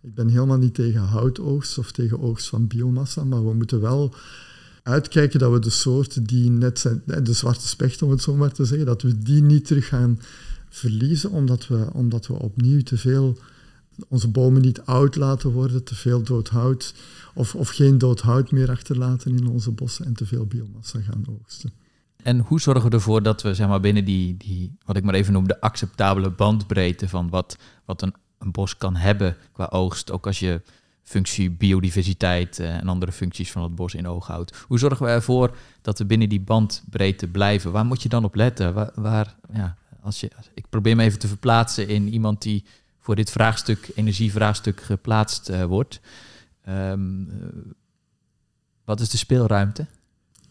Ik 0.00 0.14
ben 0.14 0.28
helemaal 0.28 0.58
niet 0.58 0.74
tegen 0.74 1.00
houtoogst 1.00 1.78
of 1.78 1.92
tegen 1.92 2.20
oogst 2.20 2.48
van 2.48 2.66
biomassa, 2.66 3.24
maar 3.24 3.46
we 3.46 3.54
moeten 3.54 3.80
wel 3.80 4.14
uitkijken 4.82 5.38
dat 5.38 5.52
we 5.52 5.58
de 5.58 5.70
soorten 5.70 6.24
die 6.24 6.50
net 6.50 6.78
zijn, 6.78 7.02
de 7.22 7.32
zwarte 7.32 7.68
specht 7.68 8.02
om 8.02 8.10
het 8.10 8.22
zo 8.22 8.36
maar 8.36 8.52
te 8.52 8.64
zeggen, 8.64 8.86
dat 8.86 9.02
we 9.02 9.18
die 9.18 9.42
niet 9.42 9.66
terug 9.66 9.88
gaan 9.88 10.20
verliezen, 10.68 11.30
omdat 11.30 11.66
we, 11.66 11.86
omdat 11.92 12.26
we 12.26 12.32
opnieuw 12.32 12.82
te 12.82 12.96
veel 12.96 13.38
onze 14.08 14.28
bomen 14.28 14.62
niet 14.62 14.80
oud 14.80 15.16
laten 15.16 15.50
worden, 15.50 15.84
te 15.84 15.94
veel 15.94 16.22
dood 16.22 16.48
hout 16.48 16.94
of, 17.34 17.54
of 17.54 17.68
geen 17.68 17.98
dood 17.98 18.20
hout 18.20 18.50
meer 18.50 18.70
achterlaten 18.70 19.36
in 19.36 19.46
onze 19.46 19.70
bossen 19.70 20.04
en 20.04 20.14
te 20.14 20.26
veel 20.26 20.46
biomassa 20.46 21.00
gaan 21.00 21.24
oogsten. 21.28 21.81
En 22.22 22.38
hoe 22.38 22.60
zorgen 22.60 22.90
we 22.90 22.96
ervoor 22.96 23.22
dat 23.22 23.42
we 23.42 23.54
zeg 23.54 23.68
maar, 23.68 23.80
binnen 23.80 24.04
die, 24.04 24.36
die, 24.36 24.76
wat 24.84 24.96
ik 24.96 25.04
maar 25.04 25.14
even 25.14 25.32
noem, 25.32 25.48
de 25.48 25.60
acceptabele 25.60 26.30
bandbreedte 26.30 27.08
van 27.08 27.28
wat, 27.28 27.56
wat 27.84 28.02
een, 28.02 28.14
bos 28.50 28.76
kan 28.76 28.96
hebben 28.96 29.36
qua 29.52 29.68
oogst, 29.70 30.10
ook 30.10 30.26
als 30.26 30.38
je 30.38 30.62
functie 31.02 31.50
biodiversiteit 31.50 32.58
eh, 32.58 32.76
en 32.76 32.88
andere 32.88 33.12
functies 33.12 33.52
van 33.52 33.62
het 33.62 33.74
bos 33.74 33.94
in 33.94 34.08
oog 34.08 34.26
houdt. 34.26 34.64
Hoe 34.66 34.78
zorgen 34.78 35.06
we 35.06 35.12
ervoor 35.12 35.56
dat 35.82 35.98
we 35.98 36.04
binnen 36.04 36.28
die 36.28 36.40
bandbreedte 36.40 37.28
blijven? 37.28 37.72
Waar 37.72 37.84
moet 37.84 38.02
je 38.02 38.08
dan 38.08 38.24
op 38.24 38.34
letten? 38.34 38.92
Waar, 38.94 39.36
ja, 39.52 39.76
als 40.02 40.20
je, 40.20 40.30
ik 40.54 40.68
probeer 40.68 40.96
me 40.96 41.02
even 41.02 41.18
te 41.18 41.28
verplaatsen 41.28 41.88
in 41.88 42.08
iemand 42.08 42.42
die 42.42 42.64
voor 42.98 43.14
dit 43.14 43.30
vraagstuk, 43.30 43.90
energievraagstuk 43.94 44.80
geplaatst 44.80 45.50
uh, 45.50 45.64
wordt. 45.64 46.00
Um, 46.68 47.28
wat 48.84 49.00
is 49.00 49.10
de 49.10 49.16
speelruimte? 49.16 49.86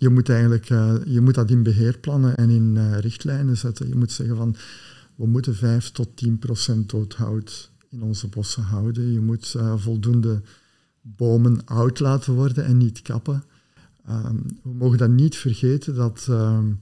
Je 0.01 0.09
moet 0.09 0.29
eigenlijk 0.29 0.69
uh, 0.69 0.95
je 1.05 1.21
moet 1.21 1.35
dat 1.35 1.49
in 1.49 1.63
beheerplannen 1.63 2.37
en 2.37 2.49
in 2.49 2.75
uh, 2.75 2.97
richtlijnen 2.99 3.57
zetten. 3.57 3.87
Je 3.87 3.95
moet 3.95 4.11
zeggen 4.11 4.35
van 4.35 4.55
we 5.15 5.25
moeten 5.27 5.55
5 5.55 5.91
tot 5.91 6.17
10 6.17 6.39
procent 6.39 6.89
doodhout 6.89 7.71
in 7.89 8.01
onze 8.01 8.27
bossen 8.27 8.63
houden. 8.63 9.11
Je 9.11 9.19
moet 9.19 9.55
voldoende 9.75 10.41
bomen 11.01 11.65
oud 11.65 11.99
laten 11.99 12.33
worden 12.33 12.65
en 12.65 12.77
niet 12.77 13.01
kappen. 13.01 13.43
Um, 14.09 14.45
we 14.63 14.73
mogen 14.73 14.97
dan 14.97 15.15
niet 15.15 15.35
vergeten 15.35 15.95
dat 15.95 16.27
um, 16.29 16.77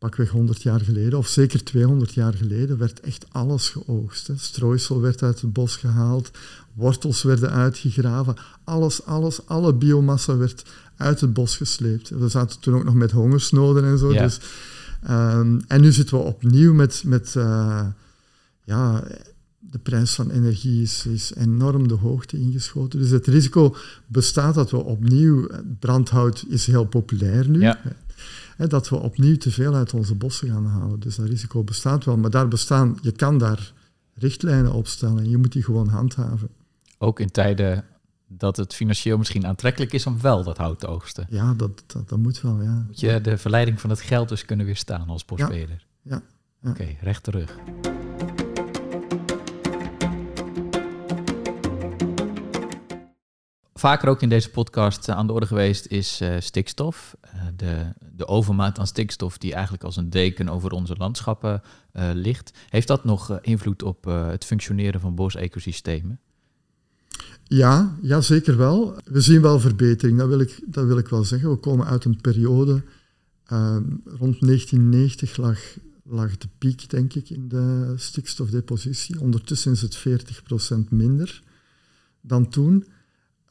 pakweg 0.00 0.30
100 0.30 0.62
jaar 0.62 0.80
geleden, 0.80 1.18
of 1.18 1.28
zeker 1.28 1.64
200 1.64 2.14
jaar 2.14 2.34
geleden, 2.34 2.78
werd 2.78 3.00
echt 3.00 3.26
alles 3.28 3.68
geoogst. 3.68 4.26
Hè. 4.26 4.36
Strooisel 4.36 5.00
werd 5.00 5.22
uit 5.22 5.40
het 5.40 5.52
bos 5.52 5.76
gehaald, 5.76 6.30
wortels 6.72 7.22
werden 7.22 7.50
uitgegraven, 7.50 8.36
alles, 8.64 9.04
alles, 9.04 9.46
alle 9.46 9.74
biomassa 9.74 10.36
werd 10.36 10.64
uit 10.96 11.20
het 11.20 11.32
bos 11.32 11.56
gesleept. 11.56 12.08
We 12.08 12.28
zaten 12.28 12.60
toen 12.60 12.74
ook 12.74 12.84
nog 12.84 12.94
met 12.94 13.10
hongersnoden 13.10 13.84
en 13.84 13.98
zo. 13.98 14.12
Dus, 14.12 14.40
um, 15.10 15.60
en 15.66 15.80
nu 15.80 15.92
zitten 15.92 16.18
we 16.18 16.24
opnieuw 16.24 16.72
met, 16.74 17.02
met 17.04 17.34
uh, 17.36 17.86
ja, 18.64 19.04
de 19.58 19.78
prijs 19.78 20.14
van 20.14 20.30
energie 20.30 20.82
is, 20.82 21.06
is, 21.06 21.32
enorm 21.36 21.88
de 21.88 21.94
hoogte 21.94 22.38
ingeschoten. 22.38 22.98
Dus 22.98 23.10
het 23.10 23.26
risico 23.26 23.76
bestaat 24.06 24.54
dat 24.54 24.70
we 24.70 24.76
opnieuw, 24.76 25.46
brandhout 25.78 26.44
is 26.48 26.66
heel 26.66 26.84
populair 26.84 27.48
nu, 27.48 27.60
ja. 27.60 27.80
Hè, 28.60 28.66
dat 28.66 28.88
we 28.88 28.96
opnieuw 28.96 29.36
te 29.36 29.50
veel 29.50 29.74
uit 29.74 29.94
onze 29.94 30.14
bossen 30.14 30.48
gaan 30.48 30.66
halen. 30.66 31.00
Dus 31.00 31.16
dat 31.16 31.26
risico 31.26 31.62
bestaat 31.62 32.04
wel, 32.04 32.16
maar 32.16 32.30
daar 32.30 32.48
bestaan, 32.48 32.98
je 33.02 33.12
kan 33.12 33.38
daar 33.38 33.72
richtlijnen 34.14 34.72
opstellen 34.72 35.18
en 35.18 35.30
je 35.30 35.36
moet 35.36 35.52
die 35.52 35.62
gewoon 35.62 35.88
handhaven. 35.88 36.48
Ook 36.98 37.20
in 37.20 37.30
tijden 37.30 37.84
dat 38.28 38.56
het 38.56 38.74
financieel 38.74 39.18
misschien 39.18 39.46
aantrekkelijk 39.46 39.92
is 39.92 40.06
om 40.06 40.20
wel 40.20 40.42
dat 40.42 40.56
hout 40.56 40.80
te 40.80 40.86
oogsten. 40.86 41.26
Ja, 41.30 41.54
dat, 41.54 41.82
dat, 41.86 42.08
dat 42.08 42.18
moet 42.18 42.40
wel, 42.40 42.62
ja. 42.62 42.84
Moet 42.86 43.00
je 43.00 43.20
de 43.20 43.38
verleiding 43.38 43.80
van 43.80 43.90
het 43.90 44.00
geld 44.00 44.28
dus 44.28 44.44
kunnen 44.44 44.66
weerstaan 44.66 45.08
als 45.08 45.24
bosbeheerder? 45.24 45.86
Ja. 46.02 46.14
ja, 46.14 46.22
ja. 46.62 46.70
Oké, 46.70 46.96
recht 47.00 47.22
terug. 47.22 47.58
Vaker 53.80 54.08
ook 54.08 54.22
in 54.22 54.28
deze 54.28 54.50
podcast 54.50 55.08
aan 55.08 55.26
de 55.26 55.32
orde 55.32 55.46
geweest 55.46 55.86
is 55.86 56.20
uh, 56.20 56.36
stikstof. 56.38 57.16
Uh, 57.24 57.42
de, 57.56 57.92
de 58.16 58.26
overmaat 58.26 58.78
aan 58.78 58.86
stikstof 58.86 59.38
die 59.38 59.52
eigenlijk 59.52 59.84
als 59.84 59.96
een 59.96 60.10
deken 60.10 60.48
over 60.48 60.70
onze 60.70 60.94
landschappen 60.96 61.62
ligt. 62.12 62.52
Heeft 62.68 62.86
dat 62.88 63.04
nog 63.04 63.40
invloed 63.40 63.82
op 63.82 64.04
het 64.04 64.44
functioneren 64.44 65.00
van 65.00 65.14
bosecosystemen? 65.14 66.20
Ja, 67.44 67.98
ja, 68.02 68.20
zeker 68.20 68.56
wel. 68.56 68.96
We 69.04 69.20
zien 69.20 69.42
wel 69.42 69.60
verbetering, 69.60 70.18
dat 70.18 70.28
wil 70.28 70.40
ik, 70.40 70.60
dat 70.66 70.86
wil 70.86 70.98
ik 70.98 71.08
wel 71.08 71.24
zeggen. 71.24 71.50
We 71.50 71.56
komen 71.56 71.86
uit 71.86 72.04
een 72.04 72.20
periode, 72.20 72.82
ehm, 73.44 73.84
rond 74.04 74.40
1990 74.40 75.36
lag, 75.36 75.58
lag 76.04 76.36
de 76.36 76.48
piek, 76.58 76.90
denk 76.90 77.14
ik, 77.14 77.30
in 77.30 77.48
de 77.48 77.92
stikstofdepositie. 77.96 79.20
Ondertussen 79.20 79.72
is 79.72 79.82
het 79.82 79.96
40% 79.96 80.90
minder 80.90 81.42
dan 82.20 82.48
toen. 82.48 82.84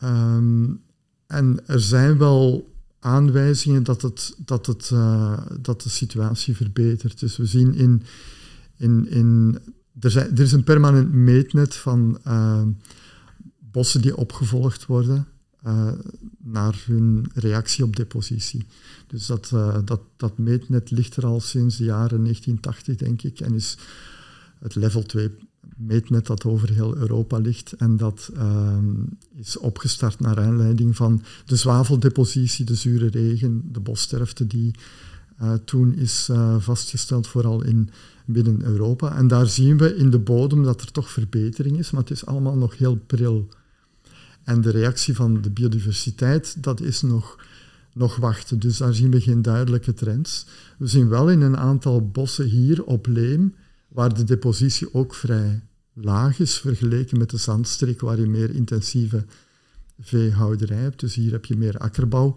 Um, 0.04 0.82
en 1.28 1.60
er 1.66 1.80
zijn 1.82 2.18
wel 2.18 2.74
aanwijzingen 3.00 3.84
dat, 3.84 4.02
het, 4.02 4.36
dat, 4.46 4.66
het, 4.66 4.90
uh, 4.94 5.40
dat 5.60 5.82
de 5.82 5.90
situatie 5.90 6.56
verbetert. 6.56 7.20
Dus 7.20 7.38
we 7.38 7.46
zien 7.46 7.74
in... 7.74 8.04
in, 8.76 9.10
in 9.10 9.60
er, 10.00 10.12
zijn, 10.12 10.32
er 10.32 10.40
is 10.40 10.52
een 10.52 10.64
permanent 10.64 11.14
meetnet 11.14 11.76
van 11.76 12.20
uh, 12.28 12.62
bossen 13.60 14.02
die 14.02 14.18
opgevolgd 14.18 14.86
worden 14.86 15.28
uh, 15.66 15.92
naar 16.38 16.84
hun 16.86 17.26
reactie 17.34 17.84
op 17.84 17.96
depositie. 17.96 18.66
Dus 19.08 19.26
dat, 19.26 19.50
dat, 19.86 20.02
dat 20.18 20.38
meetnet 20.38 20.92
ligt 20.92 21.16
er 21.16 21.26
al 21.26 21.40
sinds 21.40 21.78
de 21.78 21.84
jaren 21.84 22.24
1980, 22.24 22.96
denk 22.96 23.22
ik, 23.22 23.40
en 23.40 23.54
is 23.54 23.78
het 24.60 24.76
level 24.76 25.04
2 25.04 25.32
meetnet 25.78 26.26
dat 26.26 26.46
over 26.46 26.70
heel 26.70 26.98
Europa 26.98 27.38
ligt. 27.38 27.74
En 27.74 27.98
dat 27.98 28.32
uh, 28.34 28.78
is 29.36 29.58
opgestart 29.58 30.20
naar 30.20 30.40
aanleiding 30.40 30.96
van 30.96 31.22
de 31.46 31.56
zwaveldepositie, 31.56 32.66
de 32.66 32.76
zure 32.76 33.08
regen, 33.08 33.70
de 33.72 33.80
bossterfte 33.80 34.48
die 34.48 34.74
uh, 35.42 35.54
toen 35.66 35.96
is 35.96 36.28
uh, 36.32 36.56
vastgesteld, 36.60 37.28
vooral 37.28 37.64
in 37.64 37.90
binnen 38.26 38.64
Europa. 38.64 39.16
En 39.16 39.28
daar 39.28 39.48
zien 39.48 39.78
we 39.78 39.96
in 39.96 40.10
de 40.10 40.20
bodem 40.20 40.64
dat 40.64 40.82
er 40.82 40.92
toch 40.92 41.10
verbetering 41.10 41.78
is, 41.78 41.92
maar 41.92 42.02
het 42.02 42.12
is 42.12 42.26
allemaal 42.26 42.56
nog 42.56 42.78
heel 42.78 42.96
pril. 42.96 43.48
En 44.44 44.62
de 44.62 44.70
reactie 44.70 45.16
van 45.16 45.42
de 45.42 45.50
biodiversiteit, 45.50 46.64
dat 46.64 46.82
is 46.82 47.02
nog, 47.02 47.38
nog 47.94 48.16
wachten. 48.16 48.60
Dus 48.60 48.78
daar 48.78 48.94
zien 48.94 49.12
we 49.12 49.22
geen 49.22 49.42
duidelijke 49.42 49.94
trends. 49.94 50.46
We 50.78 50.88
zien 50.88 51.10
wel 51.10 51.30
in 51.30 51.42
een 51.42 51.58
aantal 51.58 52.10
bossen 52.10 52.46
hier 52.46 52.84
op 52.84 53.08
Leem, 53.08 53.56
waar 53.90 54.14
de 54.14 54.24
depositie 54.24 54.94
ook 54.94 55.16
vrij 55.16 55.62
laag 55.94 56.40
is 56.40 56.58
vergeleken 56.58 57.18
met 57.18 57.30
de 57.30 57.38
zandstreek 57.38 58.02
waar 58.02 58.20
je 58.20 58.28
meer 58.28 58.56
intensieve 58.56 59.26
veehouderij 60.00 60.78
hebt. 60.78 61.00
Dus 61.00 61.16
hier 61.16 61.32
heb 61.32 61.46
je 61.46 61.58
meer 61.58 61.78
akkerbouw. 61.78 62.36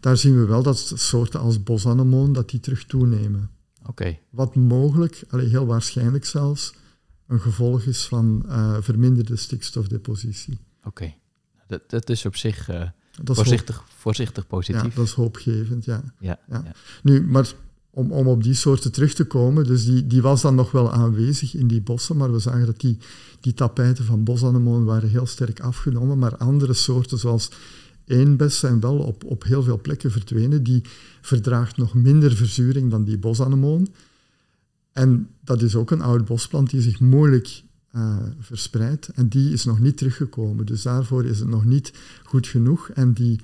Daar 0.00 0.16
zien 0.16 0.38
we 0.38 0.44
wel 0.44 0.62
dat 0.62 0.92
soorten 0.94 1.40
als 1.40 1.62
bosanemoon 1.62 2.32
dat 2.32 2.50
die 2.50 2.60
terug 2.60 2.84
toenemen. 2.84 3.50
Oké. 3.86 4.18
Wat 4.30 4.54
mogelijk, 4.54 5.24
heel 5.30 5.66
waarschijnlijk 5.66 6.24
zelfs, 6.24 6.74
een 7.26 7.40
gevolg 7.40 7.82
is 7.82 8.06
van 8.06 8.42
uh, 8.46 8.76
verminderde 8.80 9.36
stikstofdepositie. 9.36 10.58
Oké. 10.84 11.14
Dat, 11.66 11.90
dat 11.90 12.10
is 12.10 12.24
op 12.26 12.36
zich 12.36 12.70
uh, 12.70 12.88
voorzichtig, 13.24 13.84
voorzichtig 13.96 14.46
positief. 14.46 14.82
Ja, 14.82 14.88
dat 14.94 15.06
is 15.06 15.12
hoopgevend, 15.12 15.84
ja. 15.84 16.02
Ja, 16.18 16.38
ja. 16.48 16.62
ja. 16.64 16.72
Nu, 17.02 17.22
maar 17.22 17.52
om, 17.94 18.12
om 18.12 18.26
op 18.26 18.42
die 18.42 18.54
soorten 18.54 18.92
terug 18.92 19.14
te 19.14 19.24
komen. 19.24 19.64
Dus 19.64 19.84
die, 19.84 20.06
die 20.06 20.22
was 20.22 20.42
dan 20.42 20.54
nog 20.54 20.70
wel 20.70 20.92
aanwezig 20.92 21.54
in 21.54 21.66
die 21.66 21.80
bossen, 21.80 22.16
maar 22.16 22.32
we 22.32 22.38
zagen 22.38 22.66
dat 22.66 22.80
die, 22.80 22.98
die 23.40 23.54
tapijten 23.54 24.04
van 24.04 24.24
bosanemonen 24.24 24.84
waren 24.84 25.08
heel 25.08 25.26
sterk 25.26 25.60
afgenomen. 25.60 26.18
Maar 26.18 26.36
andere 26.36 26.72
soorten, 26.72 27.18
zoals 27.18 27.50
eenbes, 28.04 28.58
zijn 28.58 28.80
wel 28.80 28.96
op, 28.96 29.24
op 29.24 29.44
heel 29.44 29.62
veel 29.62 29.80
plekken 29.80 30.10
verdwenen. 30.10 30.62
Die 30.62 30.82
verdraagt 31.20 31.76
nog 31.76 31.94
minder 31.94 32.36
verzuring 32.36 32.90
dan 32.90 33.04
die 33.04 33.18
bosanemoon. 33.18 33.88
En 34.92 35.28
dat 35.40 35.62
is 35.62 35.76
ook 35.76 35.90
een 35.90 36.02
oud 36.02 36.24
bosplant 36.24 36.70
die 36.70 36.80
zich 36.80 37.00
moeilijk 37.00 37.62
uh, 37.94 38.16
verspreidt. 38.40 39.08
En 39.08 39.28
die 39.28 39.52
is 39.52 39.64
nog 39.64 39.80
niet 39.80 39.96
teruggekomen. 39.96 40.66
Dus 40.66 40.82
daarvoor 40.82 41.24
is 41.24 41.38
het 41.38 41.48
nog 41.48 41.64
niet 41.64 41.92
goed 42.24 42.46
genoeg. 42.46 42.88
En 42.88 43.12
die 43.12 43.40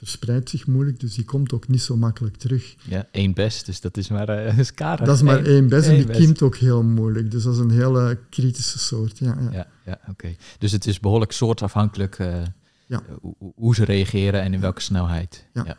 verspreidt 0.00 0.50
zich 0.50 0.66
moeilijk, 0.66 1.00
dus 1.00 1.14
die 1.14 1.24
komt 1.24 1.52
ook 1.52 1.68
niet 1.68 1.82
zo 1.82 1.96
makkelijk 1.96 2.36
terug. 2.36 2.74
Ja, 2.88 3.06
één 3.10 3.34
best, 3.34 3.66
dus 3.66 3.80
dat 3.80 3.96
is 3.96 4.08
maar 4.08 4.28
uh, 4.28 4.58
is 4.58 4.74
karig. 4.74 5.06
Dat 5.06 5.16
is 5.16 5.22
maar 5.22 5.44
één 5.44 5.68
best 5.68 5.88
en 5.88 5.96
die 5.96 6.06
best. 6.06 6.18
kiemt 6.18 6.42
ook 6.42 6.56
heel 6.56 6.82
moeilijk. 6.82 7.30
Dus 7.30 7.42
dat 7.42 7.54
is 7.54 7.58
een 7.58 7.70
hele 7.70 8.18
kritische 8.30 8.78
soort. 8.78 9.18
Ja, 9.18 9.36
ja. 9.40 9.50
ja, 9.52 9.66
ja 9.84 10.00
oké. 10.08 10.34
Dus 10.58 10.72
het 10.72 10.86
is 10.86 11.00
behoorlijk 11.00 11.32
soortafhankelijk 11.32 12.18
uh, 12.18 12.42
ja. 12.86 13.02
hoe 13.54 13.74
ze 13.74 13.84
reageren 13.84 14.42
en 14.42 14.54
in 14.54 14.60
welke 14.60 14.80
snelheid. 14.80 15.46
Ja. 15.52 15.64
ja. 15.64 15.78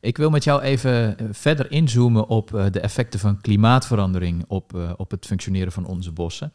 Ik 0.00 0.16
wil 0.16 0.30
met 0.30 0.44
jou 0.44 0.62
even 0.62 1.16
verder 1.30 1.70
inzoomen 1.70 2.28
op 2.28 2.54
uh, 2.54 2.66
de 2.70 2.80
effecten 2.80 3.20
van 3.20 3.40
klimaatverandering 3.40 4.44
op, 4.46 4.94
op 4.96 5.10
het 5.10 5.26
functioneren 5.26 5.72
van 5.72 5.86
onze 5.86 6.12
bossen. 6.12 6.52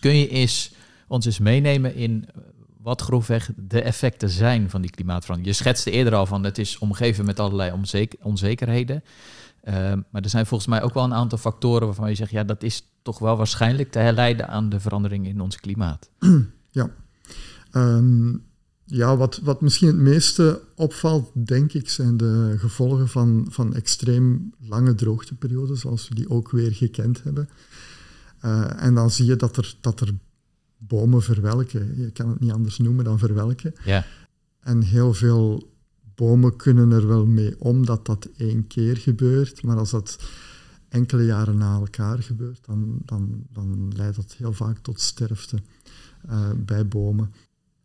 Kun 0.00 0.16
je 0.16 0.28
eens, 0.28 0.72
ons 1.08 1.26
eens 1.26 1.38
meenemen 1.38 1.94
in 1.94 2.28
wat 2.84 3.00
grofweg 3.00 3.50
de 3.56 3.82
effecten 3.82 4.30
zijn 4.30 4.70
van 4.70 4.80
die 4.80 4.90
klimaatverandering. 4.90 5.56
Je 5.56 5.62
schetste 5.62 5.90
eerder 5.90 6.14
al 6.14 6.26
van 6.26 6.44
het 6.44 6.58
is 6.58 6.78
omgeven 6.78 7.24
met 7.24 7.40
allerlei 7.40 7.72
onzeker, 7.72 8.18
onzekerheden. 8.22 9.02
Uh, 9.64 9.74
maar 10.10 10.22
er 10.22 10.28
zijn 10.28 10.46
volgens 10.46 10.70
mij 10.70 10.82
ook 10.82 10.94
wel 10.94 11.04
een 11.04 11.14
aantal 11.14 11.38
factoren 11.38 11.86
waarvan 11.86 12.08
je 12.08 12.14
zegt, 12.14 12.30
ja, 12.30 12.44
dat 12.44 12.62
is 12.62 12.88
toch 13.02 13.18
wel 13.18 13.36
waarschijnlijk 13.36 13.90
te 13.90 13.98
herleiden 13.98 14.48
aan 14.48 14.68
de 14.68 14.80
verandering 14.80 15.26
in 15.26 15.40
ons 15.40 15.56
klimaat. 15.56 16.08
Ja, 16.70 16.90
um, 17.72 18.42
ja 18.84 19.16
wat, 19.16 19.40
wat 19.42 19.60
misschien 19.60 19.86
het 19.86 19.96
meeste 19.96 20.60
opvalt, 20.76 21.30
denk 21.46 21.72
ik, 21.72 21.88
zijn 21.88 22.16
de 22.16 22.54
gevolgen 22.58 23.08
van, 23.08 23.46
van 23.50 23.74
extreem 23.74 24.52
lange 24.60 24.94
droogteperioden, 24.94 25.76
zoals 25.76 26.08
we 26.08 26.14
die 26.14 26.30
ook 26.30 26.50
weer 26.50 26.72
gekend 26.72 27.22
hebben. 27.22 27.48
Uh, 28.44 28.82
en 28.82 28.94
dan 28.94 29.10
zie 29.10 29.26
je 29.26 29.36
dat 29.36 29.56
er, 29.56 29.74
dat 29.80 30.00
er 30.00 30.14
bomen 30.86 31.22
verwelken. 31.22 32.00
Je 32.00 32.10
kan 32.10 32.28
het 32.28 32.40
niet 32.40 32.52
anders 32.52 32.78
noemen 32.78 33.04
dan 33.04 33.18
verwelken. 33.18 33.74
Ja. 33.84 34.04
En 34.60 34.82
heel 34.82 35.14
veel 35.14 35.72
bomen 36.14 36.56
kunnen 36.56 36.90
er 36.90 37.06
wel 37.06 37.26
mee 37.26 37.60
om 37.60 37.86
dat 37.86 38.06
dat 38.06 38.28
één 38.36 38.66
keer 38.66 38.96
gebeurt, 38.96 39.62
maar 39.62 39.76
als 39.76 39.90
dat 39.90 40.18
enkele 40.88 41.24
jaren 41.24 41.56
na 41.56 41.74
elkaar 41.74 42.22
gebeurt, 42.22 42.64
dan, 42.64 42.98
dan, 43.04 43.46
dan 43.52 43.92
leidt 43.96 44.16
dat 44.16 44.34
heel 44.38 44.52
vaak 44.52 44.78
tot 44.78 45.00
sterfte 45.00 45.58
uh, 46.30 46.50
bij 46.56 46.88
bomen. 46.88 47.32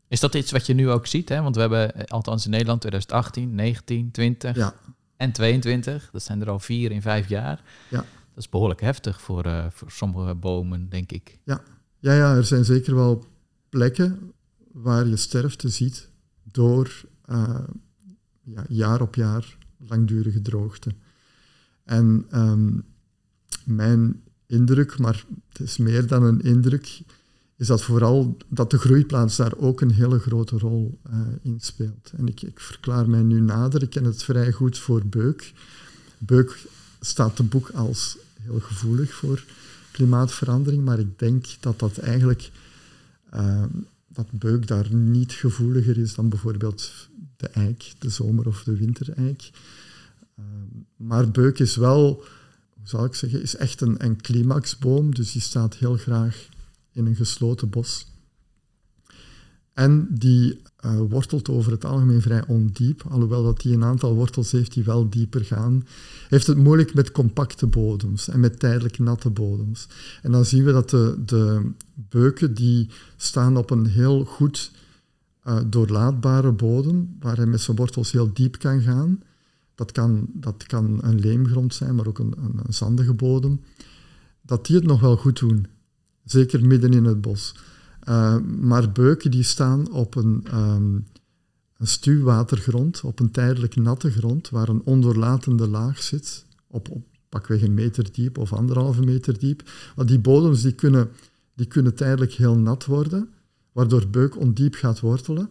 Is 0.08 0.20
dat 0.20 0.36
iets 0.36 0.52
wat 0.52 0.66
je 0.66 0.74
nu 0.74 0.90
ook 0.90 1.08
ziet? 1.08 1.30
Hè? 1.30 1.42
Want 1.42 1.56
we 1.56 1.62
hebben, 1.62 1.96
eh, 1.96 2.04
althans 2.06 2.46
in 2.46 2.52
Nederland, 2.52 2.82
2018, 2.82 3.56
19, 3.56 4.12
20 4.12 4.56
ja. 4.56 4.74
en 5.18 5.32
22. 5.32 6.10
Dat 6.12 6.24
zijn 6.24 6.42
er 6.42 6.50
al 6.50 6.60
vier 6.60 6.92
in 6.92 7.02
vijf 7.02 7.30
jaar. 7.30 7.64
Ja. 7.90 7.98
Dat 8.34 8.44
is 8.44 8.50
behoorlijk 8.50 8.82
heftig 8.82 9.22
voor, 9.22 9.46
uh, 9.46 9.66
voor 9.70 9.92
sommige 9.92 10.36
bomen, 10.36 10.90
denk 10.90 11.12
ik. 11.12 11.40
Ja, 11.44 11.62
Ja, 12.00 12.14
ja, 12.14 12.36
er 12.36 12.46
zijn 12.46 12.66
zeker 12.66 12.96
wel 12.96 13.26
plekken 13.70 14.32
waar 14.72 15.08
je 15.08 15.16
sterfte 15.16 15.70
ziet 15.70 16.10
door 16.44 17.02
uh, 17.30 17.60
ja, 18.44 18.66
jaar 18.70 19.02
op 19.02 19.16
jaar 19.16 19.58
langdurige 19.78 20.42
droogte. 20.42 20.92
En 21.84 22.26
um, 22.34 22.84
mijn 23.64 24.22
indruk, 24.46 24.98
maar 24.98 25.26
het 25.50 25.60
is 25.60 25.78
meer 25.78 26.08
dan 26.08 26.24
een 26.24 26.42
indruk, 26.42 27.02
is 27.56 27.68
dat 27.68 27.84
vooral 27.84 28.38
dat 28.48 28.72
de 28.72 28.78
groeiplaats 28.78 29.36
daar 29.36 29.58
ook 29.58 29.82
een 29.82 29.92
hele 29.92 30.20
grote 30.20 30.58
rol 30.58 31.00
uh, 31.12 31.20
in 31.42 31.60
speelt. 31.60 32.12
En 32.18 32.28
ik, 32.28 32.42
ik, 32.42 32.60
verklaar 32.60 33.10
mij 33.10 33.22
nu 33.22 33.40
nader, 33.40 33.84
ik 33.84 33.90
ken 33.90 34.04
het 34.04 34.24
vrij 34.24 34.52
goed 34.52 34.78
voor 34.78 35.06
Beuk. 35.06 35.54
Beuk 36.18 36.66
staat 37.00 37.36
te 37.36 37.44
boek 37.44 37.70
als 37.70 38.18
heel 38.42 38.60
gevoelig 38.60 39.14
voor 39.14 39.44
klimaatverandering, 40.00 40.84
maar 40.84 41.00
ik 41.00 41.20
denk 41.20 41.46
dat 41.60 41.80
dat 41.80 41.98
eigenlijk 41.98 42.52
uh, 43.34 43.64
dat 44.08 44.32
Beuk 44.32 44.68
daar 44.68 44.94
niet 44.94 45.32
gevoeliger 45.32 45.98
is 45.98 46.16
dan 46.16 46.30
bijvoorbeeld 46.30 46.92
de 47.38 47.48
eik, 47.48 47.94
de 47.98 48.10
zomer- 48.10 48.48
of 48.48 48.64
de 48.64 48.76
wintereik. 48.76 49.50
Uh, 50.40 50.46
maar 50.96 51.32
Beuk 51.32 51.60
is 51.60 51.76
wel, 51.76 52.24
hoe 52.74 52.88
zal 52.88 53.06
ik 53.06 53.16
zeggen, 53.16 53.42
is 53.42 53.56
echt 53.56 53.82
een, 53.82 54.06
een 54.06 54.22
climaxboom, 54.22 55.16
dus 55.16 55.32
die 55.32 55.42
staat 55.42 55.76
heel 55.76 55.98
graag 55.98 56.50
in 56.92 57.06
een 57.06 57.16
gesloten 57.16 57.70
bos. 57.70 58.08
En 59.80 60.08
die 60.10 60.62
uh, 60.86 61.00
wortelt 61.10 61.50
over 61.50 61.72
het 61.72 61.86
algemeen 61.86 62.22
vrij 62.22 62.48
ondiep, 62.48 63.04
alhoewel 63.10 63.44
dat 63.44 63.62
die 63.62 63.74
een 63.74 63.84
aantal 63.84 64.16
wortels 64.16 64.52
heeft 64.52 64.74
die 64.74 64.84
wel 64.84 65.10
dieper 65.10 65.46
gaan. 65.46 65.86
Heeft 66.28 66.48
het 66.48 66.58
moeilijk 66.58 66.94
met 66.94 67.12
compacte 67.12 67.68
bodems 67.68 68.28
en 68.28 68.40
met 68.40 68.60
tijdelijk 68.60 69.00
natte 69.00 69.30
bodems. 69.30 69.88
En 70.22 70.32
dan 70.32 70.46
zien 70.46 70.64
we 70.64 70.72
dat 70.72 70.90
de, 70.90 71.22
de 71.26 71.72
beuken 71.94 72.54
die 72.54 72.90
staan 73.18 73.58
op 73.58 73.70
een 73.70 73.86
heel 73.86 74.26
goed 74.26 74.72
uh, 75.48 75.60
doorlaatbare 75.68 76.52
bodem, 76.52 77.16
waar 77.20 77.38
hij 77.38 77.46
met 77.46 77.62
zijn 77.62 77.78
wortels 77.78 78.12
heel 78.12 78.34
diep 78.34 78.58
kan 78.58 78.82
gaan. 78.82 79.24
Dat 79.76 79.92
kan, 79.92 80.28
dat 80.34 80.64
kan 80.64 80.98
een 81.02 81.20
leemgrond 81.20 81.74
zijn, 81.74 81.96
maar 81.96 82.08
ook 82.08 82.20
een, 82.20 82.34
een, 82.38 82.60
een 82.66 82.74
zandige 82.74 83.14
bodem. 83.14 83.62
Dat 84.42 84.66
die 84.66 84.76
het 84.76 84.86
nog 84.86 85.00
wel 85.00 85.18
goed 85.18 85.40
doen. 85.40 85.68
Zeker 86.24 86.66
midden 86.66 86.94
in 86.94 87.06
het 87.06 87.22
bos. 87.22 87.56
Uh, 88.08 88.38
maar 88.60 88.92
beuken 88.92 89.32
die 89.32 89.44
staan 89.44 89.92
op 89.92 90.16
een, 90.16 90.46
um, 90.54 91.06
een 91.78 91.88
stuwwatergrond, 91.88 93.02
op 93.02 93.20
een 93.20 93.32
tijdelijk 93.32 93.76
natte 93.76 94.12
grond, 94.12 94.50
waar 94.50 94.70
een 94.70 94.82
ondoorlatende 94.84 95.68
laag 95.68 96.04
zit, 96.04 96.46
op, 96.68 96.90
op 96.90 97.04
pakweg 97.30 97.62
een 97.62 97.74
meter 97.74 98.12
diep 98.12 98.38
of 98.38 98.54
anderhalve 98.54 99.02
meter 99.02 99.40
diep. 99.40 99.70
Want 99.96 100.08
die 100.08 100.20
bodems 100.20 100.62
die 100.62 100.74
kunnen, 100.74 101.10
die 101.54 101.66
kunnen 101.66 101.96
tijdelijk 101.96 102.32
heel 102.32 102.58
nat 102.58 102.86
worden, 102.86 103.30
waardoor 103.72 104.08
beuk 104.08 104.38
ondiep 104.38 104.76
gaat 104.76 105.00
wortelen. 105.00 105.50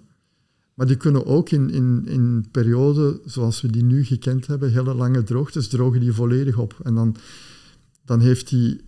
Maar 0.75 0.87
die 0.87 0.97
kunnen 0.97 1.27
ook 1.27 1.51
in, 1.51 1.71
in, 1.71 2.07
in 2.07 2.47
perioden 2.51 3.21
zoals 3.25 3.61
we 3.61 3.71
die 3.71 3.83
nu 3.83 4.05
gekend 4.05 4.47
hebben, 4.47 4.73
hele 4.73 4.95
lange 4.95 5.23
droogtes, 5.23 5.69
drogen 5.69 6.01
die 6.01 6.13
volledig 6.13 6.59
op. 6.59 6.81
En 6.83 6.95
dan, 6.95 7.17
dan 8.05 8.21
heeft 8.21 8.49
die 8.49 8.81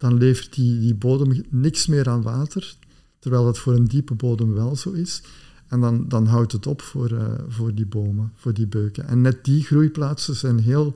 dan 0.00 0.18
levert 0.18 0.54
die, 0.54 0.78
die 0.78 0.94
bodem 0.94 1.42
niks 1.48 1.86
meer 1.86 2.08
aan 2.08 2.22
water, 2.22 2.74
terwijl 3.18 3.44
dat 3.44 3.58
voor 3.58 3.74
een 3.74 3.88
diepe 3.88 4.14
bodem 4.14 4.52
wel 4.52 4.76
zo 4.76 4.90
is. 4.90 5.22
En 5.68 5.80
dan, 5.80 6.08
dan 6.08 6.26
houdt 6.26 6.52
het 6.52 6.66
op 6.66 6.82
voor, 6.82 7.10
uh, 7.10 7.34
voor 7.48 7.74
die 7.74 7.86
bomen, 7.86 8.32
voor 8.34 8.54
die 8.54 8.66
beuken. 8.66 9.06
En 9.06 9.20
net 9.20 9.44
die 9.44 9.62
groeiplaatsen 9.62 10.34
zijn 10.36 10.58
heel, 10.58 10.94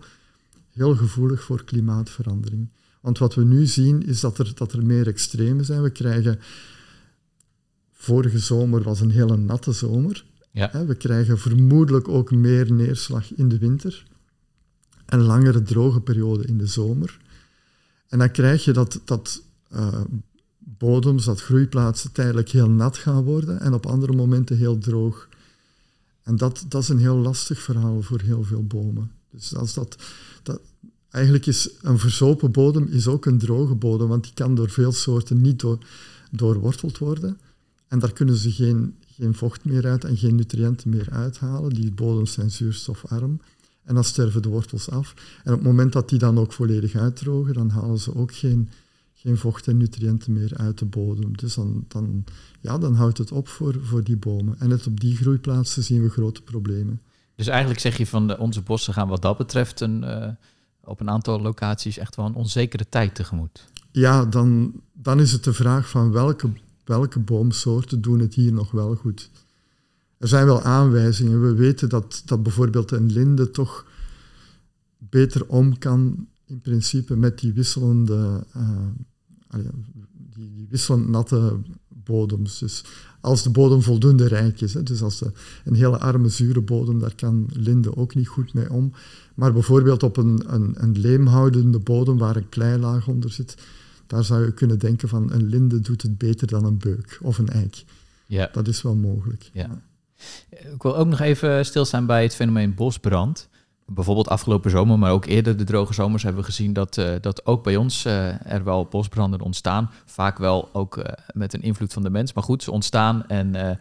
heel 0.70 0.96
gevoelig 0.96 1.42
voor 1.42 1.64
klimaatverandering. 1.64 2.68
Want 3.00 3.18
wat 3.18 3.34
we 3.34 3.44
nu 3.44 3.66
zien 3.66 4.06
is 4.06 4.20
dat 4.20 4.38
er, 4.38 4.52
dat 4.54 4.72
er 4.72 4.86
meer 4.86 5.06
extreme 5.06 5.62
zijn. 5.62 5.82
We 5.82 5.90
krijgen... 5.90 6.38
Vorige 7.92 8.38
zomer 8.38 8.82
was 8.82 9.00
een 9.00 9.10
hele 9.10 9.36
natte 9.36 9.72
zomer. 9.72 10.24
Ja. 10.50 10.86
We 10.86 10.94
krijgen 10.94 11.38
vermoedelijk 11.38 12.08
ook 12.08 12.30
meer 12.30 12.72
neerslag 12.72 13.34
in 13.34 13.48
de 13.48 13.58
winter. 13.58 14.06
En 15.06 15.20
langere 15.20 15.62
droge 15.62 16.00
perioden 16.00 16.46
in 16.46 16.58
de 16.58 16.66
zomer. 16.66 17.18
En 18.08 18.18
dan 18.18 18.30
krijg 18.30 18.64
je 18.64 18.72
dat, 18.72 19.00
dat 19.04 19.42
uh, 19.72 20.00
bodems, 20.58 21.24
dat 21.24 21.40
groeiplaatsen 21.40 22.12
tijdelijk 22.12 22.48
heel 22.48 22.70
nat 22.70 22.96
gaan 22.96 23.24
worden 23.24 23.60
en 23.60 23.74
op 23.74 23.86
andere 23.86 24.12
momenten 24.12 24.56
heel 24.56 24.78
droog. 24.78 25.28
En 26.22 26.36
dat, 26.36 26.64
dat 26.68 26.82
is 26.82 26.88
een 26.88 26.98
heel 26.98 27.16
lastig 27.16 27.62
verhaal 27.62 28.02
voor 28.02 28.20
heel 28.20 28.42
veel 28.42 28.64
bomen. 28.64 29.10
Dus 29.30 29.54
als 29.54 29.74
dat, 29.74 29.96
dat, 30.42 30.60
eigenlijk 31.10 31.46
is 31.46 31.70
een 31.82 31.98
verzopen 31.98 32.52
bodem 32.52 32.86
is 32.86 33.06
ook 33.06 33.26
een 33.26 33.38
droge 33.38 33.74
bodem, 33.74 34.08
want 34.08 34.24
die 34.24 34.34
kan 34.34 34.54
door 34.54 34.70
veel 34.70 34.92
soorten 34.92 35.40
niet 35.40 35.60
door, 35.60 35.78
doorworteld 36.30 36.98
worden. 36.98 37.38
En 37.88 37.98
daar 37.98 38.12
kunnen 38.12 38.36
ze 38.36 38.52
geen, 38.52 38.94
geen 39.06 39.34
vocht 39.34 39.64
meer 39.64 39.86
uit 39.86 40.04
en 40.04 40.16
geen 40.16 40.34
nutriënten 40.34 40.90
meer 40.90 41.08
uithalen. 41.10 41.70
Die 41.70 41.92
bodems 41.92 42.32
zijn 42.32 42.50
zuurstofarm. 42.50 43.40
En 43.84 43.94
dan 43.94 44.04
sterven 44.04 44.42
de 44.42 44.48
wortels 44.48 44.90
af. 44.90 45.14
En 45.44 45.52
op 45.52 45.58
het 45.58 45.68
moment 45.68 45.92
dat 45.92 46.08
die 46.08 46.18
dan 46.18 46.38
ook 46.38 46.52
volledig 46.52 46.94
uitdrogen, 46.94 47.54
dan 47.54 47.70
halen 47.70 47.98
ze 47.98 48.14
ook 48.14 48.34
geen, 48.34 48.70
geen 49.14 49.36
vocht 49.36 49.68
en 49.68 49.76
nutriënten 49.76 50.32
meer 50.32 50.56
uit 50.56 50.78
de 50.78 50.84
bodem. 50.84 51.36
Dus 51.36 51.54
dan, 51.54 51.84
dan, 51.88 52.24
ja, 52.60 52.78
dan 52.78 52.94
houdt 52.94 53.18
het 53.18 53.32
op 53.32 53.48
voor, 53.48 53.76
voor 53.82 54.04
die 54.04 54.16
bomen. 54.16 54.58
En 54.58 54.68
net 54.68 54.86
op 54.86 55.00
die 55.00 55.16
groeiplaatsen 55.16 55.82
zien 55.82 56.02
we 56.02 56.08
grote 56.08 56.42
problemen. 56.42 57.00
Dus 57.34 57.46
eigenlijk 57.46 57.80
zeg 57.80 57.96
je 57.96 58.06
van 58.06 58.26
de, 58.26 58.38
onze 58.38 58.62
bossen 58.62 58.94
gaan 58.94 59.08
wat 59.08 59.22
dat 59.22 59.36
betreft 59.36 59.80
een, 59.80 60.02
uh, 60.02 60.28
op 60.84 61.00
een 61.00 61.10
aantal 61.10 61.40
locaties 61.40 61.98
echt 61.98 62.16
wel 62.16 62.26
een 62.26 62.34
onzekere 62.34 62.88
tijd 62.88 63.14
tegemoet. 63.14 63.64
Ja, 63.90 64.24
dan, 64.24 64.72
dan 64.92 65.20
is 65.20 65.32
het 65.32 65.44
de 65.44 65.52
vraag 65.52 65.88
van 65.88 66.12
welke, 66.12 66.50
welke 66.84 67.18
boomsoorten 67.18 68.00
doen 68.00 68.18
het 68.18 68.34
hier 68.34 68.52
nog 68.52 68.70
wel 68.70 68.94
goed. 68.94 69.30
Er 70.24 70.30
zijn 70.30 70.46
wel 70.46 70.62
aanwijzingen. 70.62 71.42
We 71.42 71.54
weten 71.54 71.88
dat, 71.88 72.22
dat 72.24 72.42
bijvoorbeeld 72.42 72.90
een 72.90 73.12
linde 73.12 73.50
toch 73.50 73.86
beter 74.98 75.46
om 75.46 75.78
kan 75.78 76.26
in 76.44 76.60
principe 76.60 77.16
met 77.16 77.38
die 77.38 77.52
wisselende, 77.52 78.44
uh, 78.56 78.68
die, 80.34 80.52
die, 80.52 80.66
wisselend 80.70 81.08
natte 81.08 81.56
bodems. 81.88 82.58
Dus 82.58 82.84
als 83.20 83.42
de 83.42 83.50
bodem 83.50 83.82
voldoende 83.82 84.26
rijk 84.26 84.60
is, 84.60 84.74
hè, 84.74 84.82
dus 84.82 85.02
als 85.02 85.18
de, 85.18 85.32
een 85.64 85.74
hele 85.74 85.98
arme 85.98 86.28
zure 86.28 86.60
bodem, 86.60 86.98
daar 86.98 87.14
kan 87.14 87.48
linde 87.52 87.96
ook 87.96 88.14
niet 88.14 88.28
goed 88.28 88.54
mee 88.54 88.70
om. 88.70 88.92
Maar 89.34 89.52
bijvoorbeeld 89.52 90.02
op 90.02 90.16
een, 90.16 90.42
een, 90.46 90.74
een 90.76 90.98
leemhoudende 90.98 91.78
bodem 91.78 92.18
waar 92.18 92.36
een 92.36 92.48
kleilaag 92.48 93.08
onder 93.08 93.32
zit, 93.32 93.56
daar 94.06 94.24
zou 94.24 94.44
je 94.44 94.52
kunnen 94.52 94.78
denken 94.78 95.08
van 95.08 95.32
een 95.32 95.46
linde 95.46 95.80
doet 95.80 96.02
het 96.02 96.18
beter 96.18 96.46
dan 96.46 96.64
een 96.64 96.78
beuk 96.78 97.18
of 97.22 97.38
een 97.38 97.48
eik. 97.48 97.84
Ja. 98.26 98.48
Dat 98.52 98.68
is 98.68 98.82
wel 98.82 98.94
mogelijk. 98.94 99.50
Ja. 99.52 99.82
Ik 100.48 100.82
wil 100.82 100.96
ook 100.96 101.06
nog 101.06 101.20
even 101.20 101.66
stilstaan 101.66 102.06
bij 102.06 102.22
het 102.22 102.34
fenomeen 102.34 102.74
bosbrand. 102.74 103.48
Bijvoorbeeld 103.86 104.28
afgelopen 104.28 104.70
zomer, 104.70 104.98
maar 104.98 105.12
ook 105.12 105.24
eerder 105.24 105.56
de 105.56 105.64
droge 105.64 105.94
zomers 105.94 106.22
hebben 106.22 106.40
we 106.40 106.46
gezien 106.46 106.72
dat, 106.72 106.96
uh, 106.96 107.14
dat 107.20 107.46
ook 107.46 107.62
bij 107.62 107.76
ons 107.76 108.06
uh, 108.06 108.52
er 108.52 108.64
wel 108.64 108.86
bosbranden 108.86 109.40
ontstaan. 109.40 109.90
Vaak 110.04 110.38
wel 110.38 110.68
ook 110.72 110.96
uh, 110.96 111.04
met 111.32 111.54
een 111.54 111.62
invloed 111.62 111.92
van 111.92 112.02
de 112.02 112.10
mens. 112.10 112.32
Maar 112.32 112.44
goed, 112.44 112.62
ze 112.62 112.70
ontstaan 112.70 113.28
en 113.28 113.78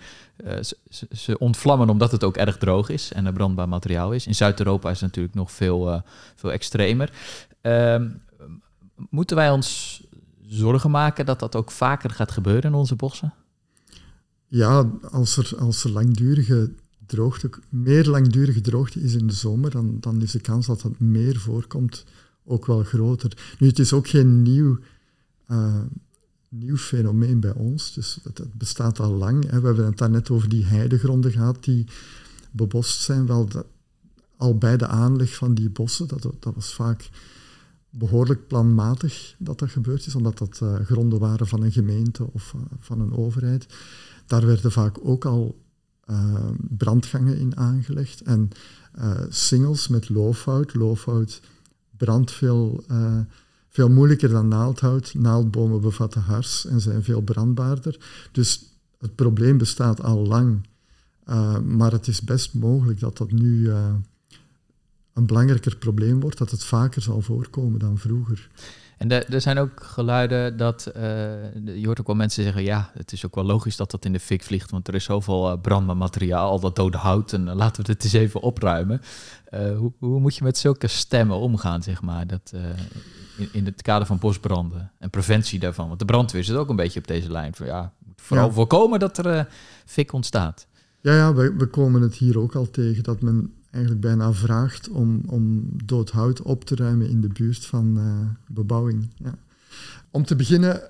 ze, 0.62 1.08
ze, 1.12 1.38
ontvlammen 1.38 1.90
omdat 1.90 2.12
het 2.12 2.24
ook 2.24 2.38
erg 2.38 2.58
droog 2.58 2.90
is 2.90 3.14
en 3.14 3.26
er 3.26 3.34
brandbaar 3.34 3.70
materiaal 3.70 4.12
is. 4.12 4.28
In 4.28 4.36
Zuid-Europa 4.36 4.90
is 4.90 5.00
het 5.00 5.10
natuurlijk 5.10 5.36
nog 5.36 5.52
veel, 5.52 6.04
veel 6.36 6.52
extremer. 6.52 7.12
Ehm, 7.62 8.10
moeten 9.10 9.36
wij 9.36 9.50
ons 9.50 10.02
zorgen 10.48 10.92
maken 10.92 11.26
dat 11.26 11.40
dat 11.40 11.56
ook 11.56 11.72
vaker 11.72 12.10
gaat 12.10 12.32
gebeuren 12.32 12.72
in 12.72 12.78
onze 12.78 12.96
bossen? 12.96 13.34
Ja, 14.56 14.92
als 15.12 15.38
er, 15.38 15.58
als 15.58 15.84
langdurige 15.84 16.72
droogte, 17.06 17.50
meer 17.70 18.08
langdurige 18.08 18.62
droogte 18.62 19.02
is 19.02 19.14
in 19.14 19.28
de 19.28 19.34
zomer, 19.34 19.72
dan, 19.72 19.98
dan 20.00 20.22
is 20.22 20.32
de 20.32 20.40
kans 20.40 20.66
dat 20.66 20.82
dat 20.82 21.00
meer 21.00 21.40
voorkomt 21.40 22.06
ook 22.44 22.66
wel 22.66 22.84
groter. 22.84 23.56
Nu, 23.60 23.68
het 23.68 23.80
is 23.80 23.94
ook 23.94 24.08
geen 24.08 24.42
nieuw, 24.42 24.80
uh, 25.48 25.82
nieuw 26.50 26.78
fenomeen 26.78 27.40
bij 27.40 27.54
ons, 27.54 27.94
dus 27.94 28.20
het, 28.24 28.58
bestaat 28.58 29.00
al 29.00 29.14
lang. 29.14 29.50
Hè. 29.50 29.60
We 29.60 29.66
hebben 29.66 29.86
het 29.86 29.98
daarnet 29.98 30.30
over 30.30 30.50
die 30.50 30.66
heidegronden 30.66 31.32
gehad 31.32 31.64
die 31.64 31.86
bebost 32.52 33.02
zijn. 33.02 33.26
Wel, 33.26 33.48
al 34.38 34.58
bij 34.58 34.78
de 34.78 34.88
aanleg 34.88 35.36
van 35.36 35.54
die 35.54 35.70
bossen, 35.70 36.08
dat, 36.08 36.22
dat 36.22 36.56
was 36.56 36.74
vaak 36.74 37.10
behoorlijk 37.90 38.48
planmatig 38.48 39.36
dat 39.38 39.60
dat 39.60 39.70
gebeurd 39.70 40.06
is, 40.06 40.16
omdat 40.16 40.38
dat 40.38 40.60
uh, 40.64 40.76
gronden 40.76 41.20
waren 41.20 41.48
van 41.48 41.64
een 41.64 41.72
gemeente 41.72 42.28
of 42.32 42.54
uh, 42.56 42.62
van 42.80 43.00
een 43.00 43.16
overheid. 43.16 43.66
Daar 44.26 44.46
werden 44.46 44.72
vaak 44.72 44.98
ook 45.02 45.26
al 45.26 45.62
uh, 46.10 46.50
brandgangen 46.78 47.38
in 47.38 47.58
aangelegd 47.58 48.22
en 48.22 48.50
uh, 49.00 49.20
singles 49.30 49.88
met 49.88 50.10
loofhout. 50.10 50.74
Loofhout 50.74 51.42
brandt 51.98 52.32
veel, 52.32 52.84
uh, 52.92 53.20
veel 53.70 53.90
moeilijker 53.90 54.30
dan 54.30 54.48
naaldhout. 54.48 55.14
Naaldbomen 55.14 55.82
bevatten 55.82 56.22
hars 56.22 56.66
en 56.66 56.82
zijn 56.82 57.04
veel 57.04 57.22
brandbaarder. 57.22 57.98
Dus 58.32 58.64
het 59.00 59.16
probleem 59.16 59.58
bestaat 59.58 60.02
al 60.04 60.28
lang. 60.28 60.68
maar 61.64 61.92
het 61.92 62.08
is 62.08 62.22
best 62.22 62.54
mogelijk 62.54 63.00
dat 63.00 63.18
dat 63.18 63.32
nu 63.32 63.72
een 65.14 65.26
belangrijker 65.26 65.78
probleem 65.78 66.20
wordt, 66.20 66.38
dat 66.38 66.52
het 66.52 66.64
vaker 66.64 67.02
zal 67.02 67.22
voorkomen 67.22 67.80
dan 67.80 67.98
vroeger. 67.98 68.50
En 68.98 69.08
de, 69.08 69.16
er 69.16 69.42
zijn 69.42 69.58
ook 69.58 69.84
geluiden 69.84 70.58
dat, 70.58 70.92
uh, 70.98 71.04
je 71.76 71.86
hoort 71.86 72.00
ook 72.00 72.08
wel 72.08 72.16
mensen 72.16 72.44
zeggen, 72.44 72.64
ja, 72.64 72.92
het 72.94 73.12
is 73.12 73.26
ook 73.26 73.36
wel 73.36 73.44
logisch 73.44 73.76
dat 73.76 73.92
dat 73.92 74.06
in 74.06 74.14
de 74.14 74.20
fik 74.20 74.44
vliegt, 74.44 74.72
want 74.72 74.88
er 74.88 74.96
is 74.96 75.04
zoveel 75.04 75.52
uh, 75.52 75.62
brandbaar 75.62 75.98
materiaal, 75.98 76.50
al 76.50 76.60
dat 76.60 76.76
dode 76.76 76.98
hout, 76.98 77.34
en 77.34 77.56
laten 77.56 77.86
we 77.86 77.92
het 77.92 78.04
eens 78.04 78.14
even 78.14 78.42
opruimen. 78.42 79.02
hoe, 79.52 79.92
hoe, 80.00 80.20
moet 80.20 80.36
je 80.36 80.44
met 80.44 80.58
zulke 80.58 80.88
stemmen 80.88 81.38
omgaan, 81.38 81.84
zeg 81.84 82.02
maar, 82.02 82.28
dat, 82.28 82.54
in, 83.38 83.50
in, 83.52 83.66
het 83.66 83.82
kader 83.82 84.08
van 84.08 84.20
bosbranden 84.20 84.92
en 85.00 85.10
preventie 85.10 85.60
daarvan? 85.60 85.88
Want 85.88 86.00
de 86.00 86.06
brandweer 86.06 86.44
zit 86.44 86.56
ook 86.56 86.70
een 86.70 86.76
beetje 86.76 87.00
op 87.00 87.08
deze 87.08 87.32
lijn, 87.32 87.54
van 87.54 87.66
ja, 87.66 87.94
vooral 88.16 88.52
voorkomen 88.52 89.00
dat 89.00 89.18
er 89.18 89.48
fik 89.86 90.14
ontstaat. 90.14 90.68
Ja, 91.02 91.16
ja 91.16 91.34
we, 91.34 91.54
we 91.58 91.66
komen 91.66 92.02
het 92.02 92.16
hier 92.16 92.40
ook 92.40 92.56
al 92.56 92.70
tegen, 92.70 93.04
dat 93.04 93.22
men 93.22 93.54
eigenlijk 93.74 94.02
bijna 94.02 94.34
vraagt 94.34 94.90
om, 94.90 95.22
om 95.26 95.70
dood 95.86 96.10
hout 96.10 96.42
op 96.42 96.66
te 96.66 96.76
ruimen 96.76 97.10
in 97.10 97.22
de 97.22 97.28
buurt 97.28 97.66
van 97.66 97.98
uh, 97.98 98.20
bebouwing. 98.48 99.10
Ja. 99.16 99.36
Om 100.12 100.26
te 100.26 100.36
beginnen, 100.36 100.82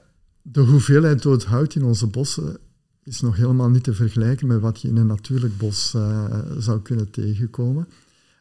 de 0.42 0.60
hoeveelheid 0.60 1.22
dood 1.22 1.44
hout 1.44 1.76
in 1.76 1.84
onze 1.84 2.08
bossen 2.08 2.58
is 3.04 3.22
nog 3.22 3.36
helemaal 3.36 3.70
niet 3.70 3.84
te 3.84 3.94
vergelijken 3.94 4.48
met 4.48 4.60
wat 4.60 4.82
je 4.82 4.88
in 4.88 4.98
een 4.98 5.08
natuurlijk 5.08 5.58
bos 5.58 5.94
uh, 5.96 6.40
zou 6.58 6.82
kunnen 6.82 7.10
tegenkomen. 7.10 7.88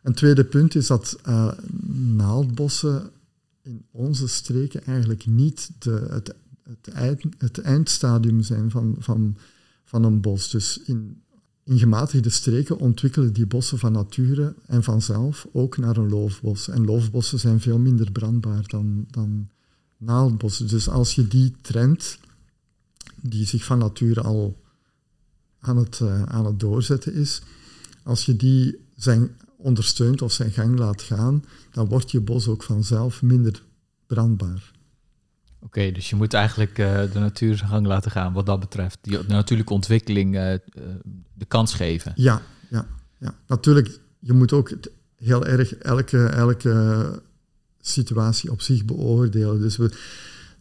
Een 0.03 0.15
tweede 0.15 0.45
punt 0.45 0.75
is 0.75 0.87
dat 0.87 1.19
uh, 1.29 1.53
naaldbossen 2.17 3.11
in 3.63 3.85
onze 3.91 4.29
streken 4.29 4.85
eigenlijk 4.85 5.27
niet 5.27 5.71
de, 5.79 6.07
het, 6.11 6.35
het, 6.93 7.25
het 7.39 7.59
eindstadium 7.59 8.43
zijn 8.43 8.71
van, 8.71 8.97
van, 8.99 9.37
van 9.85 10.05
een 10.05 10.21
bos. 10.21 10.51
Dus 10.51 10.81
in 10.85 11.23
in 11.65 11.79
gematigde 11.79 12.31
streken 12.31 12.79
ontwikkelen 12.79 13.33
die 13.33 13.47
bossen 13.47 13.79
van 13.79 13.93
nature 13.93 14.55
en 14.67 14.83
vanzelf 14.83 15.47
ook 15.53 15.77
naar 15.77 15.97
een 15.97 16.09
loofbos. 16.09 16.69
En 16.69 16.85
loofbossen 16.85 17.39
zijn 17.39 17.61
veel 17.61 17.79
minder 17.79 18.13
brandbaar 18.13 18.67
dan, 18.67 19.07
dan 19.11 19.49
naaldbossen. 19.97 20.69
Dus 20.69 20.89
als 20.89 21.15
je 21.15 21.29
die 21.29 21.55
trend, 21.61 22.19
die 23.21 23.47
zich 23.47 23.65
van 23.65 23.79
nature 23.79 24.21
al 24.21 24.61
aan 25.61 25.77
het, 25.77 26.01
uh, 26.03 26.23
aan 26.23 26.47
het 26.47 26.61
doorzetten 26.61 27.15
is, 27.15 27.43
als 28.03 28.27
je 28.27 28.37
die 28.37 28.79
zijn 28.97 29.37
ondersteunt 29.57 30.23
of 30.23 30.33
zijn 30.33 30.51
gang 30.51 30.79
laat 30.79 31.03
gaan, 31.03 31.45
dan 31.71 31.89
wordt 31.89 32.11
je 32.11 32.21
bos 32.21 32.49
ook 32.49 32.63
vanzelf 32.63 33.23
minder 33.23 33.63
brandbaar. 34.07 34.72
Oké, 35.65 35.93
dus 35.93 36.11
je 36.11 36.17
moet 36.17 36.35
eigenlijk 36.35 36.79
uh, 36.79 37.01
de 37.13 37.19
natuur 37.19 37.57
zijn 37.57 37.71
gang 37.71 37.87
laten 37.87 38.11
gaan 38.11 38.33
wat 38.33 38.47
dat 38.47 38.61
betreft. 38.61 38.99
Die, 39.03 39.19
natuurlijke 39.29 39.73
ontwikkeling 39.73 40.35
uh, 40.35 40.55
de 41.35 41.45
kans 41.49 41.75
geven. 41.75 42.13
Ja, 42.15 42.43
ja, 42.71 42.87
ja. 43.19 43.35
natuurlijk. 43.47 44.01
Je 44.19 44.33
moet 44.33 44.53
ook 44.53 44.73
heel 45.17 45.47
erg 45.47 45.75
elke, 45.75 46.27
elke 46.27 47.23
situatie 47.81 48.51
op 48.51 48.61
zich 48.61 48.85
beoordelen. 48.85 49.61
Dus 49.61 49.77
we, 49.77 49.91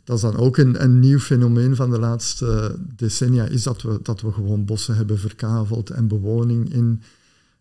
dat 0.04 0.16
is 0.16 0.22
dan 0.22 0.38
ook 0.38 0.58
een, 0.58 0.84
een 0.84 1.00
nieuw 1.00 1.20
fenomeen 1.20 1.76
van 1.76 1.90
de 1.90 2.00
laatste 2.00 2.76
decennia, 2.96 3.46
is 3.46 3.64
dat 3.64 3.82
we, 3.82 4.00
dat 4.04 4.22
we 4.22 4.32
gewoon 4.32 4.66
bossen 4.66 4.96
hebben 4.96 5.20
verkaveld 5.20 5.90
en 5.90 6.08
bewoning 6.08 6.74
in 6.74 7.02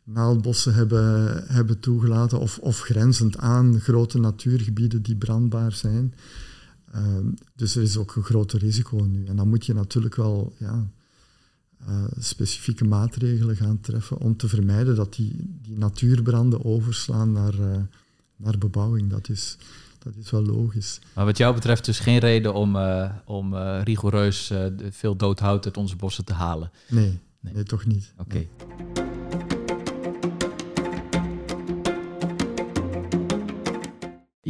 naaldbossen 0.05 0.74
hebben, 0.74 1.45
hebben 1.47 1.80
toegelaten 1.80 2.38
of, 2.38 2.59
of 2.59 2.80
grenzend 2.80 3.38
aan 3.38 3.80
grote 3.80 4.18
natuurgebieden 4.18 5.03
die 5.03 5.16
brandbaar 5.16 5.72
zijn. 5.72 6.14
Ehm, 6.91 7.26
dus 7.55 7.76
er 7.76 7.82
is 7.82 7.97
ook 7.97 8.16
een 8.16 8.22
groot 8.22 8.53
risico 8.53 8.97
nu. 8.97 9.26
En 9.26 9.36
dan 9.36 9.49
moet 9.49 9.66
je 9.66 9.74
natuurlijk 9.74 10.14
wel 10.14 10.53
ja, 10.59 10.86
uh, 11.88 12.05
specifieke 12.18 12.84
maatregelen 12.84 13.57
gaan 13.57 13.80
treffen 13.80 14.18
om 14.18 14.36
te 14.36 14.49
vermijden 14.49 14.97
dat 14.97 15.14
die, 15.14 15.36
die 15.62 15.78
natuurbranden 15.78 16.64
overslaan 16.64 17.32
naar, 17.32 17.55
uh, 17.55 17.76
naar 18.36 18.59
bebouwing. 18.59 19.11
Dat 19.11 19.28
is, 19.28 19.57
dat 19.99 20.12
is 20.16 20.30
wel 20.30 20.43
logisch. 20.43 20.99
Maar 21.14 21.24
wat 21.24 21.38
jou 21.38 21.55
betreft 21.55 21.84
dus 21.84 21.99
geen 21.99 22.18
reden 22.18 22.55
om, 22.55 22.76
uh, 22.76 23.11
om 23.24 23.55
rigoureus 23.57 24.53
veel 24.91 25.16
doodhout 25.16 25.64
uit 25.64 25.76
onze 25.76 25.97
bossen 25.97 26.24
te 26.24 26.32
halen? 26.32 26.70
Nee, 26.88 27.18
nee. 27.41 27.55
nee 27.55 27.62
toch 27.62 27.86
niet. 27.86 28.12
Oké. 28.18 28.47
Okay. 28.95 29.10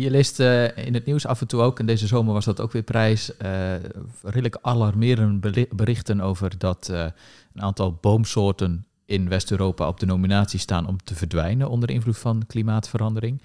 Je 0.01 0.11
leest 0.11 0.41
uh, 0.41 0.77
in 0.77 0.95
het 0.95 1.07
nieuws 1.07 1.27
af 1.27 1.41
en 1.41 1.47
toe 1.47 1.61
ook, 1.61 1.79
en 1.79 1.87
deze 1.87 2.07
zomer 2.07 2.33
was 2.33 2.45
dat 2.45 2.61
ook 2.61 2.73
weer 2.73 2.83
prijs, 2.83 3.31
uh, 3.43 3.75
redelijk 4.23 4.59
alarmerende 4.63 5.69
berichten 5.75 6.21
over 6.21 6.59
dat 6.59 6.89
uh, 6.91 7.01
een 7.55 7.63
aantal 7.63 7.99
boomsoorten 8.01 8.87
in 9.07 9.29
West-Europa 9.29 9.89
op 9.89 10.01
de 10.01 10.07
nominatie 10.07 10.59
staan 10.59 10.87
om 10.87 10.97
te 11.05 11.15
verdwijnen 11.15 11.71
onder 11.71 11.91
invloed 11.91 12.19
van 12.19 12.47
klimaatverandering 12.47 13.43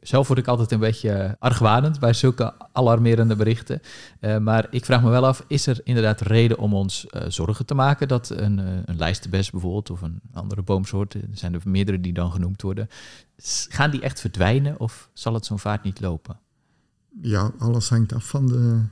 zelf 0.00 0.26
word 0.26 0.38
ik 0.38 0.46
altijd 0.46 0.72
een 0.72 0.78
beetje 0.78 1.36
argwanend 1.38 2.00
bij 2.00 2.12
zulke 2.12 2.54
alarmerende 2.72 3.36
berichten. 3.36 3.80
Uh, 4.20 4.38
maar 4.38 4.66
ik 4.70 4.84
vraag 4.84 5.02
me 5.02 5.10
wel 5.10 5.26
af, 5.26 5.44
is 5.48 5.66
er 5.66 5.80
inderdaad 5.84 6.20
reden 6.20 6.58
om 6.58 6.74
ons 6.74 7.06
uh, 7.10 7.22
zorgen 7.28 7.66
te 7.66 7.74
maken 7.74 8.08
dat 8.08 8.30
een, 8.30 8.58
uh, 8.58 8.66
een 8.84 8.96
lijstenbes 8.96 9.50
bijvoorbeeld 9.50 9.90
of 9.90 10.02
een 10.02 10.20
andere 10.32 10.62
boomsoort, 10.62 11.14
er 11.14 11.20
zijn 11.32 11.54
er 11.54 11.60
meerdere 11.64 12.00
die 12.00 12.12
dan 12.12 12.32
genoemd 12.32 12.62
worden, 12.62 12.88
gaan 13.68 13.90
die 13.90 14.00
echt 14.00 14.20
verdwijnen 14.20 14.80
of 14.80 15.10
zal 15.12 15.34
het 15.34 15.46
zo'n 15.46 15.58
vaart 15.58 15.82
niet 15.82 16.00
lopen? 16.00 16.38
Ja, 17.22 17.52
alles 17.58 17.88
hangt 17.88 18.12
af 18.12 18.28
van 18.28 18.46
de, 18.46 18.82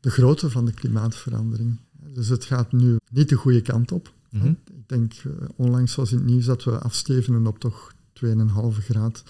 de 0.00 0.10
grootte 0.10 0.50
van 0.50 0.64
de 0.64 0.72
klimaatverandering. 0.72 1.80
Dus 1.92 2.28
het 2.28 2.44
gaat 2.44 2.72
nu 2.72 2.96
niet 3.10 3.28
de 3.28 3.34
goede 3.34 3.62
kant 3.62 3.92
op. 3.92 4.12
Mm 4.30 4.40
-hmm. 4.40 4.58
Ik 4.64 4.88
denk, 4.88 5.12
onlangs 5.56 5.94
was 5.94 6.12
in 6.12 6.18
het 6.18 6.26
nieuws 6.26 6.44
dat 6.44 6.64
we 6.64 6.78
afstevenen 6.78 7.46
op 7.46 7.58
toch 7.58 7.92
2,5 8.24 8.30
graad 8.78 9.22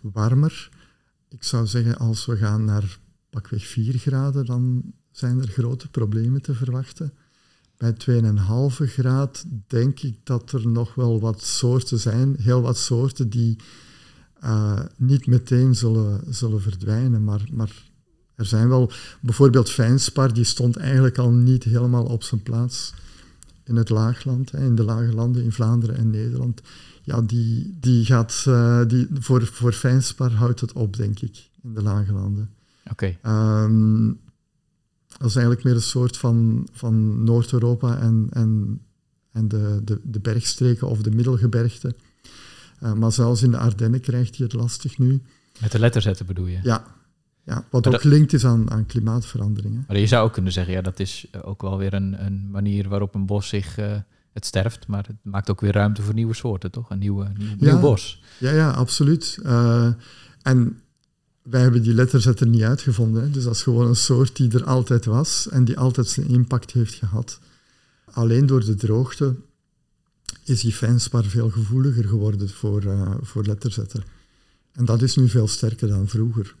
warmer. 0.00 0.70
Ik 1.28 1.42
zou 1.42 1.66
zeggen, 1.66 1.98
als 1.98 2.26
we 2.26 2.36
gaan 2.36 2.64
naar 2.64 2.98
pakweg 3.30 3.66
4 3.66 3.98
graden, 3.98 4.46
dan 4.46 4.82
zijn 5.10 5.40
er 5.40 5.48
grote 5.48 5.88
problemen 5.88 6.42
te 6.42 6.54
verwachten. 6.54 7.12
Bij 7.76 7.92
2,5 7.92 8.86
graad 8.86 9.44
denk 9.66 10.00
ik 10.00 10.16
dat 10.22 10.52
er 10.52 10.68
nog 10.68 10.94
wel 10.94 11.20
wat 11.20 11.42
soorten 11.42 11.98
zijn, 11.98 12.36
heel 12.38 12.62
wat 12.62 12.78
soorten 12.78 13.30
die 13.30 13.56
uh, 14.44 14.80
niet 14.96 15.26
meteen 15.26 15.74
zullen, 15.74 16.34
zullen 16.34 16.62
verdwijnen, 16.62 17.24
maar, 17.24 17.44
maar 17.52 17.90
er 18.34 18.46
zijn 18.46 18.68
wel, 18.68 18.90
bijvoorbeeld 19.20 19.70
fijnspar, 19.70 20.32
die 20.32 20.44
stond 20.44 20.76
eigenlijk 20.76 21.18
al 21.18 21.30
niet 21.30 21.64
helemaal 21.64 22.04
op 22.04 22.22
zijn 22.22 22.42
plaats 22.42 22.94
in 23.64 23.76
het 23.76 23.88
laagland, 23.88 24.54
in 24.54 24.74
de 24.74 24.84
lage 24.84 25.14
landen 25.14 25.42
in 25.42 25.52
Vlaanderen 25.52 25.96
en 25.96 26.10
Nederland 26.10 26.60
ja, 27.10 27.20
die, 27.20 27.76
die 27.80 28.04
gaat, 28.04 28.44
uh, 28.48 28.86
die, 28.86 29.08
voor, 29.12 29.46
voor 29.46 29.72
fijnspar 29.72 30.32
houdt 30.32 30.60
het 30.60 30.72
op, 30.72 30.96
denk 30.96 31.20
ik, 31.20 31.50
in 31.62 31.74
de 31.74 31.82
lage 31.82 32.12
landen. 32.12 32.50
Oké. 32.90 33.16
Okay. 33.20 33.64
Um, 33.64 34.20
dat 35.18 35.28
is 35.28 35.34
eigenlijk 35.34 35.64
meer 35.64 35.74
een 35.74 35.82
soort 35.82 36.16
van, 36.16 36.68
van 36.72 37.24
Noord-Europa 37.24 37.98
en, 37.98 38.26
en, 38.30 38.80
en 39.32 39.48
de, 39.48 39.80
de, 39.84 40.00
de 40.02 40.20
bergstreken 40.20 40.88
of 40.88 41.02
de 41.02 41.10
middelgebergte. 41.10 41.94
Uh, 42.82 42.92
maar 42.92 43.12
zelfs 43.12 43.42
in 43.42 43.50
de 43.50 43.58
Ardennen 43.58 44.00
krijgt 44.00 44.36
hij 44.36 44.46
het 44.46 44.54
lastig 44.54 44.98
nu. 44.98 45.22
Met 45.60 45.72
de 45.72 45.78
letterzetten 45.78 46.26
bedoel 46.26 46.46
je? 46.46 46.58
Ja, 46.62 46.84
ja 47.44 47.64
wat 47.70 47.86
ook 47.86 48.00
gelinkt 48.00 48.32
is 48.32 48.44
aan, 48.44 48.70
aan 48.70 48.86
klimaatveranderingen. 48.86 49.84
Maar 49.88 49.98
je 49.98 50.06
zou 50.06 50.26
ook 50.26 50.32
kunnen 50.32 50.52
zeggen, 50.52 50.72
ja, 50.74 50.82
dat 50.82 51.00
is 51.00 51.26
ook 51.42 51.62
wel 51.62 51.78
weer 51.78 51.94
een, 51.94 52.24
een 52.24 52.50
manier 52.50 52.88
waarop 52.88 53.14
een 53.14 53.26
bos 53.26 53.48
zich... 53.48 53.78
Uh, 53.78 53.96
het 54.40 54.48
sterft, 54.48 54.86
maar 54.86 55.06
het 55.06 55.16
maakt 55.22 55.50
ook 55.50 55.60
weer 55.60 55.72
ruimte 55.72 56.02
voor 56.02 56.14
nieuwe 56.14 56.34
soorten, 56.34 56.70
toch? 56.70 56.90
Een 56.90 56.98
nieuwe, 56.98 57.32
nieuw, 57.38 57.56
nieuw 57.58 57.78
bos. 57.78 58.22
Ja, 58.38 58.52
ja, 58.52 58.70
absoluut. 58.70 59.38
Uh, 59.42 59.92
en 60.42 60.80
wij 61.42 61.60
hebben 61.60 61.82
die 61.82 61.94
letterzetter 61.94 62.46
niet 62.46 62.62
uitgevonden. 62.62 63.22
Hè. 63.22 63.30
Dus 63.30 63.44
dat 63.44 63.54
is 63.54 63.62
gewoon 63.62 63.86
een 63.86 63.96
soort 63.96 64.36
die 64.36 64.52
er 64.52 64.64
altijd 64.64 65.04
was 65.04 65.48
en 65.48 65.64
die 65.64 65.78
altijd 65.78 66.08
zijn 66.08 66.28
impact 66.28 66.72
heeft 66.72 66.94
gehad. 66.94 67.40
Alleen 68.04 68.46
door 68.46 68.64
de 68.64 68.74
droogte 68.74 69.34
is 70.44 70.60
die 70.60 70.72
fijnspar 70.72 71.24
veel 71.24 71.50
gevoeliger 71.50 72.04
geworden 72.04 72.50
voor, 72.50 72.84
uh, 72.84 73.14
voor 73.20 73.44
letterzetter. 73.44 74.04
En 74.72 74.84
dat 74.84 75.02
is 75.02 75.16
nu 75.16 75.28
veel 75.28 75.48
sterker 75.48 75.88
dan 75.88 76.08
vroeger. 76.08 76.54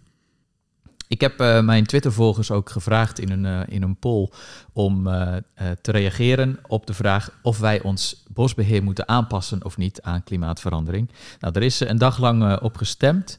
Ik 1.10 1.20
heb 1.20 1.40
uh, 1.40 1.60
mijn 1.60 1.86
Twitter-volgers 1.86 2.50
ook 2.50 2.70
gevraagd 2.70 3.18
in 3.18 3.30
een, 3.30 3.44
uh, 3.44 3.60
in 3.74 3.82
een 3.82 3.96
poll 3.96 4.28
om 4.72 5.06
uh, 5.06 5.36
te 5.80 5.90
reageren 5.90 6.58
op 6.66 6.86
de 6.86 6.94
vraag 6.94 7.38
of 7.42 7.58
wij 7.58 7.82
ons 7.82 8.24
bosbeheer 8.28 8.82
moeten 8.82 9.08
aanpassen 9.08 9.64
of 9.64 9.76
niet 9.76 10.02
aan 10.02 10.24
klimaatverandering. 10.24 11.10
Nou, 11.40 11.54
er 11.54 11.62
is 11.62 11.80
een 11.80 11.98
dag 11.98 12.18
lang 12.18 12.60
op 12.60 12.76
gestemd. 12.76 13.38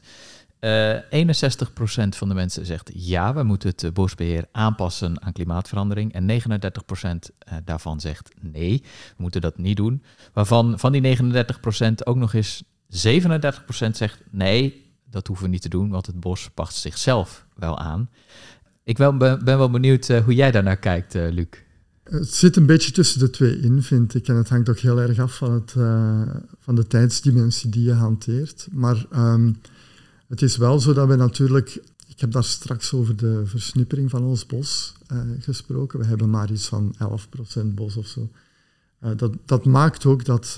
van 2.08 2.28
de 2.28 2.34
mensen 2.34 2.66
zegt 2.66 2.90
ja, 2.94 3.34
we 3.34 3.42
moeten 3.42 3.68
het 3.68 3.94
bosbeheer 3.94 4.46
aanpassen 4.52 5.22
aan 5.22 5.32
klimaatverandering. 5.32 6.12
En 6.12 6.40
39% 6.42 7.54
daarvan 7.64 8.00
zegt 8.00 8.30
nee, 8.40 8.82
we 9.16 9.22
moeten 9.22 9.40
dat 9.40 9.58
niet 9.58 9.76
doen. 9.76 10.02
Waarvan 10.32 10.78
van 10.78 10.92
die 10.92 11.16
39% 11.16 11.22
ook 12.04 12.16
nog 12.16 12.34
eens 12.34 12.62
37% 12.62 12.66
zegt 13.92 14.20
nee, 14.30 14.81
dat 15.12 15.26
hoeven 15.26 15.44
we 15.44 15.50
niet 15.50 15.62
te 15.62 15.68
doen, 15.68 15.88
want 15.88 16.06
het 16.06 16.20
bos 16.20 16.50
past 16.54 16.76
zichzelf 16.76 17.46
wel 17.54 17.78
aan. 17.78 18.10
Ik 18.84 18.96
ben, 18.96 19.18
ben 19.18 19.44
wel 19.44 19.70
benieuwd 19.70 20.08
uh, 20.08 20.24
hoe 20.24 20.34
jij 20.34 20.50
daarnaar 20.50 20.76
kijkt, 20.76 21.14
uh, 21.14 21.30
Luc. 21.30 21.46
Het 22.04 22.34
zit 22.34 22.56
een 22.56 22.66
beetje 22.66 22.92
tussen 22.92 23.18
de 23.18 23.30
twee 23.30 23.60
in, 23.60 23.82
vind 23.82 24.14
ik. 24.14 24.28
En 24.28 24.36
het 24.36 24.48
hangt 24.48 24.68
ook 24.68 24.78
heel 24.78 25.00
erg 25.00 25.18
af 25.18 25.36
van, 25.36 25.52
het, 25.52 25.74
uh, 25.78 26.22
van 26.58 26.74
de 26.74 26.86
tijdsdimensie 26.86 27.70
die 27.70 27.84
je 27.84 27.92
hanteert. 27.92 28.68
Maar 28.70 29.06
um, 29.16 29.60
het 30.28 30.42
is 30.42 30.56
wel 30.56 30.80
zo 30.80 30.92
dat 30.92 31.08
we 31.08 31.16
natuurlijk... 31.16 31.80
Ik 32.06 32.20
heb 32.20 32.32
daar 32.32 32.44
straks 32.44 32.92
over 32.92 33.16
de 33.16 33.42
versnippering 33.44 34.10
van 34.10 34.22
ons 34.22 34.46
bos 34.46 34.94
gesproken. 35.38 35.98
We 35.98 36.04
hebben 36.04 36.30
maar 36.30 36.50
iets 36.50 36.66
van 36.68 36.94
11% 37.62 37.66
bos 37.66 37.96
of 37.96 38.06
zo. 38.06 38.30
Dat, 39.16 39.32
dat 39.44 39.64
maakt 39.64 40.06
ook 40.06 40.24
dat 40.24 40.56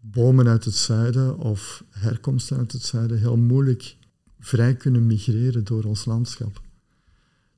bomen 0.00 0.48
uit 0.48 0.64
het 0.64 0.74
zuiden 0.74 1.38
of 1.38 1.84
herkomsten 1.90 2.56
uit 2.56 2.72
het 2.72 2.82
zuiden 2.82 3.18
heel 3.18 3.36
moeilijk 3.36 3.96
vrij 4.40 4.74
kunnen 4.74 5.06
migreren 5.06 5.64
door 5.64 5.84
ons 5.84 6.04
landschap. 6.04 6.60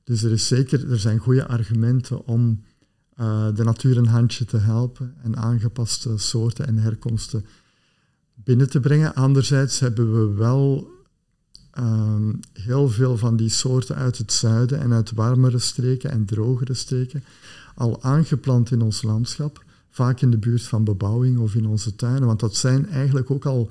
Dus 0.03 0.23
er, 0.23 0.31
is 0.31 0.47
zeker, 0.47 0.91
er 0.91 0.99
zijn 0.99 1.17
goede 1.17 1.47
argumenten 1.47 2.25
om 2.25 2.63
uh, 3.19 3.55
de 3.55 3.63
natuur 3.63 3.97
een 3.97 4.07
handje 4.07 4.45
te 4.45 4.57
helpen 4.57 5.15
en 5.21 5.37
aangepaste 5.37 6.17
soorten 6.17 6.67
en 6.67 6.77
herkomsten 6.77 7.45
binnen 8.33 8.69
te 8.69 8.79
brengen. 8.79 9.15
Anderzijds 9.15 9.79
hebben 9.79 10.13
we 10.13 10.33
wel 10.35 10.91
um, 11.79 12.39
heel 12.53 12.89
veel 12.89 13.17
van 13.17 13.35
die 13.35 13.49
soorten 13.49 13.95
uit 13.95 14.17
het 14.17 14.31
zuiden 14.31 14.79
en 14.79 14.93
uit 14.93 15.11
warmere 15.11 15.59
streken 15.59 16.11
en 16.11 16.25
drogere 16.25 16.73
streken 16.73 17.23
al 17.75 18.03
aangeplant 18.03 18.71
in 18.71 18.81
ons 18.81 19.01
landschap, 19.01 19.63
vaak 19.91 20.21
in 20.21 20.31
de 20.31 20.37
buurt 20.37 20.63
van 20.63 20.83
bebouwing 20.83 21.39
of 21.39 21.55
in 21.55 21.65
onze 21.65 21.95
tuinen, 21.95 22.25
want 22.25 22.39
dat 22.39 22.55
zijn 22.55 22.89
eigenlijk 22.89 23.31
ook 23.31 23.45
al 23.45 23.69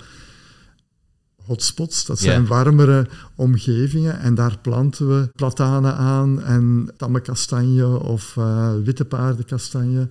hotspots. 1.45 2.05
Dat 2.05 2.19
zijn 2.19 2.47
warmere 2.47 3.09
omgevingen 3.35 4.21
en 4.21 4.35
daar 4.35 4.59
planten 4.59 5.09
we 5.09 5.31
platanen 5.35 5.97
aan 5.97 6.43
en 6.43 6.91
tamme 6.97 7.21
kastanje 7.21 8.01
of 8.01 8.37
uh, 8.39 8.73
witte 8.85 9.05
paardenkastanje. 9.05 10.09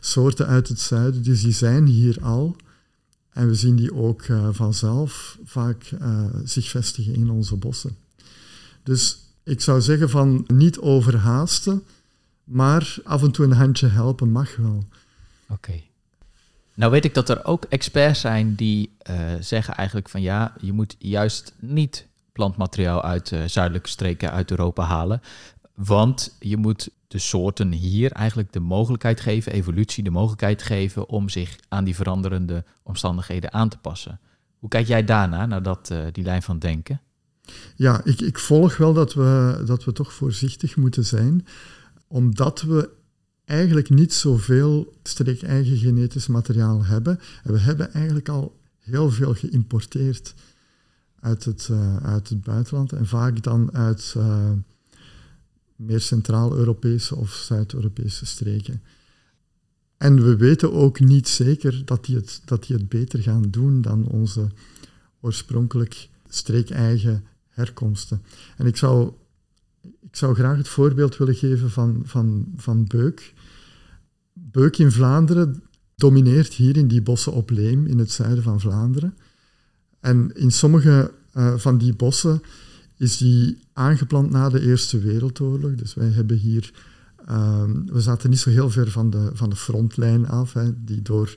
Soorten 0.00 0.46
uit 0.46 0.68
het 0.68 0.80
zuiden, 0.80 1.22
dus 1.22 1.42
die 1.42 1.52
zijn 1.52 1.86
hier 1.86 2.18
al. 2.22 2.56
En 3.32 3.48
we 3.48 3.54
zien 3.54 3.76
die 3.76 3.94
ook 3.94 4.26
uh, 4.26 4.48
vanzelf 4.50 5.38
vaak 5.44 5.90
uh, 6.00 6.24
zich 6.44 6.68
vestigen 6.68 7.14
in 7.14 7.30
onze 7.30 7.56
bossen. 7.56 7.96
Dus 8.82 9.18
ik 9.42 9.60
zou 9.60 9.80
zeggen 9.80 10.10
van 10.10 10.44
niet 10.46 10.78
overhaasten, 10.78 11.82
maar 12.44 12.96
af 13.04 13.22
en 13.22 13.30
toe 13.30 13.44
een 13.44 13.52
handje 13.52 13.86
helpen 13.86 14.30
mag 14.30 14.56
wel. 14.56 14.84
Oké. 15.48 15.80
Nou 16.74 16.90
weet 16.90 17.04
ik 17.04 17.14
dat 17.14 17.28
er 17.28 17.44
ook 17.44 17.64
experts 17.64 18.20
zijn 18.20 18.54
die 18.54 18.96
uh, 19.10 19.16
zeggen 19.40 19.74
eigenlijk 19.74 20.08
van 20.08 20.20
ja, 20.20 20.54
je 20.60 20.72
moet 20.72 20.96
juist 20.98 21.54
niet 21.58 22.06
plantmateriaal 22.32 23.02
uit 23.02 23.30
uh, 23.30 23.44
zuidelijke 23.44 23.88
streken 23.88 24.30
uit 24.30 24.50
Europa 24.50 24.84
halen. 24.84 25.20
Want 25.74 26.36
je 26.38 26.56
moet 26.56 26.90
de 27.08 27.18
soorten 27.18 27.72
hier 27.72 28.12
eigenlijk 28.12 28.52
de 28.52 28.60
mogelijkheid 28.60 29.20
geven, 29.20 29.52
evolutie 29.52 30.04
de 30.04 30.10
mogelijkheid 30.10 30.62
geven 30.62 31.08
om 31.08 31.28
zich 31.28 31.56
aan 31.68 31.84
die 31.84 31.94
veranderende 31.94 32.64
omstandigheden 32.82 33.52
aan 33.52 33.68
te 33.68 33.78
passen. 33.78 34.20
Hoe 34.58 34.68
kijk 34.68 34.86
jij 34.86 35.04
daarna, 35.04 35.46
naar 35.46 35.62
dat, 35.62 35.90
uh, 35.92 36.04
die 36.12 36.24
lijn 36.24 36.42
van 36.42 36.58
denken? 36.58 37.00
Ja, 37.76 38.00
ik, 38.04 38.20
ik 38.20 38.38
volg 38.38 38.76
wel 38.76 38.92
dat 38.92 39.14
we, 39.14 39.62
dat 39.66 39.84
we 39.84 39.92
toch 39.92 40.12
voorzichtig 40.12 40.76
moeten 40.76 41.04
zijn, 41.04 41.46
omdat 42.06 42.62
we 42.62 42.90
eigenlijk 43.48 43.90
niet 43.90 44.12
zoveel 44.12 44.92
streek-eigen 45.02 45.76
genetisch 45.76 46.26
materiaal 46.26 46.84
hebben. 46.84 47.20
En 47.42 47.52
we 47.52 47.58
hebben 47.58 47.92
eigenlijk 47.92 48.28
al 48.28 48.56
heel 48.78 49.10
veel 49.10 49.34
geïmporteerd 49.34 50.34
uit 51.20 51.44
het, 51.44 51.68
uh, 51.70 51.96
uit 51.96 52.28
het 52.28 52.42
buitenland 52.42 52.92
en 52.92 53.06
vaak 53.06 53.42
dan 53.42 53.74
uit 53.74 54.14
uh, 54.16 54.50
meer 55.76 56.00
Centraal-Europese 56.00 57.16
of 57.16 57.32
Zuid-Europese 57.32 58.26
streken. 58.26 58.82
En 59.96 60.24
we 60.24 60.36
weten 60.36 60.72
ook 60.72 61.00
niet 61.00 61.28
zeker 61.28 61.82
dat 61.84 62.04
die 62.04 62.16
het, 62.16 62.42
dat 62.44 62.66
die 62.66 62.76
het 62.76 62.88
beter 62.88 63.22
gaan 63.22 63.50
doen 63.50 63.80
dan 63.80 64.06
onze 64.06 64.48
oorspronkelijk 65.20 66.08
streek-eigen 66.28 67.24
herkomsten. 67.48 68.22
En 68.56 68.66
ik 68.66 68.76
zou, 68.76 69.12
ik 69.82 70.16
zou 70.16 70.34
graag 70.34 70.56
het 70.56 70.68
voorbeeld 70.68 71.16
willen 71.16 71.34
geven 71.34 71.70
van, 71.70 72.02
van, 72.04 72.52
van 72.56 72.84
Beuk. 72.84 73.34
Beuk 74.50 74.78
in 74.78 74.92
Vlaanderen 74.92 75.62
domineert 75.96 76.54
hier 76.54 76.76
in 76.76 76.88
die 76.88 77.02
bossen 77.02 77.32
op 77.32 77.50
Leem 77.50 77.86
in 77.86 77.98
het 77.98 78.10
zuiden 78.10 78.42
van 78.42 78.60
Vlaanderen. 78.60 79.14
En 80.00 80.30
in 80.34 80.50
sommige 80.50 81.12
uh, 81.34 81.54
van 81.56 81.78
die 81.78 81.94
bossen 81.94 82.42
is 82.96 83.16
die 83.16 83.58
aangeplant 83.72 84.30
na 84.30 84.48
de 84.48 84.60
Eerste 84.60 84.98
Wereldoorlog. 84.98 85.74
Dus 85.74 85.94
wij 85.94 86.08
hebben 86.08 86.36
hier, 86.36 86.72
um, 87.30 87.86
we 87.92 88.00
zaten 88.00 88.30
niet 88.30 88.38
zo 88.38 88.50
heel 88.50 88.70
ver 88.70 88.90
van 88.90 89.10
de, 89.10 89.30
van 89.32 89.50
de 89.50 89.56
frontlijn 89.56 90.28
af, 90.28 90.54
die 90.84 91.02
door 91.02 91.36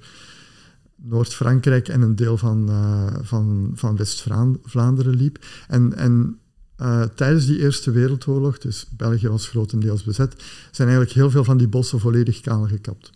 Noord-Frankrijk 0.96 1.88
en 1.88 2.02
een 2.02 2.16
deel 2.16 2.38
van, 2.38 2.70
uh, 2.70 3.16
van, 3.22 3.72
van 3.76 3.96
West-Vlaanderen 3.96 5.16
liep. 5.16 5.46
En, 5.68 5.96
en 5.98 6.40
uh, 6.82 7.04
tijdens 7.04 7.46
die 7.46 7.60
Eerste 7.60 7.92
Wereldoorlog, 7.92 8.58
dus 8.58 8.86
België 8.98 9.28
was 9.28 9.48
grotendeels 9.48 10.04
bezet, 10.04 10.44
zijn 10.72 10.88
eigenlijk 10.88 11.18
heel 11.18 11.30
veel 11.30 11.44
van 11.44 11.58
die 11.58 11.68
bossen 11.68 12.00
volledig 12.00 12.42
kaal 12.42 12.68
gekapt. 12.68 13.12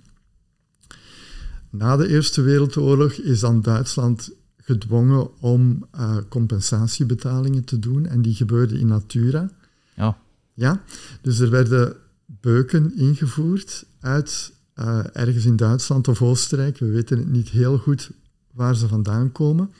Na 1.69 1.97
de 1.97 2.07
Eerste 2.07 2.41
Wereldoorlog 2.41 3.11
is 3.11 3.39
dan 3.39 3.61
Duitsland 3.61 4.31
gedwongen 4.57 5.41
om 5.41 5.85
uh, 5.95 6.17
compensatiebetalingen 6.29 7.63
te 7.63 7.79
doen 7.79 8.05
en 8.05 8.21
die 8.21 8.35
gebeurden 8.35 8.79
in 8.79 8.87
natura. 8.87 9.49
Ja. 9.95 10.17
Ja, 10.53 10.83
dus 11.21 11.39
er 11.39 11.49
werden 11.49 11.95
beuken 12.25 12.97
ingevoerd 12.97 13.85
uit 13.99 14.53
uh, 14.75 14.99
ergens 15.13 15.45
in 15.45 15.55
Duitsland 15.55 16.07
of 16.07 16.21
Oostenrijk. 16.21 16.77
We 16.77 16.89
weten 16.89 17.17
het 17.17 17.31
niet 17.31 17.49
heel 17.49 17.77
goed 17.77 18.11
waar 18.51 18.75
ze 18.75 18.87
vandaan 18.87 19.31
komen. 19.31 19.71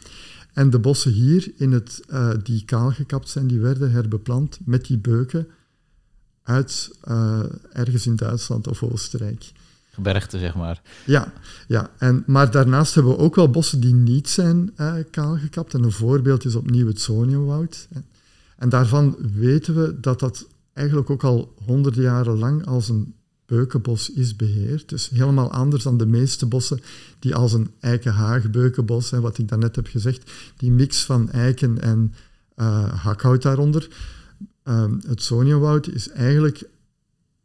En 0.56 0.70
de 0.70 0.80
bossen 0.80 1.12
hier, 1.12 1.52
in 1.56 1.72
het, 1.72 2.02
uh, 2.10 2.30
die 2.44 2.66
kaal 2.66 2.92
gekapt 2.92 3.30
zijn, 3.30 3.48
die 3.48 3.60
werden 3.60 3.92
herbeplant 3.92 4.60
met 4.66 4.86
die 4.86 4.98
beuken 4.98 5.48
uit 6.44 6.98
uh, 7.08 7.44
ergens 7.72 8.08
in 8.08 8.16
Duitsland 8.16 8.68
of 8.68 8.84
Oostenrijk. 8.84 9.52
Gebergte, 9.92 10.40
zeg 10.40 10.56
maar. 10.56 10.82
Ja, 11.06 11.34
ja. 11.68 11.90
En, 11.98 12.24
maar 12.28 12.52
daarnaast 12.52 12.96
hebben 12.96 13.12
we 13.12 13.18
ook 13.18 13.36
wel 13.36 13.50
bossen 13.50 13.80
die 13.80 13.94
niet 13.94 14.30
zijn 14.30 14.74
uh, 14.78 14.94
kaal 15.12 15.38
gekapt. 15.38 15.74
En 15.74 15.84
een 15.84 15.92
voorbeeld 15.92 16.46
is 16.46 16.56
opnieuw 16.56 16.88
het 16.88 17.02
Soniumwoud. 17.02 17.88
En 18.58 18.70
daarvan 18.70 19.18
weten 19.34 19.76
we 19.76 20.00
dat 20.00 20.20
dat 20.20 20.48
eigenlijk 20.74 21.10
ook 21.10 21.24
al 21.24 21.54
honderden 21.66 22.04
jaren 22.04 22.38
lang 22.38 22.66
als 22.66 22.90
een 22.90 23.14
beukenbos 23.46 24.12
is 24.12 24.36
beheerd. 24.36 24.90
Dus 24.90 25.10
helemaal 25.10 25.52
anders 25.52 25.84
dan 25.84 25.98
de 25.98 26.06
meeste 26.06 26.46
bossen 26.46 26.82
die 27.20 27.36
als 27.36 27.54
een 27.54 27.72
eikenhaagbeukenbos, 27.80 29.12
hè, 29.12 29.20
wat 29.20 29.38
ik 29.38 29.48
daarnet 29.48 29.76
heb 29.76 29.88
gezegd, 29.88 30.32
die 30.58 30.72
mix 30.72 31.04
van 31.04 31.32
eiken 31.32 31.82
en 31.82 32.14
uh, 32.58 33.04
hakhout 33.04 33.42
daaronder. 33.42 33.88
Uh, 34.64 34.86
het 35.08 35.22
Soniawoud 35.22 35.88
is 35.88 36.10
eigenlijk, 36.10 36.64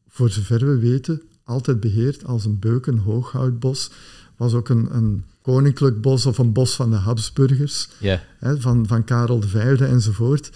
voor 0.08 0.30
zover 0.30 0.66
we 0.66 0.78
weten, 0.78 1.22
altijd 1.44 1.80
beheerd 1.80 2.24
als 2.24 2.44
een 2.44 2.58
beukenhooghoutbos. 2.58 3.90
Was 4.36 4.54
ook 4.54 4.68
een, 4.68 4.96
een 4.96 5.24
koninklijk 5.42 6.00
bos 6.00 6.26
of 6.26 6.38
een 6.38 6.52
bos 6.52 6.74
van 6.74 6.90
de 6.90 6.96
Habsburgers, 6.96 7.88
yeah. 7.98 8.20
hè, 8.38 8.60
van, 8.60 8.86
van 8.86 9.04
Karel 9.04 9.42
V 9.42 9.54
enzovoort. 9.80 10.50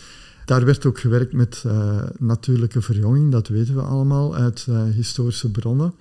Daar 0.44 0.64
werd 0.64 0.86
ook 0.86 0.98
gewerkt 0.98 1.32
met 1.32 1.62
uh, 1.66 2.02
natuurlijke 2.18 2.82
verjonging, 2.82 3.32
dat 3.32 3.48
weten 3.48 3.74
we 3.74 3.82
allemaal 3.82 4.36
uit 4.36 4.66
uh, 4.68 4.82
historische 4.84 5.50
bronnen. 5.50 5.94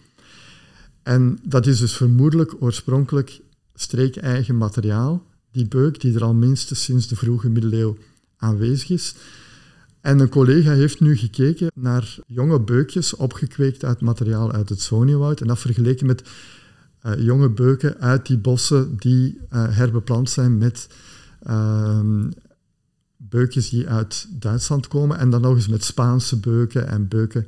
En 1.04 1.40
dat 1.44 1.68
is 1.68 1.80
dus 1.80 1.96
vermoedelijk 1.96 2.56
oorspronkelijk 2.60 3.42
streekeigen 3.76 4.58
materiaal, 4.58 5.26
die 5.52 5.68
beuk 5.68 6.02
die 6.02 6.16
er 6.16 6.24
al 6.24 6.34
minstens 6.34 6.84
sinds 6.84 7.08
de 7.08 7.16
vroege 7.16 7.50
middeleeuwen 7.50 7.98
aanwezig 8.38 8.90
is. 8.90 9.16
En 10.02 10.20
een 10.20 10.30
collega 10.30 10.72
heeft 10.72 11.00
nu 11.00 11.18
gekeken 11.18 11.72
naar 11.76 12.18
jonge 12.28 12.60
beukjes 12.60 13.16
opgekweekt 13.16 13.86
uit 13.86 14.02
materiaal 14.02 14.52
uit 14.52 14.70
het 14.70 14.82
Soniewoud 14.82 15.42
en 15.42 15.48
dat 15.48 15.60
vergeleken 15.60 16.06
met 16.06 16.24
uh, 17.06 17.12
jonge 17.18 17.50
beuken 17.50 18.00
uit 18.00 18.26
die 18.26 18.38
bossen 18.38 18.96
die 18.98 19.40
herbeplant 19.50 20.30
zijn 20.30 20.58
met 20.58 20.88
ehm, 21.44 22.26
beukjes 23.34 23.70
die 23.70 23.88
uit 23.88 24.28
Duitsland 24.30 24.88
komen 24.88 25.18
en 25.18 25.30
dan 25.30 25.42
nog 25.42 25.56
eens 25.56 25.68
met 25.68 25.84
Spaanse 25.84 26.40
beuken 26.40 26.88
en 26.88 27.08
beuken 27.08 27.48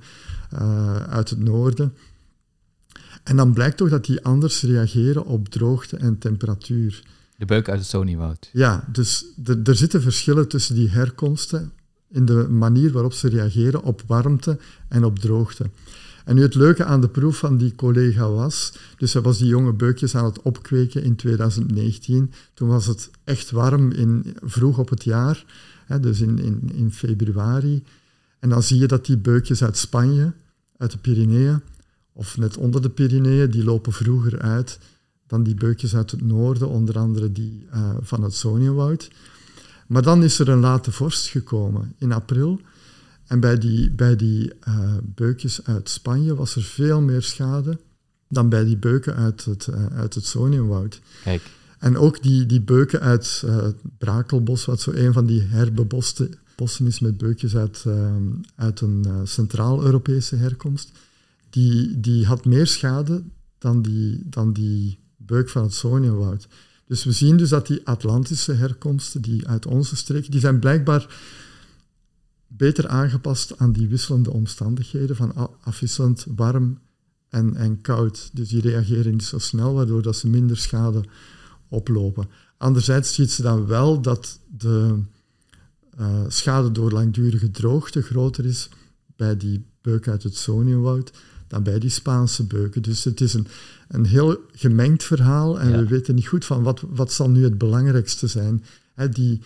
uh, 0.54 0.96
uit 0.96 1.30
het 1.30 1.40
noorden. 1.40 1.94
En 3.24 3.36
dan 3.36 3.54
blijkt 3.54 3.78
toch 3.78 3.90
dat 3.90 4.06
die 4.06 4.24
anders 4.24 4.62
reageren 4.62 5.26
op 5.26 5.50
droogte 5.50 5.98
en 5.98 6.18
temperatuur. 6.18 7.04
De 7.38 7.46
beuk 7.46 7.70
uit 7.70 7.80
het 7.80 7.88
Soniewoud. 7.88 8.50
Ja, 8.54 8.88
dus 8.92 9.26
er 9.64 9.76
zitten 9.76 10.02
verschillen 10.02 10.48
tussen 10.48 10.76
die 10.76 10.90
herkomsten 10.90 11.72
in 12.10 12.26
de 12.26 12.48
manier 12.50 12.92
waarop 12.92 13.14
ze 13.14 13.30
reageren 13.30 13.84
op 13.84 14.04
warmte 14.08 14.58
en 14.88 15.04
op 15.04 15.20
droogte. 15.20 15.70
En 16.26 16.36
nu 16.36 16.42
het 16.42 16.56
leuke 16.56 16.84
aan 16.84 17.02
de 17.02 17.10
proef 17.10 17.38
van 17.38 17.58
die 17.58 17.76
collega 17.76 18.30
was, 18.30 18.74
dus 18.98 19.14
hij 19.14 19.22
was 19.22 19.38
die 19.38 19.48
jonge 19.48 19.74
beukjes 19.74 20.16
aan 20.16 20.26
het 20.26 20.42
opkweken 20.42 21.04
in 21.04 21.16
2019. 21.16 22.32
Toen 22.54 22.68
was 22.68 22.86
het 22.86 23.10
echt 23.24 23.52
warm 23.52 23.92
in, 23.92 24.38
vroeg 24.42 24.78
op 24.78 24.90
het 24.90 25.04
jaar, 25.04 25.46
dus 25.88 26.22
in, 26.22 26.40
in, 26.40 26.72
in 26.74 26.92
februari. 26.92 27.84
En 28.40 28.50
dan 28.50 28.64
zie 28.64 28.80
je 28.80 28.88
dat 28.88 29.06
die 29.06 29.18
beukjes 29.18 29.64
uit 29.64 29.78
Spanje, 29.78 30.34
uit 30.78 30.92
de 30.92 30.98
Pyreneeën, 30.98 31.62
of 32.14 32.38
net 32.38 32.58
onder 32.58 32.82
de 32.82 32.90
Pyreneeën, 32.90 33.52
die 33.52 33.64
lopen 33.64 33.94
vroeger 33.94 34.40
uit 34.40 34.80
dan 35.28 35.44
die 35.44 35.56
beukjes 35.56 35.96
uit 35.96 36.12
het 36.12 36.22
noorden, 36.22 36.70
onder 36.70 36.98
andere 36.98 37.32
die 37.32 37.68
uh, 37.74 37.90
van 38.00 38.24
het 38.24 38.34
Sonienwoud. 38.34 39.10
Maar 39.88 40.02
dan 40.02 40.24
is 40.24 40.40
er 40.40 40.50
een 40.50 40.60
late 40.60 40.92
vorst 40.92 41.28
gekomen 41.28 41.94
in 41.98 42.12
april. 42.12 42.60
En 43.28 43.40
bij 43.40 43.58
die, 43.58 43.92
bij 43.92 44.16
die 44.16 44.54
uh, 44.68 44.94
beukjes 45.04 45.64
uit 45.64 45.90
Spanje 45.90 46.36
was 46.36 46.56
er 46.56 46.64
veel 46.64 47.02
meer 47.02 47.22
schade 47.22 47.80
dan 48.30 48.50
bij 48.50 48.64
die 48.64 48.78
beuken 48.78 49.16
uit 49.16 49.46
het, 49.46 49.68
uh, 49.68 49.86
uit 49.86 50.14
het. 50.14 51.02
Kijk. 51.24 51.42
En 51.86 51.98
ook 51.98 52.22
die, 52.22 52.46
die 52.46 52.62
beuken 52.62 53.02
uit 53.02 53.44
het 53.46 53.76
Brakelbos, 53.98 54.66
wat 54.66 54.82
zo 54.82 54.92
een 54.92 55.14
van 55.14 55.26
die 55.26 55.42
herbeboste 55.42 56.30
bossen 56.56 56.88
is 56.88 57.00
met 57.00 57.18
beukjes 57.18 57.56
uit, 57.56 57.86
uit 58.56 58.82
een 58.82 59.06
Centraal-Europese 59.24 60.36
herkomst, 60.36 60.92
die, 61.50 62.00
die 62.00 62.26
had 62.26 62.46
meer 62.46 62.68
schade 62.68 63.24
dan 63.58 63.82
die, 63.82 64.22
dan 64.26 64.54
die 64.54 65.00
beuk 65.18 65.50
van 65.50 65.64
het 65.64 65.74
Sonienwoud. 65.74 66.48
Dus 66.88 67.04
we 67.04 67.12
zien 67.12 67.38
dus 67.38 67.50
dat 67.50 67.68
die 67.68 67.82
Atlantische 67.88 68.54
herkomsten, 68.54 69.22
die 69.22 69.48
uit 69.48 69.66
onze 69.66 69.96
streek, 69.96 70.32
die 70.32 70.40
zijn 70.40 70.60
blijkbaar 70.60 71.16
beter 72.48 72.88
aangepast 72.88 73.60
aan 73.60 73.72
die 73.72 73.88
wisselende 73.88 74.32
omstandigheden 74.32 75.16
van 75.16 75.50
afwisselend 75.62 76.26
warm 76.36 76.80
en, 77.30 77.56
en 77.56 77.82
koud. 77.82 78.30
Dus 78.34 78.50
die 78.50 78.62
reageren 78.62 79.12
niet 79.12 79.24
zo 79.24 79.38
snel, 79.38 79.74
waardoor 79.74 80.02
dat 80.02 80.18
ze 80.18 80.28
minder 80.28 80.58
schade 80.58 81.04
oplopen. 81.70 82.30
Anderzijds 82.58 83.14
ziet 83.14 83.32
ze 83.32 83.42
dan 83.42 83.66
wel 83.66 84.02
dat 84.02 84.40
de 84.58 85.00
uh, 86.00 86.24
schade 86.28 86.72
door 86.72 86.92
langdurige 86.92 87.52
droogte 87.52 88.02
groter 88.02 88.46
is 88.46 88.70
bij 89.16 89.38
die 89.38 89.66
beuk 89.82 90.08
uit 90.08 90.24
het 90.24 90.36
Sonienwoud 90.36 91.12
dan 91.48 91.64
bij 91.64 91.80
die 91.80 91.90
Spaanse 91.90 92.44
beuken. 92.44 92.82
Dus 92.82 93.04
het 93.04 93.22
is 93.22 93.34
een, 93.34 93.48
een 93.88 94.06
heel 94.06 94.38
gemengd 94.52 95.04
verhaal 95.04 95.60
en 95.60 95.72
we 95.72 95.88
weten 95.88 96.16
niet 96.16 96.28
goed 96.28 96.46
van 96.46 96.64
wat, 96.64 96.84
wat 96.88 97.14
zal 97.14 97.30
nu 97.30 97.44
het 97.44 97.58
belangrijkste 97.58 98.28
zijn. 98.28 98.64
He, 98.94 99.10
die, 99.10 99.42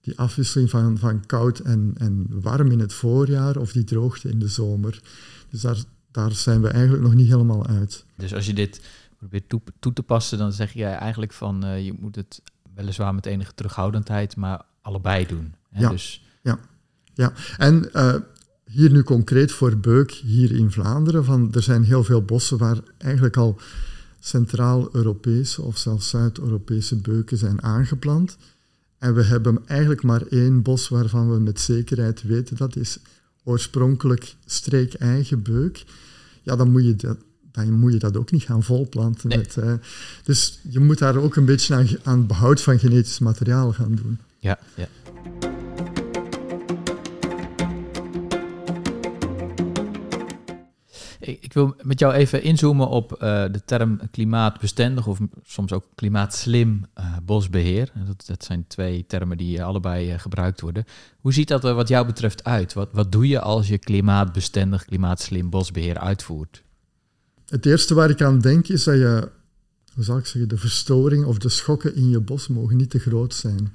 die 0.00 0.18
afwisseling 0.18 0.70
van, 0.70 0.98
van 0.98 1.26
koud 1.26 1.58
en, 1.58 1.92
en 1.96 2.26
warm 2.28 2.70
in 2.70 2.80
het 2.80 2.92
voorjaar 2.92 3.56
of 3.56 3.72
die 3.72 3.84
droogte 3.84 4.28
in 4.28 4.38
de 4.38 4.48
zomer. 4.48 5.02
Dus 5.50 5.60
daar, 5.60 5.78
daar 6.10 6.32
zijn 6.32 6.62
we 6.62 6.68
eigenlijk 6.68 7.02
nog 7.02 7.14
niet 7.14 7.28
helemaal 7.28 7.66
uit. 7.66 8.04
Dus 8.16 8.34
als 8.34 8.46
je 8.46 8.54
dit 8.54 8.80
probeert 9.22 9.48
toe, 9.48 9.60
toe 9.78 9.92
te 9.92 10.02
passen, 10.02 10.38
dan 10.38 10.52
zeg 10.52 10.72
je 10.72 10.84
eigenlijk 10.84 11.32
van 11.32 11.64
uh, 11.64 11.84
je 11.84 11.92
moet 12.00 12.16
het 12.16 12.42
weliswaar 12.74 13.14
met 13.14 13.26
enige 13.26 13.54
terughoudendheid, 13.54 14.36
maar 14.36 14.62
allebei 14.80 15.26
doen. 15.26 15.54
Hè? 15.70 15.80
Ja, 15.80 15.88
dus... 15.90 16.24
ja, 16.42 16.58
ja. 17.14 17.32
En 17.58 17.88
uh, 17.92 18.14
hier 18.64 18.90
nu 18.90 19.02
concreet 19.02 19.52
voor 19.52 19.76
Beuk, 19.76 20.10
hier 20.10 20.52
in 20.52 20.70
Vlaanderen, 20.70 21.24
van, 21.24 21.54
er 21.54 21.62
zijn 21.62 21.82
heel 21.82 22.04
veel 22.04 22.22
bossen 22.22 22.58
waar 22.58 22.78
eigenlijk 22.98 23.36
al 23.36 23.60
Centraal-Europese 24.20 25.62
of 25.62 25.78
zelfs 25.78 26.08
Zuid-Europese 26.08 26.96
beuken 26.96 27.38
zijn 27.38 27.62
aangeplant. 27.62 28.36
En 28.98 29.14
we 29.14 29.24
hebben 29.24 29.62
eigenlijk 29.66 30.02
maar 30.02 30.22
één 30.22 30.62
bos 30.62 30.88
waarvan 30.88 31.30
we 31.30 31.38
met 31.38 31.60
zekerheid 31.60 32.22
weten 32.22 32.56
dat 32.56 32.76
is 32.76 32.98
oorspronkelijk 33.44 34.34
streek-eigen 34.44 35.42
beuk. 35.42 35.84
Ja, 36.42 36.56
dan 36.56 36.70
moet 36.70 36.84
je 36.84 36.96
dat, 36.96 37.18
dan 37.52 37.72
moet 37.72 37.92
je 37.92 37.98
dat 37.98 38.16
ook 38.16 38.30
niet 38.30 38.42
gaan 38.42 38.62
volplanten. 38.62 39.28
Met, 39.28 39.56
uh, 39.58 39.72
dus 40.24 40.58
je 40.68 40.80
moet 40.80 40.98
daar 40.98 41.16
ook 41.16 41.36
een 41.36 41.44
beetje 41.44 41.74
aan, 41.74 41.86
aan 42.02 42.26
behoud 42.26 42.60
van 42.60 42.78
genetisch 42.78 43.18
materiaal 43.18 43.72
gaan 43.72 43.94
doen. 43.94 44.18
Ja, 44.38 44.58
ja. 44.74 44.88
Ik 51.52 51.52
wil 51.52 51.74
met 51.82 51.98
jou 51.98 52.12
even 52.12 52.42
inzoomen 52.42 52.88
op 52.88 53.12
uh, 53.12 53.18
de 53.50 53.60
term 53.64 54.00
klimaatbestendig 54.10 55.06
of 55.06 55.18
soms 55.44 55.72
ook 55.72 55.84
klimaatslim 55.94 56.84
uh, 56.98 57.16
bosbeheer. 57.22 57.92
Dat, 58.06 58.26
dat, 58.26 58.44
zijn 58.44 58.64
twee 58.66 59.04
termen 59.06 59.36
die 59.36 59.64
allebei 59.64 60.12
uh, 60.12 60.18
gebruikt 60.18 60.60
worden. 60.60 60.84
Hoe 61.20 61.32
ziet 61.32 61.48
dat 61.48 61.64
er 61.64 61.74
wat 61.74 61.88
jou 61.88 62.06
betreft 62.06 62.44
uit? 62.44 62.72
Wat, 62.72 62.88
wat 62.92 63.12
doe 63.12 63.28
je 63.28 63.40
als 63.40 63.68
je 63.68 63.78
klimaatbestendig, 63.78 64.84
klimaatslim 64.84 65.50
bosbeheer 65.50 65.98
uitvoert? 65.98 66.62
Het 67.52 67.66
eerste 67.66 67.94
waar 67.94 68.10
ik 68.10 68.22
aan 68.22 68.38
denk 68.38 68.68
is 68.68 68.84
dat 68.84 68.94
je, 68.94 69.28
hoe 69.94 70.04
zal 70.04 70.18
ik 70.18 70.26
zeggen, 70.26 70.48
de 70.48 70.56
verstoring 70.56 71.24
of 71.24 71.38
de 71.38 71.48
schokken 71.48 71.94
in 71.94 72.10
je 72.10 72.20
bos 72.20 72.48
mogen 72.48 72.76
niet 72.76 72.90
te 72.90 72.98
groot 72.98 73.34
zijn. 73.34 73.74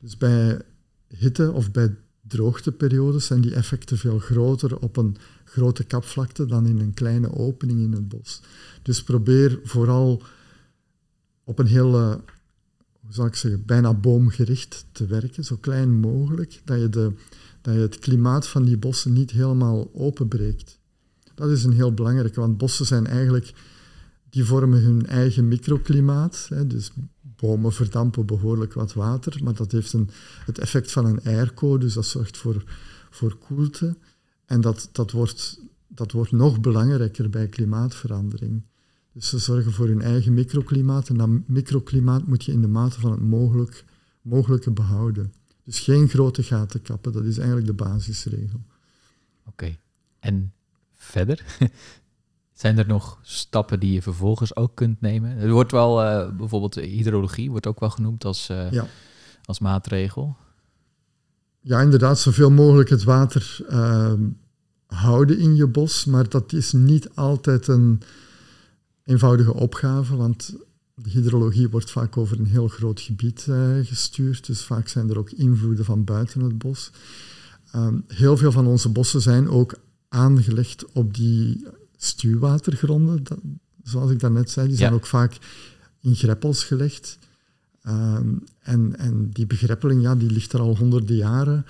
Dus 0.00 0.16
bij 0.16 0.60
hitte 1.08 1.52
of 1.52 1.70
bij 1.70 1.96
droogteperiodes 2.20 3.26
zijn 3.26 3.40
die 3.40 3.54
effecten 3.54 3.98
veel 3.98 4.18
groter 4.18 4.78
op 4.78 4.96
een 4.96 5.16
grote 5.44 5.84
kapvlakte 5.84 6.46
dan 6.46 6.66
in 6.66 6.80
een 6.80 6.94
kleine 6.94 7.34
opening 7.34 7.80
in 7.80 7.92
het 7.92 8.08
bos. 8.08 8.40
Dus 8.82 9.02
probeer 9.02 9.60
vooral 9.64 10.22
op 11.44 11.58
een 11.58 11.66
heel, 11.66 11.92
hoe 13.00 13.12
zou 13.12 13.28
ik 13.28 13.34
zeggen, 13.34 13.64
bijna 13.66 13.94
boomgericht 13.94 14.86
te 14.92 15.06
werken, 15.06 15.44
zo 15.44 15.56
klein 15.56 15.94
mogelijk, 15.94 16.60
dat 16.64 16.80
je, 16.80 16.88
de, 16.88 17.12
dat 17.60 17.74
je 17.74 17.80
het 17.80 17.98
klimaat 17.98 18.46
van 18.48 18.64
die 18.64 18.76
bossen 18.76 19.12
niet 19.12 19.30
helemaal 19.30 19.90
openbreekt. 19.94 20.77
Dat 21.38 21.50
is 21.50 21.64
een 21.64 21.72
heel 21.72 21.94
belangrijke, 21.94 22.40
want 22.40 22.58
bossen 22.58 22.86
zijn 22.86 23.06
eigenlijk, 23.06 23.52
die 24.30 24.44
vormen 24.44 24.82
hun 24.82 25.06
eigen 25.06 25.48
microklimaat. 25.48 26.46
Hè, 26.48 26.66
dus 26.66 26.90
bomen 27.20 27.72
verdampen 27.72 28.26
behoorlijk 28.26 28.72
wat 28.72 28.92
water, 28.92 29.40
maar 29.44 29.54
dat 29.54 29.72
heeft 29.72 29.92
een, 29.92 30.10
het 30.44 30.58
effect 30.58 30.92
van 30.92 31.04
een 31.04 31.22
airco, 31.22 31.78
dus 31.78 31.94
dat 31.94 32.06
zorgt 32.06 32.36
voor, 32.36 32.64
voor 33.10 33.36
koelte. 33.36 33.96
En 34.44 34.60
dat, 34.60 34.88
dat, 34.92 35.10
wordt, 35.10 35.60
dat 35.86 36.12
wordt 36.12 36.32
nog 36.32 36.60
belangrijker 36.60 37.30
bij 37.30 37.48
klimaatverandering. 37.48 38.62
Dus 39.12 39.28
ze 39.28 39.38
zorgen 39.38 39.72
voor 39.72 39.86
hun 39.86 40.02
eigen 40.02 40.34
microklimaat 40.34 41.08
en 41.08 41.16
dat 41.16 41.28
microklimaat 41.46 42.26
moet 42.26 42.44
je 42.44 42.52
in 42.52 42.60
de 42.60 42.68
mate 42.68 43.00
van 43.00 43.10
het 43.10 43.20
mogelijk, 43.20 43.84
mogelijke 44.22 44.70
behouden. 44.70 45.32
Dus 45.64 45.80
geen 45.80 46.08
grote 46.08 46.42
gaten 46.42 46.82
kappen, 46.82 47.12
dat 47.12 47.24
is 47.24 47.38
eigenlijk 47.38 47.66
de 47.66 47.84
basisregel. 47.84 48.60
Oké, 49.44 49.76
en 50.18 50.52
verder? 50.98 51.44
Zijn 52.52 52.78
er 52.78 52.86
nog 52.86 53.18
stappen 53.22 53.80
die 53.80 53.92
je 53.92 54.02
vervolgens 54.02 54.56
ook 54.56 54.74
kunt 54.74 55.00
nemen? 55.00 55.36
Er 55.36 55.50
wordt 55.50 55.72
wel, 55.72 56.04
uh, 56.04 56.36
bijvoorbeeld 56.36 56.74
hydrologie 56.74 57.50
wordt 57.50 57.66
ook 57.66 57.80
wel 57.80 57.90
genoemd 57.90 58.24
als, 58.24 58.50
uh, 58.50 58.70
ja. 58.70 58.86
als 59.44 59.58
maatregel 59.58 60.36
ja, 61.60 61.80
inderdaad, 61.80 62.18
zoveel 62.18 62.50
mogelijk 62.50 62.88
het 62.88 63.04
water 63.04 63.58
uh, 63.70 64.12
houden 64.86 65.38
in 65.38 65.56
je 65.56 65.66
bos. 65.66 66.04
Maar 66.04 66.28
dat 66.28 66.52
is 66.52 66.72
niet 66.72 67.08
altijd 67.14 67.68
een 67.68 68.02
eenvoudige 69.04 69.54
opgave, 69.54 70.16
want 70.16 70.54
de 70.94 71.10
hydrologie 71.10 71.68
wordt 71.68 71.90
vaak 71.90 72.16
over 72.16 72.38
een 72.38 72.46
heel 72.46 72.68
groot 72.68 73.00
gebied 73.00 73.46
gestuurd. 73.82 74.46
Dus 74.46 74.64
vaak 74.64 74.88
zijn 74.88 75.10
er 75.10 75.18
ook 75.18 75.30
invloeden 75.30 75.84
van 75.84 76.04
buiten 76.04 76.40
het 76.40 76.58
bos. 76.58 76.90
Um, 77.74 78.04
heel 78.06 78.36
veel 78.36 78.52
van 78.52 78.66
onze 78.66 78.88
bossen 78.88 79.20
zijn 79.20 79.48
ook 79.48 79.74
aangelegd 80.08 80.92
op 80.92 81.14
die 81.14 81.66
stuwwatergronden. 81.96 83.24
Dat, 83.24 83.38
zoals 83.82 84.10
ik 84.10 84.20
daarnet 84.20 84.50
zei, 84.50 84.68
die 84.68 84.76
zijn 84.76 84.92
ook 84.92 85.06
vaak 85.06 85.38
in 86.00 86.14
greppels 86.14 86.64
gelegd. 86.64 87.18
Um, 87.86 88.44
en, 88.58 88.98
en 88.98 89.30
die 89.30 89.46
begreppeling, 89.46 90.02
ja, 90.02 90.14
die 90.14 90.30
ligt 90.30 90.52
er 90.52 90.60
al 90.60 90.76
honderden 90.76 91.16
jaren. 91.16 91.66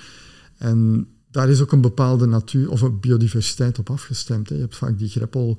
En 0.56 1.08
daar 1.30 1.48
is 1.48 1.60
ook 1.60 1.72
een 1.72 1.80
bepaalde 1.80 2.26
natuur 2.26 2.70
of 2.70 2.80
een 2.80 3.00
biodiversiteit 3.00 3.78
op 3.78 3.90
afgestemd. 3.90 4.48
Hè. 4.48 4.54
Je 4.54 4.60
hebt 4.60 4.76
vaak 4.76 4.98
die, 4.98 5.08
greppel, 5.08 5.58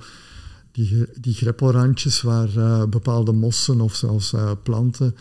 die, 0.71 1.05
die 1.19 1.33
greppelrandjes 1.33 2.21
waar 2.21 2.57
uh, 2.57 2.85
bepaalde 2.85 3.31
mossen 3.31 3.81
of 3.81 3.95
zelfs 3.95 4.33
uh, 4.33 4.51
planten 4.63 5.15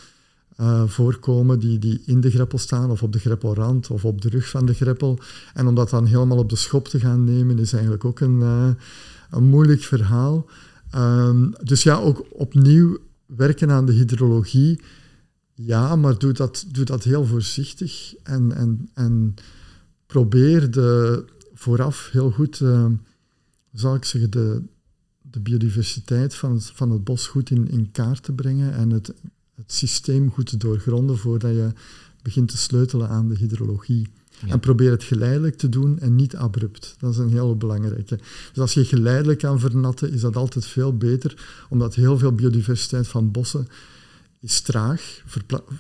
uh, 0.61 0.83
voorkomen 0.87 1.59
die, 1.59 1.79
die 1.79 2.03
in 2.07 2.21
de 2.21 2.31
greppel 2.31 2.59
staan 2.59 2.91
of 2.91 3.03
op 3.03 3.13
de 3.13 3.19
greppelrand 3.19 3.91
of 3.91 4.05
op 4.05 4.21
de 4.21 4.29
rug 4.29 4.49
van 4.49 4.67
de 4.67 4.75
greppel. 4.75 5.19
En 5.55 5.67
om 5.67 5.75
dat 5.75 5.91
dan 5.91 6.07
helemaal 6.07 6.39
op 6.39 6.51
de 6.51 6.57
schop 6.57 6.89
te 6.89 7.01
gaan 7.01 7.25
nemen 7.25 7.59
is 7.59 7.73
eigenlijk 7.73 8.05
ook 8.05 8.21
een, 8.21 8.41
een 9.31 9.45
moeilijk 9.45 9.83
verhaal. 9.83 10.47
Um, 10.95 11.53
dus 11.63 11.83
ja, 11.83 11.97
ook 11.97 12.27
opnieuw 12.31 12.99
werken 13.27 13.71
aan 13.71 13.87
de 13.87 13.93
hydrologie 13.93 14.81
ja, 15.61 15.97
maar 15.97 16.19
doe 16.19 16.33
dat, 16.33 16.65
doe 16.69 16.85
dat 16.85 17.05
heel 17.05 17.25
voorzichtig 17.25 18.15
en, 18.23 18.53
en, 18.53 18.91
en 18.95 19.35
probeer 20.07 20.71
de, 20.71 21.25
vooraf 21.55 22.09
heel 22.13 22.31
goed, 22.31 22.61
uh, 22.61 22.87
zal 23.73 23.95
ik 23.95 24.05
zeggen, 24.05 24.31
de, 24.31 24.63
de 25.21 25.41
biodiversiteit 25.41 26.35
van 26.35 26.53
het, 26.53 26.65
van 26.65 26.91
het 26.91 27.05
bos 27.05 27.27
goed 27.27 27.51
in, 27.51 27.69
in 27.71 27.91
kaart 27.91 28.23
te 28.23 28.33
brengen 28.33 28.73
en 28.73 28.91
het, 28.91 29.15
het 29.59 29.73
systeem 29.73 30.31
goed 30.31 30.47
te 30.47 30.57
doorgronden 30.57 31.19
voordat 31.19 31.51
je 31.51 31.73
begint 32.23 32.49
te 32.49 32.57
sleutelen 32.57 33.09
aan 33.09 33.29
de 33.29 33.37
hydrologie. 33.37 34.09
En 34.47 34.61
probeer 34.61 34.91
het 34.91 35.03
geleidelijk 35.03 35.57
te 35.57 35.69
doen 35.69 35.99
en 35.99 36.15
niet 36.15 36.37
abrupt. 36.37 36.97
Dat 36.99 37.13
is 37.13 37.19
een 37.19 37.31
heel 37.31 37.57
belangrijke. 37.57 38.17
Dus 38.53 38.59
als 38.59 38.75
je 38.75 38.85
geleidelijk 38.85 39.39
kan 39.39 39.61
vernatten, 39.61 40.13
is 40.13 40.21
dat 40.21 40.37
altijd 40.37 40.67
veel 40.67 40.97
beter, 40.97 41.47
omdat 41.69 41.95
heel 41.95 42.19
veel 42.19 42.33
biodiversiteit 42.33 43.09
van 43.09 43.31
bossen 43.31 43.69
is 44.41 44.61
traag, 44.61 45.23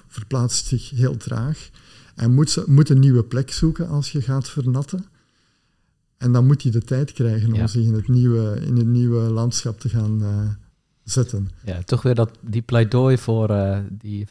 verplaatst 0.09 0.67
zich 0.67 0.91
heel 0.91 1.17
traag 1.17 1.71
en 2.15 2.35
moet, 2.35 2.67
moet 2.67 2.89
een 2.89 2.99
nieuwe 2.99 3.25
plek 3.25 3.53
zoeken 3.53 3.89
als 3.89 4.13
je 4.13 4.23
gaat 4.23 4.49
vernatten. 4.49 5.05
En 6.17 6.33
dan 6.33 6.47
moet 6.47 6.63
hij 6.63 6.73
de 6.73 6.83
tijd 6.83 7.13
krijgen 7.13 7.53
om 7.53 7.69
zich 7.69 7.85
in 7.85 7.95
het 7.95 8.09
nieuwe, 8.09 8.61
in 8.67 8.77
het 8.77 8.87
nieuwe 8.87 9.21
landschap 9.21 9.81
te 9.81 9.89
gaan 9.89 10.23
uh, 10.23 10.49
zetten. 11.11 11.51
Ja, 11.65 11.83
toch 11.83 12.03
weer 12.03 12.15
dat, 12.15 12.39
die 12.41 12.63
pleidooi 12.63 13.19
voor 13.19 13.51
uh, 13.51 13.79
die 13.91 14.27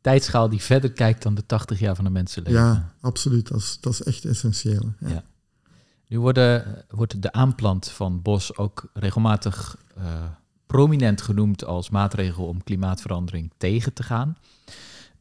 tijdschaal 0.00 0.48
die 0.48 0.62
verder 0.62 0.92
kijkt 0.92 1.22
dan 1.22 1.34
de 1.34 1.46
80 1.46 1.78
jaar 1.78 1.94
van 1.94 2.04
de 2.04 2.10
mensenleven. 2.10 2.60
Ja, 2.60 2.92
absoluut. 3.00 3.48
Dat 3.48 3.58
is, 3.58 3.78
dat 3.80 3.92
is 3.92 4.02
echt 4.02 4.24
essentieel. 4.24 4.92
Ja. 5.00 5.08
ja. 5.08 5.22
Nu 6.06 6.20
worden, 6.20 6.84
wordt 6.88 7.22
de 7.22 7.32
aanplant 7.32 7.88
van 7.88 8.22
bos 8.22 8.56
ook 8.56 8.90
regelmatig 8.92 9.76
uh, 9.98 10.04
prominent 10.66 11.22
genoemd 11.22 11.64
als 11.64 11.90
maatregel 11.90 12.46
om 12.46 12.64
klimaatverandering 12.64 13.50
tegen 13.56 13.92
te 13.92 14.02
gaan. 14.02 14.36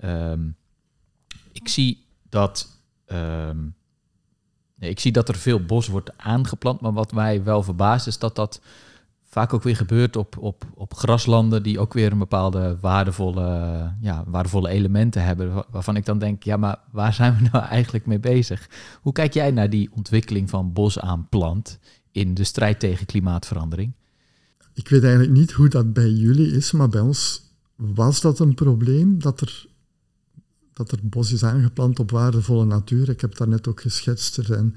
Um, 0.03 0.55
ik 1.51 1.67
zie 1.67 2.05
dat. 2.29 2.67
Um, 3.05 3.75
nee, 4.75 4.89
ik 4.89 4.99
zie 4.99 5.11
dat 5.11 5.29
er 5.29 5.35
veel 5.35 5.65
bos 5.65 5.87
wordt 5.87 6.17
aangeplant, 6.17 6.81
maar 6.81 6.93
wat 6.93 7.11
mij 7.11 7.43
wel 7.43 7.63
verbaast 7.63 8.07
is 8.07 8.17
dat 8.17 8.35
dat 8.35 8.61
vaak 9.32 9.53
ook 9.53 9.63
weer 9.63 9.75
gebeurt 9.75 10.15
op, 10.15 10.38
op, 10.38 10.65
op 10.73 10.93
graslanden 10.93 11.63
die 11.63 11.79
ook 11.79 11.93
weer 11.93 12.11
een 12.11 12.17
bepaalde 12.17 12.77
waardevolle, 12.82 13.93
ja, 14.01 14.23
waardevolle 14.27 14.69
elementen 14.69 15.23
hebben. 15.23 15.65
Waarvan 15.69 15.95
ik 15.95 16.05
dan 16.05 16.19
denk, 16.19 16.43
ja, 16.43 16.57
maar 16.57 16.79
waar 16.91 17.13
zijn 17.13 17.36
we 17.36 17.49
nou 17.51 17.65
eigenlijk 17.77 18.05
mee 18.05 18.19
bezig? 18.19 18.69
Hoe 19.01 19.13
kijk 19.13 19.34
jij 19.34 19.51
naar 19.51 19.69
die 19.69 19.89
ontwikkeling 19.93 20.49
van 20.49 20.73
bos 20.73 20.99
aanplant 20.99 21.79
in 22.11 22.34
de 22.34 22.43
strijd 22.43 22.79
tegen 22.79 23.05
klimaatverandering? 23.05 23.91
Ik 24.73 24.89
weet 24.89 25.03
eigenlijk 25.03 25.34
niet 25.34 25.51
hoe 25.51 25.69
dat 25.69 25.93
bij 25.93 26.09
jullie 26.09 26.51
is, 26.51 26.71
maar 26.71 26.89
bij 26.89 27.01
ons 27.01 27.41
was 27.75 28.21
dat 28.21 28.39
een 28.39 28.55
probleem 28.55 29.19
dat 29.19 29.41
er, 29.41 29.65
dat 30.73 30.91
er 30.91 30.99
bos 31.03 31.32
is 31.32 31.43
aangeplant 31.43 31.99
op 31.99 32.11
waardevolle 32.11 32.65
natuur. 32.65 33.09
Ik 33.09 33.21
heb 33.21 33.38
daar 33.38 33.47
net 33.47 33.67
ook 33.67 33.82
geschetst. 33.82 34.38
Er, 34.38 34.71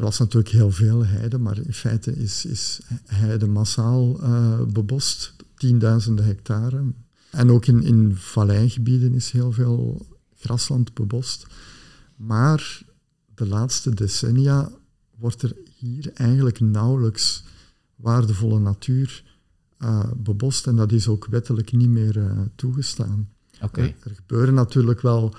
er 0.00 0.06
was 0.06 0.18
natuurlijk 0.18 0.52
heel 0.52 0.70
veel 0.70 1.06
heide, 1.06 1.38
maar 1.38 1.58
in 1.58 1.72
feite 1.72 2.16
is, 2.16 2.44
is 2.44 2.80
heide 3.06 3.46
massaal 3.46 4.22
uh, 4.22 4.62
bebost, 4.62 5.34
tienduizenden 5.56 6.24
hectare. 6.24 6.84
En 7.30 7.50
ook 7.50 7.66
in, 7.66 7.82
in 7.82 8.16
valleigebieden 8.16 9.14
is 9.14 9.30
heel 9.30 9.52
veel 9.52 10.06
grasland 10.38 10.94
bebost. 10.94 11.46
Maar 12.16 12.82
de 13.34 13.46
laatste 13.46 13.94
decennia 13.94 14.70
wordt 15.18 15.42
er 15.42 15.56
hier 15.76 16.10
eigenlijk 16.14 16.60
nauwelijks 16.60 17.44
waardevolle 17.96 18.58
natuur 18.58 19.22
uh, 19.78 20.10
bebost 20.16 20.66
en 20.66 20.76
dat 20.76 20.92
is 20.92 21.08
ook 21.08 21.26
wettelijk 21.26 21.72
niet 21.72 21.88
meer 21.88 22.16
uh, 22.16 22.40
toegestaan. 22.54 23.28
Okay. 23.62 23.96
Er 24.04 24.14
gebeuren 24.14 24.54
natuurlijk 24.54 25.00
wel, 25.00 25.34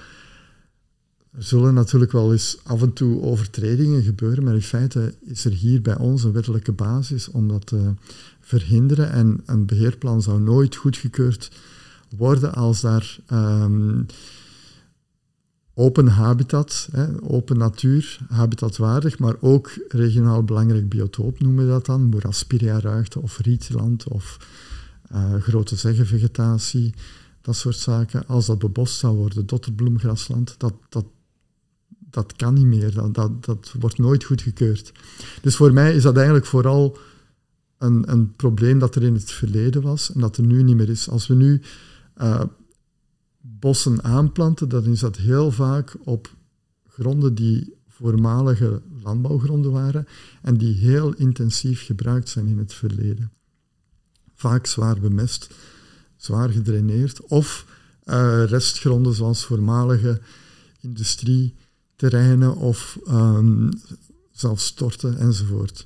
zullen 1.38 1.74
natuurlijk 1.74 2.12
wel 2.12 2.32
eens 2.32 2.58
af 2.64 2.82
en 2.82 2.94
toe 2.94 3.22
overtredingen 3.22 4.04
gebeuren, 4.04 4.44
maar 4.44 4.54
in 4.54 4.62
feite 4.62 5.16
is 5.22 5.46
er 5.46 5.52
hier 5.52 5.82
bij 5.82 5.98
ons 5.98 6.24
een 6.24 6.32
wettelijke 6.32 6.72
basis 6.72 7.28
om 7.28 7.48
dat 7.48 7.66
te 7.66 7.94
verhinderen 8.40 9.12
en 9.12 9.42
een 9.46 9.66
beheerplan 9.66 10.22
zou 10.22 10.42
nooit 10.42 10.76
goedgekeurd 10.76 11.52
worden 12.18 12.54
als 12.54 12.82
daar 12.82 13.20
um, 13.32 14.06
open 15.74 16.08
habitat, 16.08 16.90
hè, 16.92 17.22
open 17.24 17.58
natuur, 17.58 18.20
habitatwaardig, 18.30 19.20
maar 19.20 19.36
ook 19.40 19.72
regionaal 19.88 20.44
belangrijk 20.44 20.90
biotoop 20.90 21.40
noemen 21.40 21.66
we 21.66 21.72
dat 21.72 21.86
dan, 21.86 22.04
moeraspiria-ruigte 22.04 23.22
of 23.22 23.38
rietland 23.38 24.08
of 24.08 24.38
uh, 25.12 25.36
grote 25.36 25.76
zeggenvegetatie, 25.76 26.94
dat 27.42 27.56
soort 27.56 27.76
zaken. 27.76 28.28
Als 28.28 28.46
dat 28.46 28.60
bebost 28.60 28.98
zou 28.98 29.16
worden, 29.16 29.46
dotterbloemgrasland, 29.46 30.56
dat, 30.58 30.74
dat, 30.90 31.06
dat 32.12 32.36
kan 32.36 32.54
niet 32.54 32.66
meer, 32.66 32.94
dat, 32.94 33.14
dat, 33.14 33.46
dat 33.46 33.74
wordt 33.80 33.98
nooit 33.98 34.24
goedgekeurd. 34.24 34.92
Dus 35.42 35.56
voor 35.56 35.74
mij 35.74 35.96
is 35.96 36.04
dat 36.04 36.16
eigenlijk 36.16 36.46
vooral 36.46 36.98
een, 37.78 38.12
een 38.12 38.36
probleem 38.36 38.80
dat 38.80 38.96
er 38.96 39.04
in 39.04 39.14
het 39.14 39.32
verleden 39.32 39.82
was 39.82 40.14
en 40.14 40.20
dat 40.20 40.38
er 40.38 40.44
nu 40.44 40.64
niet 40.64 40.76
meer 40.76 40.90
is. 40.90 41.10
Als 41.10 41.28
we 41.28 41.34
nu 41.34 41.62
uh, 42.22 42.44
bossen 43.42 44.04
aanplanten, 44.04 44.70
dan 44.70 44.86
is 44.86 45.00
dat 45.00 45.18
heel 45.18 45.52
vaak 45.52 45.96
op 46.04 46.36
gronden 46.88 47.36
die 47.36 47.74
voormalige 47.88 48.82
landbouwgronden 49.04 49.72
waren 49.72 50.08
en 50.42 50.58
die 50.58 50.74
heel 50.74 51.14
intensief 51.14 51.86
gebruikt 51.86 52.30
zijn 52.30 52.48
in 52.48 52.58
het 52.58 52.74
verleden. 52.74 53.32
Vaak 54.36 54.66
zwaar 54.66 55.00
bemest, 55.00 55.54
zwaar 56.16 56.50
gedraineerd 56.50 57.22
of 57.22 57.66
uh, 58.06 58.44
restgronden 58.46 59.14
zoals 59.14 59.46
voormalige 59.46 60.22
industrieterreinen 62.02 62.56
of 62.56 62.98
um, 63.08 63.70
zelfs 64.32 64.66
storten 64.66 65.18
enzovoort. 65.18 65.86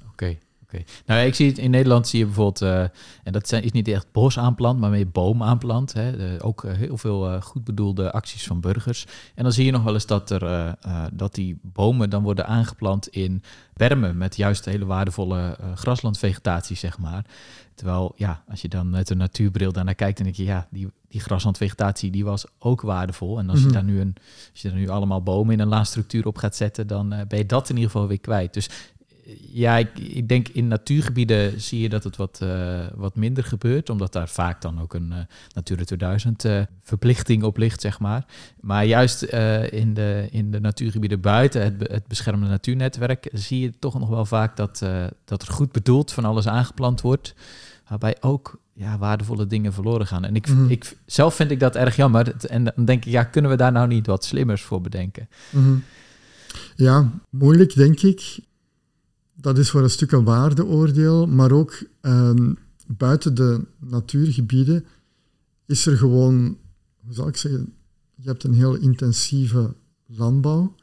Nou, 1.06 1.26
ik 1.26 1.36
zie 1.36 1.48
het 1.48 1.58
in 1.58 1.72
Nederland 1.72 2.08
zie 2.08 2.20
je 2.20 2.26
bijvoorbeeld, 2.26 2.62
uh, 2.62 2.82
en 3.24 3.32
dat 3.32 3.48
zijn, 3.48 3.64
is 3.64 3.72
niet 3.72 3.88
echt 3.88 4.12
bos 4.12 4.40
aanplant, 4.40 4.80
maar 4.80 4.90
meer 4.90 5.10
boom 5.10 5.44
aanplant. 5.44 5.94
Hè. 5.94 6.44
ook 6.44 6.64
uh, 6.64 6.74
heel 6.74 6.98
veel 6.98 7.32
uh, 7.32 7.42
goed 7.42 7.64
bedoelde 7.64 8.12
acties 8.12 8.48
van 8.48 8.60
burgers. 8.60 9.06
En 9.36 9.44
dan 9.44 9.52
zie 9.52 9.66
je 9.66 9.72
nog 9.72 9.84
wel 9.84 9.94
eens 9.94 10.06
dat, 10.06 10.30
er, 10.30 10.76
dat 11.14 11.36
die 11.36 11.60
bomen 11.62 12.10
dan 12.10 12.24
worden 12.24 12.48
aangeplant 12.48 13.08
in 13.08 13.44
bermen 13.74 14.18
met 14.18 14.36
juist 14.36 14.66
hele 14.66 14.86
waardevolle 14.86 15.58
graslandvegetatie, 15.76 16.76
zeg 16.76 16.98
maar. 16.98 17.26
Terwijl, 17.76 18.14
ja, 18.16 18.44
als 18.50 18.62
je 18.62 18.68
dan 18.68 18.90
met 18.90 19.10
een 19.10 19.18
natuurbril 19.18 19.72
daarnaar 19.72 19.96
kijkt, 19.96 20.18
dan 20.18 20.26
denk 20.26 20.38
je, 20.38 20.44
ja, 20.44 20.68
die, 20.72 20.88
die 21.08 21.22
graslandvegetatie 21.22 22.12
die 22.12 22.26
was 22.26 22.46
ook 22.60 22.82
waardevol. 22.82 23.40
En 23.40 23.50
als, 23.50 23.60
je 23.60 23.66
mhm. 23.66 23.74
daar 23.74 23.84
nu 23.84 24.00
een, 24.00 24.16
als 24.52 24.62
je 24.62 24.68
daar 24.70 24.78
nu 24.78 24.90
allemaal 24.90 25.24
bomen 25.24 25.54
in 25.54 25.60
een 25.60 25.68
laanstructuur 25.68 26.26
op 26.26 26.38
gaat 26.38 26.56
zetten, 26.56 26.88
dan 26.88 27.10
ben 27.28 27.38
je 27.38 27.46
dat 27.46 27.70
in 27.70 27.76
ieder 27.76 27.92
geval 27.92 28.08
weer 28.08 28.20
kwijt. 28.20 28.54
Dus 28.54 28.70
ja, 29.52 29.78
ik, 29.78 30.00
ik, 30.00 30.28
denk 30.28 30.48
in 30.48 30.68
natuurgebieden 30.68 31.62
zie 31.62 31.80
je 31.80 31.90
dat 31.90 32.04
het 32.04 32.16
wat, 32.16 32.40
uh, 32.44 32.88
wat 32.96 33.16
minder 33.16 33.44
gebeurt, 33.44 33.90
omdat 33.90 34.14
daar 34.14 34.30
vaak 34.30 34.62
dan 34.62 34.82
ook 34.82 34.94
een 34.94 35.12
uh, 35.12 35.18
Natura 35.54 35.84
2000 35.84 36.46
uh, 36.46 36.62
verplichting 36.84 37.44
op 37.44 37.58
ligt, 37.58 37.82
zeg 37.82 38.00
maar. 38.00 38.26
Maar 38.60 38.86
juist 38.86 39.24
in, 39.24 39.94
de, 39.94 40.28
in 40.32 40.52
de 40.52 40.60
natuurgebieden 40.60 41.22
buiten 41.22 41.64
het, 41.64 41.92
het 41.92 42.08
beschermde 42.08 42.48
natuurnetwerk 42.48 43.30
zie 43.34 43.60
je 43.60 43.74
toch 43.80 44.00
nog 44.00 44.10
wel 44.10 44.26
vaak 44.26 44.58
dat, 44.58 44.86
dat 45.26 45.42
er 45.42 45.54
goed 45.54 45.72
bedoeld 45.72 46.12
van 46.12 46.26
alles 46.26 46.48
aangeplant 46.48 47.02
wordt, 47.02 47.36
waarbij 47.88 48.18
ook 48.20 48.60
ja, 48.74 48.98
waardevolle 48.98 49.48
dingen 49.48 49.74
verloren 49.74 50.08
gaan. 50.08 50.26
En 50.26 50.36
ik, 50.36 50.48
mm 50.48 50.70
ik, 50.70 50.98
zelf 51.06 51.36
vind 51.36 51.52
ik 51.52 51.60
dat 51.60 51.76
erg 51.76 51.96
jammer. 51.96 52.36
En 52.48 52.64
dan 52.64 52.86
denk 52.86 53.06
ik, 53.06 53.12
ja, 53.12 53.24
kunnen 53.24 53.52
we 53.52 53.58
daar 53.58 53.72
nou 53.72 53.88
niet 53.88 54.08
wat 54.08 54.26
slimmers 54.26 54.62
voor 54.62 54.82
bedenken? 54.82 55.30
Mm 55.50 55.84
Ja, 56.76 57.12
moeilijk 57.30 57.76
denk 57.76 58.02
ik 58.02 58.40
dat 59.46 59.58
is 59.58 59.70
voor 59.70 59.84
een 59.84 59.90
stuk 59.90 60.12
een 60.12 60.24
waardeoordeel, 60.24 61.28
maar 61.28 61.52
ook 61.52 61.84
ehm, 62.02 62.54
buiten 62.88 63.36
de 63.36 63.66
natuurgebieden 63.80 64.86
is 65.66 65.86
er 65.86 65.98
gewoon, 65.98 66.58
hoe 67.04 67.14
zal 67.14 67.28
ik 67.28 67.38
zeggen, 67.38 67.74
je 68.16 68.28
hebt 68.28 68.44
een 68.44 68.54
heel 68.54 68.76
intensieve 68.76 69.74
landbouw 70.06 70.76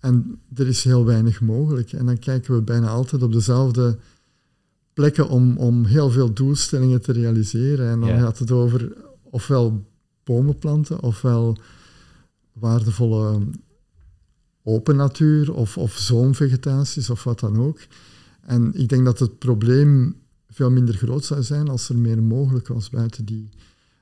en 0.00 0.40
er 0.54 0.66
is 0.66 0.84
heel 0.84 1.04
weinig 1.04 1.40
mogelijk. 1.40 1.92
En 1.92 2.06
dan 2.06 2.18
kijken 2.18 2.54
we 2.54 2.62
bijna 2.62 2.88
altijd 2.88 3.22
op 3.22 3.32
dezelfde 3.32 3.98
plekken 4.92 5.28
om, 5.28 5.56
om 5.56 5.84
heel 5.84 6.10
veel 6.10 6.32
doelstellingen 6.32 7.00
te 7.00 7.12
realiseren. 7.12 7.88
En 7.90 8.00
dan 8.00 8.18
gaat 8.18 8.38
het 8.38 8.50
over 8.50 8.92
ofwel 9.22 9.84
bomen 10.24 10.58
planten, 10.58 11.02
ofwel 11.02 11.56
waardevolle 12.52 13.40
open 14.64 14.96
natuur 14.96 15.54
of, 15.54 15.78
of 15.78 15.92
zoomvegetaties 15.92 17.10
of 17.10 17.24
wat 17.24 17.40
dan 17.40 17.56
ook. 17.56 17.78
En 18.40 18.74
ik 18.74 18.88
denk 18.88 19.04
dat 19.04 19.18
het 19.18 19.38
probleem 19.38 20.16
veel 20.48 20.70
minder 20.70 20.94
groot 20.94 21.24
zou 21.24 21.42
zijn 21.42 21.68
als 21.68 21.88
er 21.88 21.96
meer 21.96 22.22
mogelijk 22.22 22.68
was 22.68 22.90
buiten 22.90 23.24
die. 23.24 23.48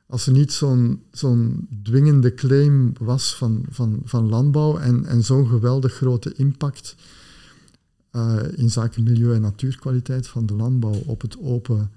Als 0.06 0.26
er 0.26 0.32
niet 0.32 0.52
zo'n 0.52 1.02
zo'n 1.10 1.68
dwingende 1.82 2.34
claim 2.34 2.92
was 3.00 3.36
van, 3.36 3.64
van, 3.68 4.00
van 4.04 4.28
landbouw 4.28 4.78
en, 4.78 5.06
en 5.06 5.24
zo'n 5.24 5.48
geweldig 5.48 5.94
grote 5.94 6.32
impact 6.34 6.96
uh, 8.12 8.36
in 8.56 8.70
zaken 8.70 9.02
milieu- 9.02 9.34
en 9.34 9.40
natuurkwaliteit 9.40 10.28
van 10.28 10.46
de 10.46 10.54
landbouw 10.54 11.02
op, 11.06 11.20
het 11.20 11.38
open, 11.40 11.90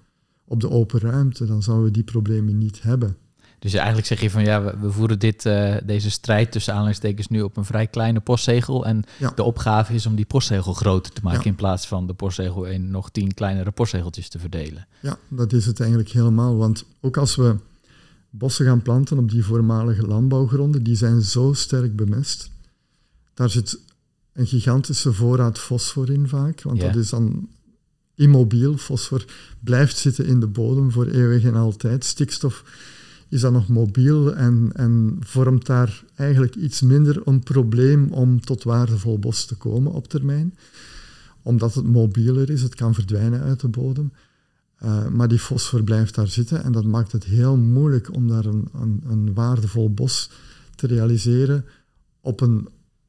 op 0.46 0.60
de 0.60 0.70
open 0.70 1.00
ruimte, 1.00 1.46
dan 1.46 1.64
zouden 1.64 1.86
we 1.86 1.92
die 1.92 2.04
problemen 2.04 2.58
niet 2.58 2.82
hebben. 2.82 3.18
Dus 3.60 3.74
eigenlijk 3.74 4.08
zeg 4.08 4.22
je 4.22 4.30
van 4.30 4.44
ja, 4.44 4.78
we, 4.80 4.92
voeren 4.92 5.20
dit, 5.20 5.46
uh, 5.46 5.76
deze 5.84 6.12
strijd 6.12 6.52
tussen 6.52 6.74
aanleidingstekens 6.74 7.28
nu 7.28 7.42
op 7.42 7.58
een 7.58 7.66
vrij 7.66 7.88
kleine 7.88 8.20
postzegel. 8.20 8.86
En 8.86 9.04
de 9.36 9.44
opgave 9.44 9.94
is 9.94 10.06
om 10.06 10.16
die 10.16 10.26
postzegel 10.26 10.74
groter 10.74 11.12
te 11.12 11.22
maken 11.24 11.46
in 11.46 11.56
plaats 11.56 11.88
van 11.88 12.08
de 12.08 12.14
postzegel 12.14 12.66
in 12.66 12.92
nog 12.92 13.12
tien 13.12 13.34
kleinere 13.34 13.72
postzegeltjes 13.72 14.30
te 14.30 14.40
verdelen. 14.40 14.88
Ja, 15.00 15.18
dat 15.28 15.54
is 15.54 15.66
het 15.66 15.80
eigenlijk 15.80 16.10
helemaal. 16.10 16.56
Want 16.56 16.86
ook 17.02 17.18
als 17.18 17.36
we 17.36 17.56
bossen 18.30 18.66
gaan 18.66 18.82
planten 18.82 19.18
op 19.18 19.32
die 19.32 19.46
voormalige 19.46 20.08
landbouwgronden, 20.08 20.84
die 20.84 20.96
zijn 20.96 21.22
zo 21.22 21.54
sterk 21.54 21.96
bemest. 21.96 22.50
Daar 23.34 23.50
zit 23.50 23.80
een 24.34 24.48
gigantische 24.48 25.14
voorraad 25.14 25.60
fosfor 25.60 26.12
in 26.12 26.28
vaak, 26.28 26.62
want 26.62 26.80
dat 26.80 26.96
is 26.96 27.10
dan 27.10 27.50
immobiel. 28.16 28.78
Fosfor 28.78 29.26
blijft 29.60 29.98
zitten 29.98 30.26
in 30.26 30.40
de 30.40 30.48
bodem 30.48 30.92
voor 30.92 31.06
eeuwig 31.06 31.44
en 31.44 31.56
altijd. 31.56 32.06
Stikstof 32.06 32.64
is 33.30 33.42
dat 33.42 33.52
nog 33.52 33.68
mobiel 33.68 34.36
en, 34.36 34.70
en 34.74 35.18
vormt 35.20 35.66
daar 35.66 36.04
eigenlijk 36.16 36.56
iets 36.56 36.82
minder 36.82 37.22
een 37.28 37.44
probleem 37.44 38.12
om 38.12 38.40
tot 38.42 38.64
waardevol 38.64 39.20
bos 39.20 39.46
te 39.46 39.56
komen 39.56 39.92
op 39.92 40.08
termijn. 40.08 40.56
omdat 41.42 41.74
het 41.74 41.86
mobieler 41.86 42.50
is, 42.50 42.62
het 42.62 42.76
kan 42.76 42.94
verdwijnen 42.94 43.42
uit 43.42 43.60
de 43.60 43.68
bodem. 43.68 44.12
Uh, 44.84 45.08
maar 45.08 45.28
die 45.28 45.40
fosfor 45.40 45.84
blijft 45.84 46.16
daar 46.16 46.28
zitten 46.28 46.64
en 46.64 46.72
dat 46.72 46.86
maakt 46.86 47.12
het 47.12 47.24
heel 47.24 47.58
moeilijk 47.58 48.14
om 48.14 48.28
daar 48.28 48.46
een, 48.46 48.68
een, 48.74 49.04
een 49.08 49.34
waardevol 49.34 49.94
bos 49.94 50.30
te 50.76 50.88
realiseren 50.88 51.66
op, 52.22 52.42
een, 52.42 52.68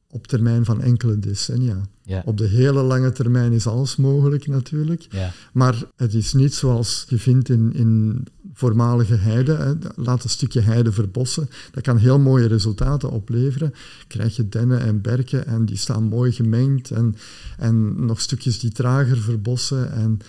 op 0.09 0.27
termijn 0.27 0.65
van 0.65 0.81
enkele 0.81 1.19
decennia. 1.19 1.81
Ja. 2.03 2.21
Op 2.25 2.37
de 2.37 2.47
hele 2.47 2.81
lange 2.81 3.11
termijn 3.11 3.51
is 3.51 3.67
alles 3.67 3.95
mogelijk 3.95 4.47
natuurlijk. 4.47 5.07
Ja. 5.09 5.31
Maar 5.53 5.83
het 5.95 6.13
is 6.13 6.33
niet 6.33 6.53
zoals 6.53 7.05
je 7.09 7.17
vindt 7.17 7.49
in, 7.49 7.73
in 7.73 8.25
voormalige 8.53 9.15
heide. 9.15 9.53
Hè. 9.53 9.73
Laat 9.95 10.23
een 10.23 10.29
stukje 10.29 10.61
heide 10.61 10.91
verbossen. 10.91 11.49
Dat 11.71 11.83
kan 11.83 11.97
heel 11.97 12.19
mooie 12.19 12.47
resultaten 12.47 13.09
opleveren. 13.09 13.73
Krijg 14.07 14.35
je 14.35 14.49
dennen 14.49 14.79
en 14.81 15.01
berken 15.01 15.45
en 15.47 15.65
die 15.65 15.77
staan 15.77 16.03
mooi 16.03 16.31
gemengd. 16.31 16.91
En, 16.91 17.15
en 17.57 18.05
nog 18.05 18.21
stukjes 18.21 18.59
die 18.59 18.71
trager 18.71 19.17
verbossen. 19.17 19.91
En 19.91 20.19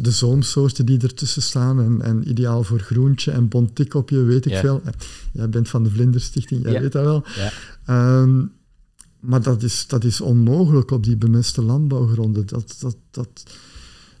de 0.00 0.10
zoomsoorten 0.10 0.86
die 0.86 1.00
ertussen 1.02 1.42
staan. 1.42 1.80
En, 1.80 2.02
en 2.02 2.28
ideaal 2.28 2.64
voor 2.64 2.80
groentje 2.80 3.30
en 3.30 3.48
bontikopje, 3.48 4.22
weet 4.22 4.46
ik 4.46 4.52
Ja. 4.52 4.60
veel. 4.60 4.82
Jij 5.32 5.48
bent 5.48 5.68
van 5.68 5.82
de 5.82 5.90
Vlinderstichting, 5.90 6.62
jij 6.64 6.80
weet 6.80 6.92
dat 6.92 7.04
wel. 7.04 7.24
Ja. 7.36 7.52
Maar 9.20 9.42
dat 9.42 9.62
is, 9.62 9.86
dat 9.86 10.04
is 10.04 10.20
onmogelijk 10.20 10.90
op 10.90 11.04
die 11.04 11.16
bemeste 11.16 11.62
landbouwgronden. 11.62 12.46
Dat, 12.46 12.76
dat, 12.80 12.96
dat, 13.10 13.42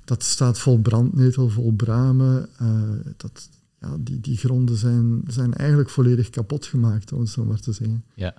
dat 0.04 0.22
staat 0.22 0.58
vol 0.58 0.78
brandnetel, 0.78 1.48
vol 1.48 1.72
bramen. 1.72 2.48
eh, 2.58 3.12
dat, 3.16 3.48
ja, 3.80 3.96
die, 4.00 4.20
die 4.20 4.36
gronden 4.36 4.76
zijn, 4.76 5.20
zijn 5.26 5.54
eigenlijk 5.54 5.90
volledig 5.90 6.30
kapot 6.30 6.66
gemaakt, 6.66 7.12
om 7.12 7.20
het 7.20 7.28
zo 7.28 7.44
maar 7.44 7.60
te 7.60 7.72
zeggen. 7.72 8.04
Ja. 8.14 8.34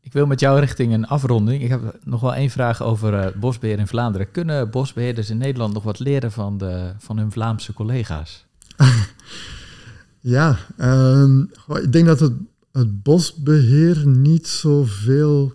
Ik 0.00 0.12
wil 0.12 0.26
met 0.26 0.40
jou 0.40 0.60
richting 0.60 0.92
een 0.92 1.06
afronding. 1.06 1.62
Ik 1.62 1.68
heb 1.68 1.98
nog 2.04 2.20
wel 2.20 2.34
één 2.34 2.50
vraag 2.50 2.82
over 2.82 3.14
eh, 3.14 3.40
bosbeheer 3.40 3.78
in 3.78 3.86
Vlaanderen. 3.86 4.30
Kunnen 4.30 4.70
bosbeheerders 4.70 5.30
in 5.30 5.38
Nederland 5.38 5.74
nog 5.74 5.82
wat 5.82 5.98
leren 5.98 6.32
van, 6.32 6.58
de, 6.58 6.92
van 6.98 7.18
hun 7.18 7.32
Vlaamse 7.32 7.72
collega's? 7.72 8.46
Ja, 10.20 10.58
ehm, 10.76 11.40
ik 11.68 11.92
denk 11.92 12.06
dat 12.06 12.20
het, 12.20 12.32
het 12.80 13.02
bosbeheer 13.02 14.06
niet 14.06 14.46
zoveel 14.46 15.52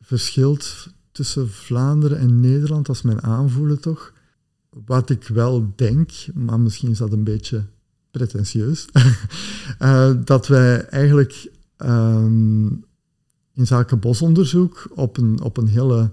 verschilt 0.00 0.88
tussen 1.12 1.50
Vlaanderen 1.50 2.18
en 2.18 2.40
Nederland, 2.40 2.88
als 2.88 3.02
mijn 3.02 3.22
aanvoelen 3.22 3.80
toch. 3.80 4.12
Wat 4.84 5.10
ik 5.10 5.28
wel 5.28 5.72
denk, 5.76 6.10
maar 6.34 6.60
misschien 6.60 6.90
is 6.90 6.98
dat 6.98 7.12
een 7.12 7.24
beetje 7.24 7.64
pretentieus, 8.10 8.88
eh, 9.78 10.12
dat 10.24 10.46
wij 10.46 10.84
eigenlijk 10.84 11.50
ehm, 11.76 12.66
in 13.52 13.66
zaken 13.66 13.98
bosonderzoek 13.98 14.90
op 14.94 15.16
een, 15.16 15.40
op 15.40 15.56
een 15.56 15.68
hele, 15.68 16.10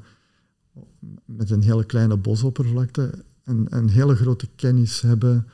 met 1.25 1.49
een 1.49 1.63
hele 1.63 1.86
kleine 1.86 2.17
bosoppervlakte 2.17 3.23
een, 3.43 3.67
een 3.69 3.89
hele 3.89 4.15
grote 4.15 4.47
kennis 4.55 5.01
hebben 5.01 5.47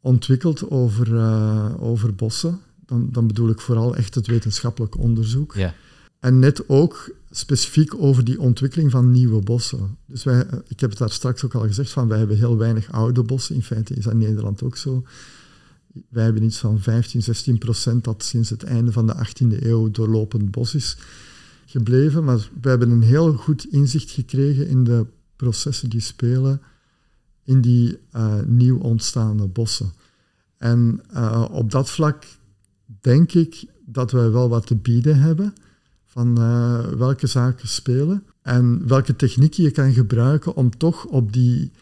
ontwikkeld 0.00 0.70
over, 0.70 1.16
eh, 1.16 1.82
over 1.82 2.14
bossen. 2.14 2.60
Dan, 2.92 3.08
dan 3.12 3.26
bedoel 3.26 3.48
ik 3.48 3.60
vooral 3.60 3.96
echt 3.96 4.14
het 4.14 4.26
wetenschappelijk 4.26 4.98
onderzoek. 4.98 5.54
Ja. 5.54 5.74
En 6.20 6.38
net 6.38 6.68
ook 6.68 7.14
specifiek 7.30 7.94
over 7.94 8.24
die 8.24 8.40
ontwikkeling 8.40 8.90
van 8.90 9.10
nieuwe 9.10 9.40
bossen. 9.40 9.96
Dus 10.06 10.24
wij, 10.24 10.46
eh, 10.46 10.58
ik 10.68 10.80
heb 10.80 10.90
het 10.90 10.98
daar 10.98 11.10
straks 11.10 11.44
ook 11.44 11.54
al 11.54 11.66
gezegd, 11.66 11.90
van 11.90 12.08
wij 12.08 12.18
hebben 12.18 12.36
heel 12.36 12.56
weinig 12.56 12.92
oude 12.92 13.22
bossen. 13.22 13.54
In 13.54 13.62
feite 13.62 13.94
is 13.94 14.04
dat 14.04 14.12
in 14.12 14.18
Nederland 14.18 14.62
ook 14.62 14.76
zo. 14.76 15.04
Wij 16.08 16.24
hebben 16.24 16.42
iets 16.42 16.58
van 16.58 16.80
15, 16.80 17.22
16 17.22 17.58
procent 17.58 18.04
dat 18.04 18.24
sinds 18.24 18.50
het 18.50 18.62
einde 18.62 18.92
van 18.92 19.06
de 19.06 19.14
18e 19.14 19.62
eeuw 19.66 19.90
doorlopend 19.90 20.50
bos 20.50 20.74
is 20.74 20.96
gebleven. 21.66 22.24
Maar 22.24 22.48
we 22.60 22.68
hebben 22.68 22.90
een 22.90 23.02
heel 23.02 23.32
goed 23.32 23.66
inzicht 23.66 24.10
gekregen 24.10 24.68
in 24.68 24.84
de 24.84 25.06
processen 25.36 25.90
die 25.90 26.00
spelen 26.00 26.62
in 27.44 27.60
die 27.60 27.98
eh, 28.10 28.40
nieuw 28.46 28.78
ontstaande 28.78 29.46
bossen. 29.46 29.92
En 30.58 31.00
eh, 31.12 31.44
op 31.50 31.70
dat 31.70 31.90
vlak 31.90 32.24
denk 33.02 33.32
ik 33.32 33.64
dat 33.84 34.10
wij 34.10 34.30
wel 34.30 34.48
wat 34.48 34.66
te 34.66 34.76
bieden 34.76 35.18
hebben 35.18 35.54
van 36.06 36.38
eh, 36.38 36.84
welke 36.86 37.26
zaken 37.26 37.68
spelen 37.68 38.24
en 38.42 38.88
welke 38.88 39.16
technieken 39.16 39.62
je 39.62 39.70
kan 39.70 39.92
gebruiken 39.92 40.54
om 40.54 40.76
toch 40.76 41.04
op 41.04 41.32
die 41.32 41.72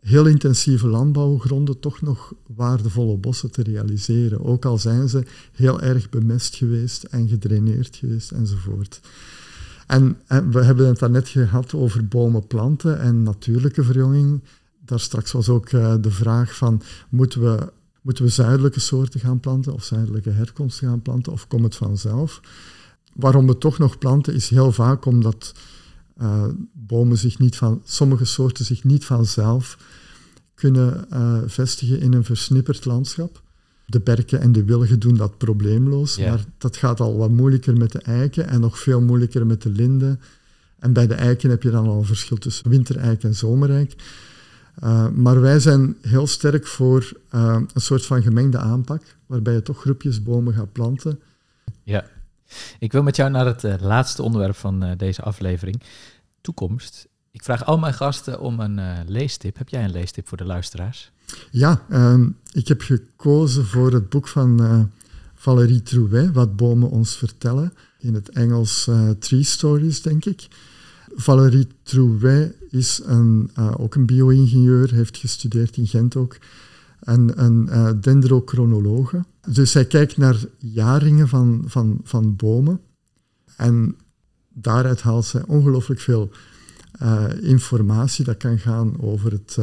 heel 0.00 0.26
intensieve 0.26 0.86
landbouwgronden 0.86 1.80
toch 1.80 2.00
nog 2.00 2.34
waardevolle 2.46 3.16
bossen 3.16 3.50
te 3.50 3.62
realiseren. 3.62 4.44
Ook 4.44 4.64
al 4.64 4.78
zijn 4.78 5.08
ze 5.08 5.24
heel 5.52 5.80
erg 5.80 6.08
bemest 6.08 6.56
geweest 6.56 7.02
en 7.02 7.28
gedraineerd 7.28 7.96
geweest 7.96 8.30
enzovoort. 8.30 9.00
En, 9.86 10.16
en 10.26 10.50
we 10.50 10.64
hebben 10.64 10.86
het 10.86 10.98
daarnet 10.98 11.28
gehad 11.28 11.74
over 11.74 12.08
bomen, 12.08 12.46
planten 12.46 13.00
en 13.00 13.22
natuurlijke 13.22 13.84
verjonging. 13.84 14.42
Daar 14.84 15.00
straks 15.00 15.32
was 15.32 15.48
ook 15.48 15.72
uh, 15.72 15.94
de 16.00 16.10
vraag 16.10 16.56
van, 16.56 16.82
moeten 17.08 17.40
we, 17.40 17.72
moeten 18.04 18.24
we 18.24 18.30
zuidelijke 18.30 18.80
soorten 18.80 19.20
gaan 19.20 19.40
planten 19.40 19.72
of 19.72 19.84
zuidelijke 19.84 20.30
herkomst 20.30 20.78
gaan 20.78 21.02
planten 21.02 21.32
of 21.32 21.46
komt 21.46 21.64
het 21.64 21.76
vanzelf? 21.76 22.40
Waarom 23.14 23.46
we 23.46 23.58
toch 23.58 23.78
nog 23.78 23.98
planten 23.98 24.34
is 24.34 24.48
heel 24.48 24.72
vaak 24.72 25.04
omdat 25.04 25.52
uh, 26.22 26.44
bomen 26.72 27.18
zich 27.18 27.38
niet 27.38 27.56
van, 27.56 27.82
sommige 27.84 28.24
soorten 28.24 28.64
zich 28.64 28.84
niet 28.84 29.04
vanzelf 29.04 29.78
kunnen 30.54 31.06
uh, 31.12 31.38
vestigen 31.46 32.00
in 32.00 32.12
een 32.12 32.24
versnipperd 32.24 32.84
landschap. 32.84 33.42
De 33.86 34.00
berken 34.00 34.40
en 34.40 34.52
de 34.52 34.64
wilgen 34.64 34.98
doen 34.98 35.16
dat 35.16 35.38
probleemloos, 35.38 36.18
maar 36.18 36.44
dat 36.58 36.76
gaat 36.76 37.00
al 37.00 37.16
wat 37.16 37.30
moeilijker 37.30 37.76
met 37.76 37.92
de 37.92 37.98
eiken 37.98 38.48
en 38.48 38.60
nog 38.60 38.78
veel 38.78 39.00
moeilijker 39.00 39.46
met 39.46 39.62
de 39.62 39.70
linden. 39.70 40.20
En 40.78 40.92
bij 40.92 41.06
de 41.06 41.14
eiken 41.14 41.50
heb 41.50 41.62
je 41.62 41.70
dan 41.70 41.86
al 41.86 41.98
een 41.98 42.04
verschil 42.04 42.36
tussen 42.36 42.70
wintereik 42.70 43.22
en 43.22 43.34
zomereik. 43.34 43.94
Uh, 44.82 45.08
maar 45.08 45.40
wij 45.40 45.60
zijn 45.60 45.96
heel 46.00 46.26
sterk 46.26 46.66
voor 46.66 47.12
uh, 47.34 47.60
een 47.72 47.80
soort 47.80 48.06
van 48.06 48.22
gemengde 48.22 48.58
aanpak, 48.58 49.02
waarbij 49.26 49.54
je 49.54 49.62
toch 49.62 49.80
groepjes 49.80 50.22
bomen 50.22 50.54
gaat 50.54 50.72
planten. 50.72 51.20
Ja. 51.82 52.04
Ik 52.78 52.92
wil 52.92 53.02
met 53.02 53.16
jou 53.16 53.30
naar 53.30 53.46
het 53.46 53.64
uh, 53.64 53.74
laatste 53.80 54.22
onderwerp 54.22 54.56
van 54.56 54.94
deze 54.96 55.22
aflevering, 55.22 55.82
toekomst. 56.40 57.08
Ik 57.30 57.42
vraag 57.42 57.64
al 57.64 57.78
mijn 57.78 57.94
gasten 57.94 58.40
om 58.40 58.60
een 58.60 59.04
leestip. 59.06 59.58
Heb 59.58 59.68
jij 59.68 59.84
een 59.84 59.90
leestip 59.90 60.28
voor 60.28 60.38
de 60.38 60.44
luisteraars? 60.44 61.10
Ja, 61.50 61.82
uh, 61.90 62.26
ik 62.52 62.68
heb 62.68 62.80
gekozen 62.80 63.66
voor 63.66 63.92
het 63.92 64.08
boek 64.08 64.28
van 64.28 64.90
Valérie 65.34 65.82
Trouet, 65.82 66.32
Wat 66.32 66.56
bomen 66.56 66.90
ons 66.90 67.16
vertellen. 67.16 67.72
In 67.98 68.14
het 68.14 68.28
Engels 68.28 68.90
Tree 69.18 69.42
Stories, 69.42 70.02
denk 70.02 70.24
ik. 70.24 70.48
Valérie 71.14 71.66
Trouet 71.82 72.52
is 72.70 73.00
een, 73.04 73.50
ook 73.76 73.94
een 73.94 74.06
bio-ingenieur, 74.06 74.94
heeft 74.94 75.16
gestudeerd 75.16 75.76
in 75.76 75.86
Gent 75.86 76.16
ook. 76.16 76.38
En 77.00 77.44
een 77.44 77.68
uh, 77.70 77.90
dendrochronologe. 78.00 79.24
Dus 79.48 79.70
zij 79.70 79.84
kijkt 79.84 80.16
naar 80.16 80.44
jaringen 80.58 81.28
van, 81.28 81.64
van, 81.66 82.00
van 82.04 82.36
bomen. 82.36 82.80
En 83.56 83.96
daaruit 84.52 85.02
haalt 85.02 85.24
zij 85.24 85.42
ongelooflijk 85.46 86.00
veel 86.00 86.30
uh, 87.02 87.24
informatie. 87.40 88.24
Dat 88.24 88.36
kan 88.36 88.58
gaan 88.58 89.00
over 89.00 89.32
het, 89.32 89.58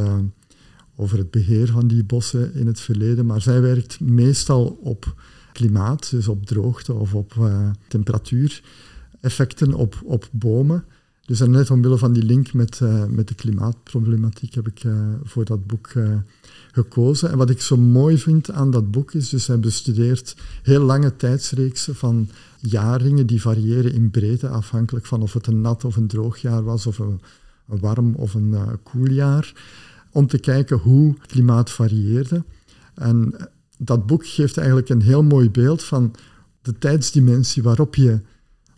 over 0.95 1.17
het 1.17 1.31
beheer 1.31 1.67
van 1.67 1.87
die 1.87 2.03
bossen 2.03 2.53
in 2.53 2.67
het 2.67 2.79
verleden. 2.79 3.25
Maar 3.25 3.41
zij 3.41 3.61
werkt 3.61 3.99
meestal 3.99 4.79
op 4.81 5.15
klimaat, 5.53 6.09
dus 6.09 6.27
op 6.27 6.45
droogte 6.45 6.93
of 6.93 7.13
op 7.13 7.33
uh, 7.39 7.69
temperatuureffecten 7.87 9.73
op, 9.73 10.01
op 10.03 10.29
bomen. 10.31 10.85
Dus 11.31 11.39
net 11.39 11.71
omwille 11.71 11.97
van 11.97 12.13
die 12.13 12.23
link 12.23 12.53
met, 12.53 12.79
uh, 12.83 13.05
met 13.05 13.27
de 13.27 13.33
klimaatproblematiek 13.33 14.53
heb 14.53 14.67
ik 14.67 14.83
uh, 14.83 14.93
voor 15.23 15.45
dat 15.45 15.67
boek 15.67 15.93
uh, 15.93 16.17
gekozen. 16.71 17.31
En 17.31 17.37
wat 17.37 17.49
ik 17.49 17.61
zo 17.61 17.77
mooi 17.77 18.17
vind 18.17 18.51
aan 18.51 18.71
dat 18.71 18.91
boek 18.91 19.13
is, 19.13 19.29
dus 19.29 19.47
hij 19.47 19.59
bestudeert 19.59 20.35
heel 20.63 20.83
lange 20.83 21.15
tijdsreeksen 21.15 21.95
van 21.95 22.29
jaringen 22.59 23.27
die 23.27 23.41
variëren 23.41 23.93
in 23.93 24.09
breedte, 24.09 24.47
afhankelijk 24.47 25.05
van 25.05 25.21
of 25.21 25.33
het 25.33 25.47
een 25.47 25.61
nat 25.61 25.85
of 25.85 25.95
een 25.95 26.07
droog 26.07 26.37
jaar 26.37 26.63
was, 26.63 26.87
of 26.87 26.99
een, 26.99 27.21
een 27.67 27.79
warm 27.79 28.15
of 28.15 28.33
een 28.33 28.55
koel 28.83 29.09
jaar, 29.09 29.53
om 30.11 30.27
te 30.27 30.37
kijken 30.37 30.77
hoe 30.77 31.15
klimaat 31.25 31.71
varieerde. 31.71 32.43
En 32.93 33.35
dat 33.77 34.05
boek 34.05 34.27
geeft 34.27 34.57
eigenlijk 34.57 34.89
een 34.89 35.01
heel 35.01 35.23
mooi 35.23 35.49
beeld 35.49 35.83
van 35.83 36.15
de 36.61 36.77
tijdsdimensie 36.77 37.63
waarop 37.63 37.95
je 37.95 38.19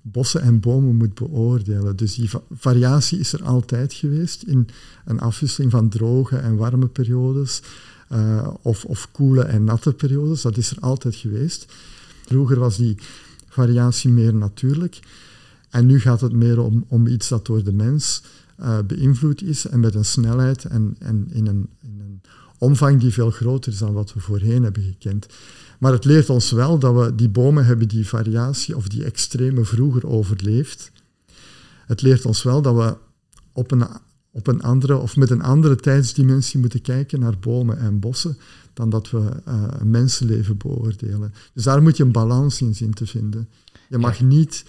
bossen 0.06 0.41
en 0.41 0.60
bomen 0.60 0.95
moet 0.95 1.14
beoordelen. 1.14 1.95
Dus 1.95 2.16
die 2.16 2.30
va 2.30 2.41
variatie 2.51 3.20
is 3.20 3.34
er 3.34 3.43
altijd 3.43 3.93
geweest 3.93 4.43
in 4.43 4.68
een 5.06 5.20
afwisseling 5.20 5.72
van 5.72 5.89
droge 5.89 6.38
en 6.38 6.56
warme 6.56 6.88
periodes 6.88 7.62
uh, 8.12 8.47
of, 8.62 8.86
of 8.86 9.12
koele 9.12 9.43
en 9.43 9.64
natte 9.64 9.93
periodes. 9.93 10.41
Dat 10.41 10.58
is 10.58 10.72
er 10.72 10.80
altijd 10.80 11.16
geweest. 11.16 11.74
Vroeger 12.26 12.60
was 12.60 12.78
die 12.78 12.97
variatie 13.47 14.10
meer 14.10 14.36
natuurlijk. 14.36 14.99
En 15.70 15.86
nu 15.86 15.99
gaat 15.99 16.22
het 16.22 16.34
meer 16.34 16.60
om, 16.60 16.86
om 16.88 17.08
iets 17.08 17.28
dat 17.28 17.45
door 17.45 17.64
de 17.64 17.74
mens 17.74 18.24
uh, 18.60 18.80
beïnvloed 18.88 19.41
is 19.41 19.68
en 19.68 19.80
met 19.80 19.95
een 19.95 20.06
snelheid 20.06 20.66
en, 20.66 20.95
en 20.99 21.28
in, 21.32 21.47
een, 21.47 21.68
in 21.82 21.99
een 21.99 22.22
omvang 22.58 22.99
die 22.99 23.14
veel 23.14 23.32
groter 23.32 23.72
is 23.72 23.78
dan 23.78 23.93
wat 23.93 24.14
we 24.14 24.20
voorheen 24.20 24.64
hebben 24.64 24.84
gekend. 24.84 25.28
Maar 25.84 25.92
het 25.92 26.06
leert 26.06 26.30
ons 26.30 26.52
wel 26.52 26.80
dat 26.80 26.96
we 26.96 27.16
die 27.16 27.30
bomen 27.30 27.66
hebben 27.66 27.88
die 27.88 28.08
variatie 28.08 28.76
of 28.76 28.88
die 28.88 29.04
extreme 29.04 29.66
vroeger 29.66 30.08
overleefd. 30.08 30.92
Het 31.86 32.02
leert 32.02 32.26
ons 32.26 32.44
wel 32.44 32.62
dat 32.62 32.76
we 32.76 32.98
op 33.52 33.72
een, 33.72 33.88
op 34.32 34.48
een 34.48 34.62
andere 34.62 34.98
of 34.98 35.16
met 35.16 35.30
een 35.30 35.42
andere 35.42 35.76
tijdsdimensie 35.76 36.60
moeten 36.60 36.82
kijken 36.82 37.20
naar 37.20 37.40
bomen 37.40 37.78
en 37.78 38.00
bossen 38.00 38.38
dan 38.74 38.90
dat 38.90 39.10
we 39.10 39.42
uh, 39.48 39.64
een 39.80 39.90
mensenleven 39.90 40.58
beoordelen. 40.58 41.34
Dus 41.54 41.64
daar 41.64 41.82
moet 41.82 41.98
je 41.98 42.04
een 42.04 42.12
balans 42.12 42.62
in 42.62 42.76
zien 42.76 42.94
te 42.94 43.06
vinden. 43.06 43.50
Je 43.90 43.98
mag 43.98 44.22
niet 44.22 44.66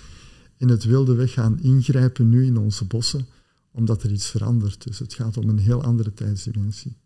in 0.57 0.69
het 0.69 0.85
wilde 0.85 1.15
weg 1.15 1.33
gaan 1.33 1.61
ingrijpen 1.61 2.29
nu 2.29 2.47
in 2.47 2.57
onze 2.57 2.85
bossen, 2.85 3.27
omdat 3.71 4.03
er 4.03 4.13
iets 4.13 4.27
verandert. 4.27 4.85
Dus 4.85 4.99
het 4.99 5.15
gaat 5.15 5.37
om 5.37 5.49
een 5.49 5.59
heel 5.59 5.83
andere 5.83 6.15
tijdsdimensie. 6.15 6.97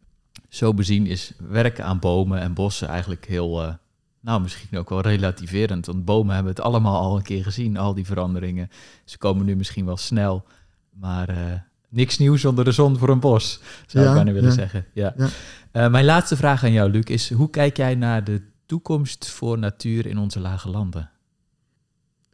Zo 0.49 0.75
bezien 0.75 1.07
is 1.07 1.33
werken 1.49 1.85
aan 1.85 1.99
bomen 1.99 2.41
en 2.41 2.55
bossen 2.55 2.89
eigenlijk 2.89 3.27
heel, 3.27 3.63
uh, 3.63 3.75
nou 4.21 4.41
misschien 4.41 4.79
ook 4.79 4.89
wel 4.89 5.01
relativerend. 5.01 5.87
Want 5.87 6.05
bomen 6.05 6.35
hebben 6.35 6.53
het 6.53 6.63
allemaal 6.63 7.01
al 7.01 7.17
een 7.17 7.23
keer 7.23 7.43
gezien, 7.43 7.77
al 7.77 7.95
die 7.95 8.07
veranderingen. 8.07 8.71
Ze 9.05 9.19
komen 9.19 9.47
nu 9.47 9.57
misschien 9.57 9.85
wel 9.85 9.97
snel, 9.97 10.45
maar 10.91 11.31
uh, 11.31 11.53
niks 11.89 12.19
nieuws 12.19 12.45
onder 12.45 12.65
de 12.65 12.73
zon 12.73 12.99
voor 12.99 13.09
een 13.09 13.21
bos, 13.21 13.61
zou 13.87 14.05
ja, 14.05 14.11
ik 14.11 14.17
bijna 14.17 14.33
willen 14.33 14.53
zeggen. 14.53 14.87
Ja. 14.93 15.15
ja. 15.17 15.29
Uh, 15.73 15.91
mijn 15.91 16.05
laatste 16.05 16.37
vraag 16.37 16.65
aan 16.65 16.73
jou, 16.73 16.91
Luc, 16.91 17.05
is 17.05 17.33
hoe 17.33 17.51
kijk 17.51 17.77
jij 17.77 17.95
naar 17.95 18.25
de 18.25 18.43
toekomst 18.67 19.31
voor 19.31 19.59
natuur 19.59 20.07
in 20.07 20.19
onze 20.19 20.41
lage 20.41 20.69
landen? 20.69 21.11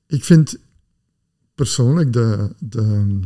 Ik 0.07 0.25
vind 0.25 0.57
persoonlijk 1.55 2.13
de, 2.13 2.55
de, 2.59 3.21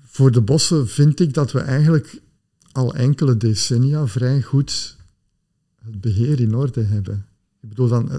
voor 0.00 0.30
de 0.30 0.40
bossen 0.40 0.88
vind 0.88 1.20
ik 1.20 1.34
dat 1.34 1.52
we 1.52 1.60
eigenlijk 1.60 2.20
al 2.72 2.94
enkele 2.94 3.36
decennia 3.36 4.06
vrij 4.06 4.42
goed 4.42 4.96
het 5.84 6.00
beheer 6.00 6.40
in 6.40 6.54
orde 6.54 6.82
hebben. 6.82 7.26
Ik 7.60 7.68
bedoel 7.68 7.88
dan 7.88 8.10
eh, 8.10 8.16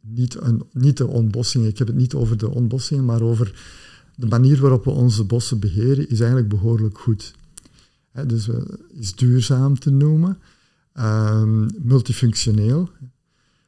niet, 0.00 0.40
een, 0.40 0.62
niet 0.72 0.96
de 0.96 1.06
ontbossing, 1.06 1.66
ik 1.66 1.78
heb 1.78 1.86
het 1.86 1.96
niet 1.96 2.14
over 2.14 2.36
de 2.36 2.50
ontbossing, 2.50 3.06
maar 3.06 3.22
over 3.22 3.54
de 4.14 4.26
manier 4.26 4.60
waarop 4.60 4.84
we 4.84 4.90
onze 4.90 5.24
bossen 5.24 5.58
beheren, 5.58 6.08
is 6.08 6.20
eigenlijk 6.20 6.48
behoorlijk 6.48 6.98
goed. 6.98 7.34
He, 8.10 8.26
dus 8.26 8.48
is 8.88 9.14
duurzaam 9.14 9.78
te 9.78 9.90
noemen, 9.90 10.38
um, 10.94 11.66
multifunctioneel. 11.82 12.90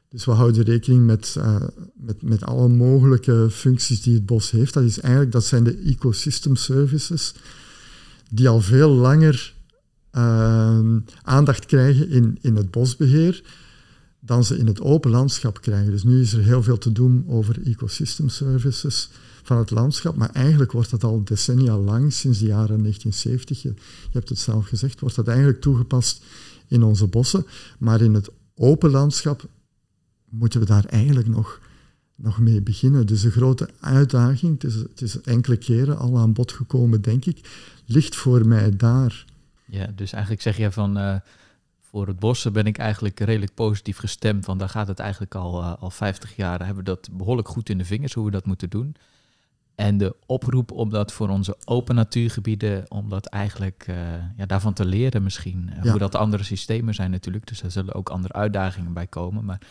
Dus 0.09 0.25
we 0.25 0.31
houden 0.31 0.63
rekening 0.63 1.05
met, 1.05 1.35
uh, 1.37 1.61
met, 1.93 2.21
met 2.21 2.43
alle 2.43 2.67
mogelijke 2.67 3.47
functies 3.51 4.01
die 4.01 4.13
het 4.13 4.25
bos 4.25 4.51
heeft. 4.51 4.73
Dat, 4.73 4.83
is 4.83 4.99
eigenlijk, 4.99 5.31
dat 5.31 5.45
zijn 5.45 5.63
de 5.63 5.77
ecosystem 5.77 6.55
services, 6.55 7.33
die 8.29 8.49
al 8.49 8.61
veel 8.61 8.89
langer 8.89 9.53
uh, 10.19 11.01
aandacht 11.21 11.65
krijgen 11.65 12.09
in, 12.09 12.37
in 12.41 12.55
het 12.55 12.71
bosbeheer 12.71 13.43
dan 14.19 14.43
ze 14.43 14.57
in 14.57 14.67
het 14.67 14.81
open 14.81 15.11
landschap 15.11 15.61
krijgen. 15.61 15.91
Dus 15.91 16.03
nu 16.03 16.21
is 16.21 16.33
er 16.33 16.43
heel 16.43 16.63
veel 16.63 16.77
te 16.77 16.91
doen 16.91 17.25
over 17.27 17.67
ecosystem 17.67 18.29
services 18.29 19.09
van 19.43 19.57
het 19.57 19.71
landschap, 19.71 20.15
maar 20.15 20.29
eigenlijk 20.29 20.71
wordt 20.71 20.89
dat 20.89 21.03
al 21.03 21.23
decennia 21.23 21.77
lang, 21.77 22.13
sinds 22.13 22.39
de 22.39 22.45
jaren 22.45 22.79
1970, 22.81 23.61
je, 23.61 23.69
je 23.69 24.09
hebt 24.11 24.29
het 24.29 24.39
zelf 24.39 24.67
gezegd, 24.67 24.99
wordt 24.99 25.15
dat 25.15 25.27
eigenlijk 25.27 25.61
toegepast 25.61 26.23
in 26.67 26.83
onze 26.83 27.07
bossen, 27.07 27.45
maar 27.77 28.01
in 28.01 28.13
het 28.13 28.29
open 28.55 28.89
landschap 28.89 29.47
moeten 30.29 30.59
we 30.59 30.65
daar 30.65 30.85
eigenlijk 30.85 31.27
nog, 31.27 31.59
nog 32.15 32.39
mee 32.39 32.61
beginnen. 32.61 33.05
Dus 33.05 33.21
de 33.21 33.31
grote 33.31 33.69
uitdaging, 33.79 34.61
het 34.61 34.63
is, 34.63 34.75
het 34.75 35.01
is 35.01 35.21
enkele 35.21 35.57
keren 35.57 35.97
al 35.97 36.17
aan 36.17 36.33
bod 36.33 36.51
gekomen, 36.51 37.01
denk 37.01 37.25
ik, 37.25 37.49
ligt 37.85 38.15
voor 38.15 38.47
mij 38.47 38.75
daar. 38.75 39.25
Ja, 39.69 39.87
dus 39.95 40.11
eigenlijk 40.11 40.41
zeg 40.41 40.57
je 40.57 40.71
van 40.71 40.97
uh, 40.97 41.15
voor 41.79 42.07
het 42.07 42.19
bossen 42.19 42.53
ben 42.53 42.65
ik 42.65 42.77
eigenlijk 42.77 43.19
redelijk 43.19 43.53
positief 43.53 43.97
gestemd. 43.97 44.45
Want 44.45 44.59
daar 44.59 44.69
gaat 44.69 44.87
het 44.87 44.99
eigenlijk 44.99 45.35
al, 45.35 45.61
uh, 45.61 45.73
al 45.79 45.89
50 45.89 46.35
jaar. 46.35 46.59
Hebben 46.59 46.75
we 46.77 46.83
dat 46.83 47.09
behoorlijk 47.11 47.47
goed 47.47 47.69
in 47.69 47.77
de 47.77 47.85
vingers 47.85 48.13
hoe 48.13 48.25
we 48.25 48.31
dat 48.31 48.45
moeten 48.45 48.69
doen. 48.69 48.95
En 49.75 49.97
de 49.97 50.15
oproep 50.25 50.71
om 50.71 50.89
dat 50.89 51.13
voor 51.13 51.29
onze 51.29 51.57
open 51.65 51.95
natuurgebieden, 51.95 52.91
om 52.91 53.09
dat 53.09 53.25
eigenlijk 53.25 53.85
uh, 53.89 53.95
ja, 54.37 54.45
daarvan 54.45 54.73
te 54.73 54.85
leren 54.85 55.23
misschien. 55.23 55.71
Ja. 55.83 55.89
Hoe 55.89 55.99
dat 55.99 56.15
andere 56.15 56.43
systemen 56.43 56.93
zijn 56.93 57.11
natuurlijk. 57.11 57.47
Dus 57.47 57.61
daar 57.61 57.71
zullen 57.71 57.93
ook 57.93 58.09
andere 58.09 58.33
uitdagingen 58.33 58.93
bij 58.93 59.07
komen. 59.07 59.45
Maar 59.45 59.61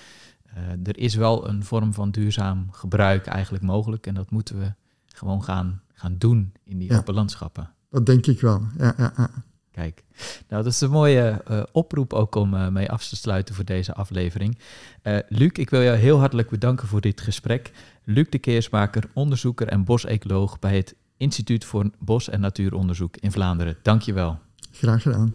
er 0.82 0.98
is 0.98 1.14
wel 1.14 1.48
een 1.48 1.64
vorm 1.64 1.94
van 1.94 2.10
duurzaam 2.10 2.68
gebruik 2.70 3.26
eigenlijk 3.26 3.64
mogelijk. 3.64 4.06
En 4.06 4.14
dat 4.14 4.30
moeten 4.30 4.58
we 4.58 4.72
gewoon 5.06 5.44
gaan, 5.44 5.82
gaan 5.92 6.18
doen 6.18 6.52
in 6.64 6.78
die 6.78 6.90
ja. 6.90 6.98
open 6.98 7.14
landschappen. 7.14 7.70
Dat 7.90 8.06
denk 8.06 8.26
ik 8.26 8.40
wel. 8.40 8.66
Ja, 8.78 8.94
ja, 8.96 9.12
ja. 9.16 9.30
Kijk, 9.78 10.04
nou 10.48 10.62
dat 10.62 10.72
is 10.72 10.80
een 10.80 10.90
mooie 10.90 11.42
uh, 11.50 11.62
oproep 11.72 12.12
ook 12.12 12.34
om 12.34 12.54
uh, 12.54 12.68
mee 12.68 12.90
af 12.90 13.08
te 13.08 13.16
sluiten 13.16 13.54
voor 13.54 13.64
deze 13.64 13.94
aflevering. 13.94 14.58
Uh, 15.02 15.18
Luc, 15.28 15.50
ik 15.52 15.70
wil 15.70 15.82
jou 15.82 15.96
heel 15.96 16.18
hartelijk 16.18 16.50
bedanken 16.50 16.88
voor 16.88 17.00
dit 17.00 17.20
gesprek. 17.20 17.70
Luc 18.04 18.26
de 18.28 18.38
Keersmaker, 18.38 19.04
onderzoeker 19.14 19.68
en 19.68 19.84
bosecoloog 19.84 20.58
bij 20.58 20.76
het 20.76 20.94
Instituut 21.16 21.64
voor 21.64 21.90
Bos- 21.98 22.28
en 22.28 22.40
Natuuronderzoek 22.40 23.16
in 23.16 23.32
Vlaanderen. 23.32 23.76
Dank 23.82 24.02
je 24.02 24.12
wel. 24.12 24.38
Graag 24.72 25.02
gedaan. 25.02 25.34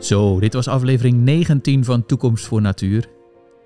Zo, 0.00 0.40
dit 0.40 0.54
was 0.54 0.68
aflevering 0.68 1.16
19 1.16 1.84
van 1.84 2.06
Toekomst 2.06 2.46
voor 2.46 2.60
Natuur. 2.60 3.18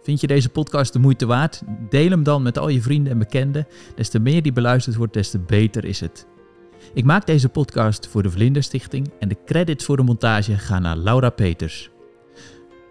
Vind 0.04 0.20
je 0.20 0.26
deze 0.26 0.48
podcast 0.48 0.92
de 0.92 0.98
moeite 0.98 1.26
waard? 1.26 1.62
Deel 1.88 2.10
hem 2.10 2.22
dan 2.22 2.42
met 2.42 2.58
al 2.58 2.68
je 2.68 2.82
vrienden 2.82 3.12
en 3.12 3.18
bekenden. 3.18 3.66
Des 3.94 4.08
te 4.08 4.18
meer 4.18 4.42
die 4.42 4.52
beluisterd 4.52 4.96
wordt, 4.96 5.12
des 5.12 5.30
te 5.30 5.38
beter 5.38 5.84
is 5.84 6.00
het. 6.00 6.26
Ik 6.94 7.04
maak 7.04 7.26
deze 7.26 7.48
podcast 7.48 8.06
voor 8.06 8.22
de 8.22 8.30
Vlinderstichting 8.30 9.10
en 9.18 9.28
de 9.28 9.36
credits 9.44 9.84
voor 9.84 9.96
de 9.96 10.02
montage 10.02 10.58
gaan 10.58 10.82
naar 10.82 10.96
Laura 10.96 11.30
Peters. 11.30 11.90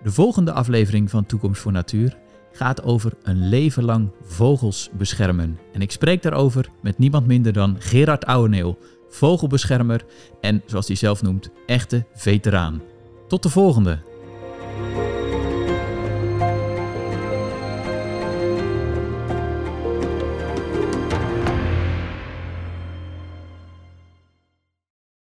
De 0.04 0.12
volgende 0.12 0.52
aflevering 0.52 1.10
van 1.10 1.26
Toekomst 1.26 1.62
voor 1.62 1.72
Natuur 1.72 2.18
gaat 2.52 2.84
over 2.84 3.14
een 3.24 3.50
leven 3.50 3.84
lang 3.84 4.12
vogels 4.24 4.90
beschermen. 4.98 5.60
En 5.74 5.82
ik 5.82 5.92
spreek 5.92 6.22
daarover 6.22 6.70
met 6.82 6.98
niemand 6.98 7.28
minder 7.28 7.54
dan 7.54 7.76
Gerard 7.80 8.26
Ouweneel, 8.26 8.78
vogelbeschermer 9.10 10.06
en, 10.42 10.62
zoals 10.66 10.88
hij 10.88 10.96
zelf 10.96 11.22
noemt, 11.22 11.50
echte 11.66 12.06
veteraan. 12.14 12.82
Tot 13.28 13.44
de 13.44 13.50
volgende! 13.50 14.13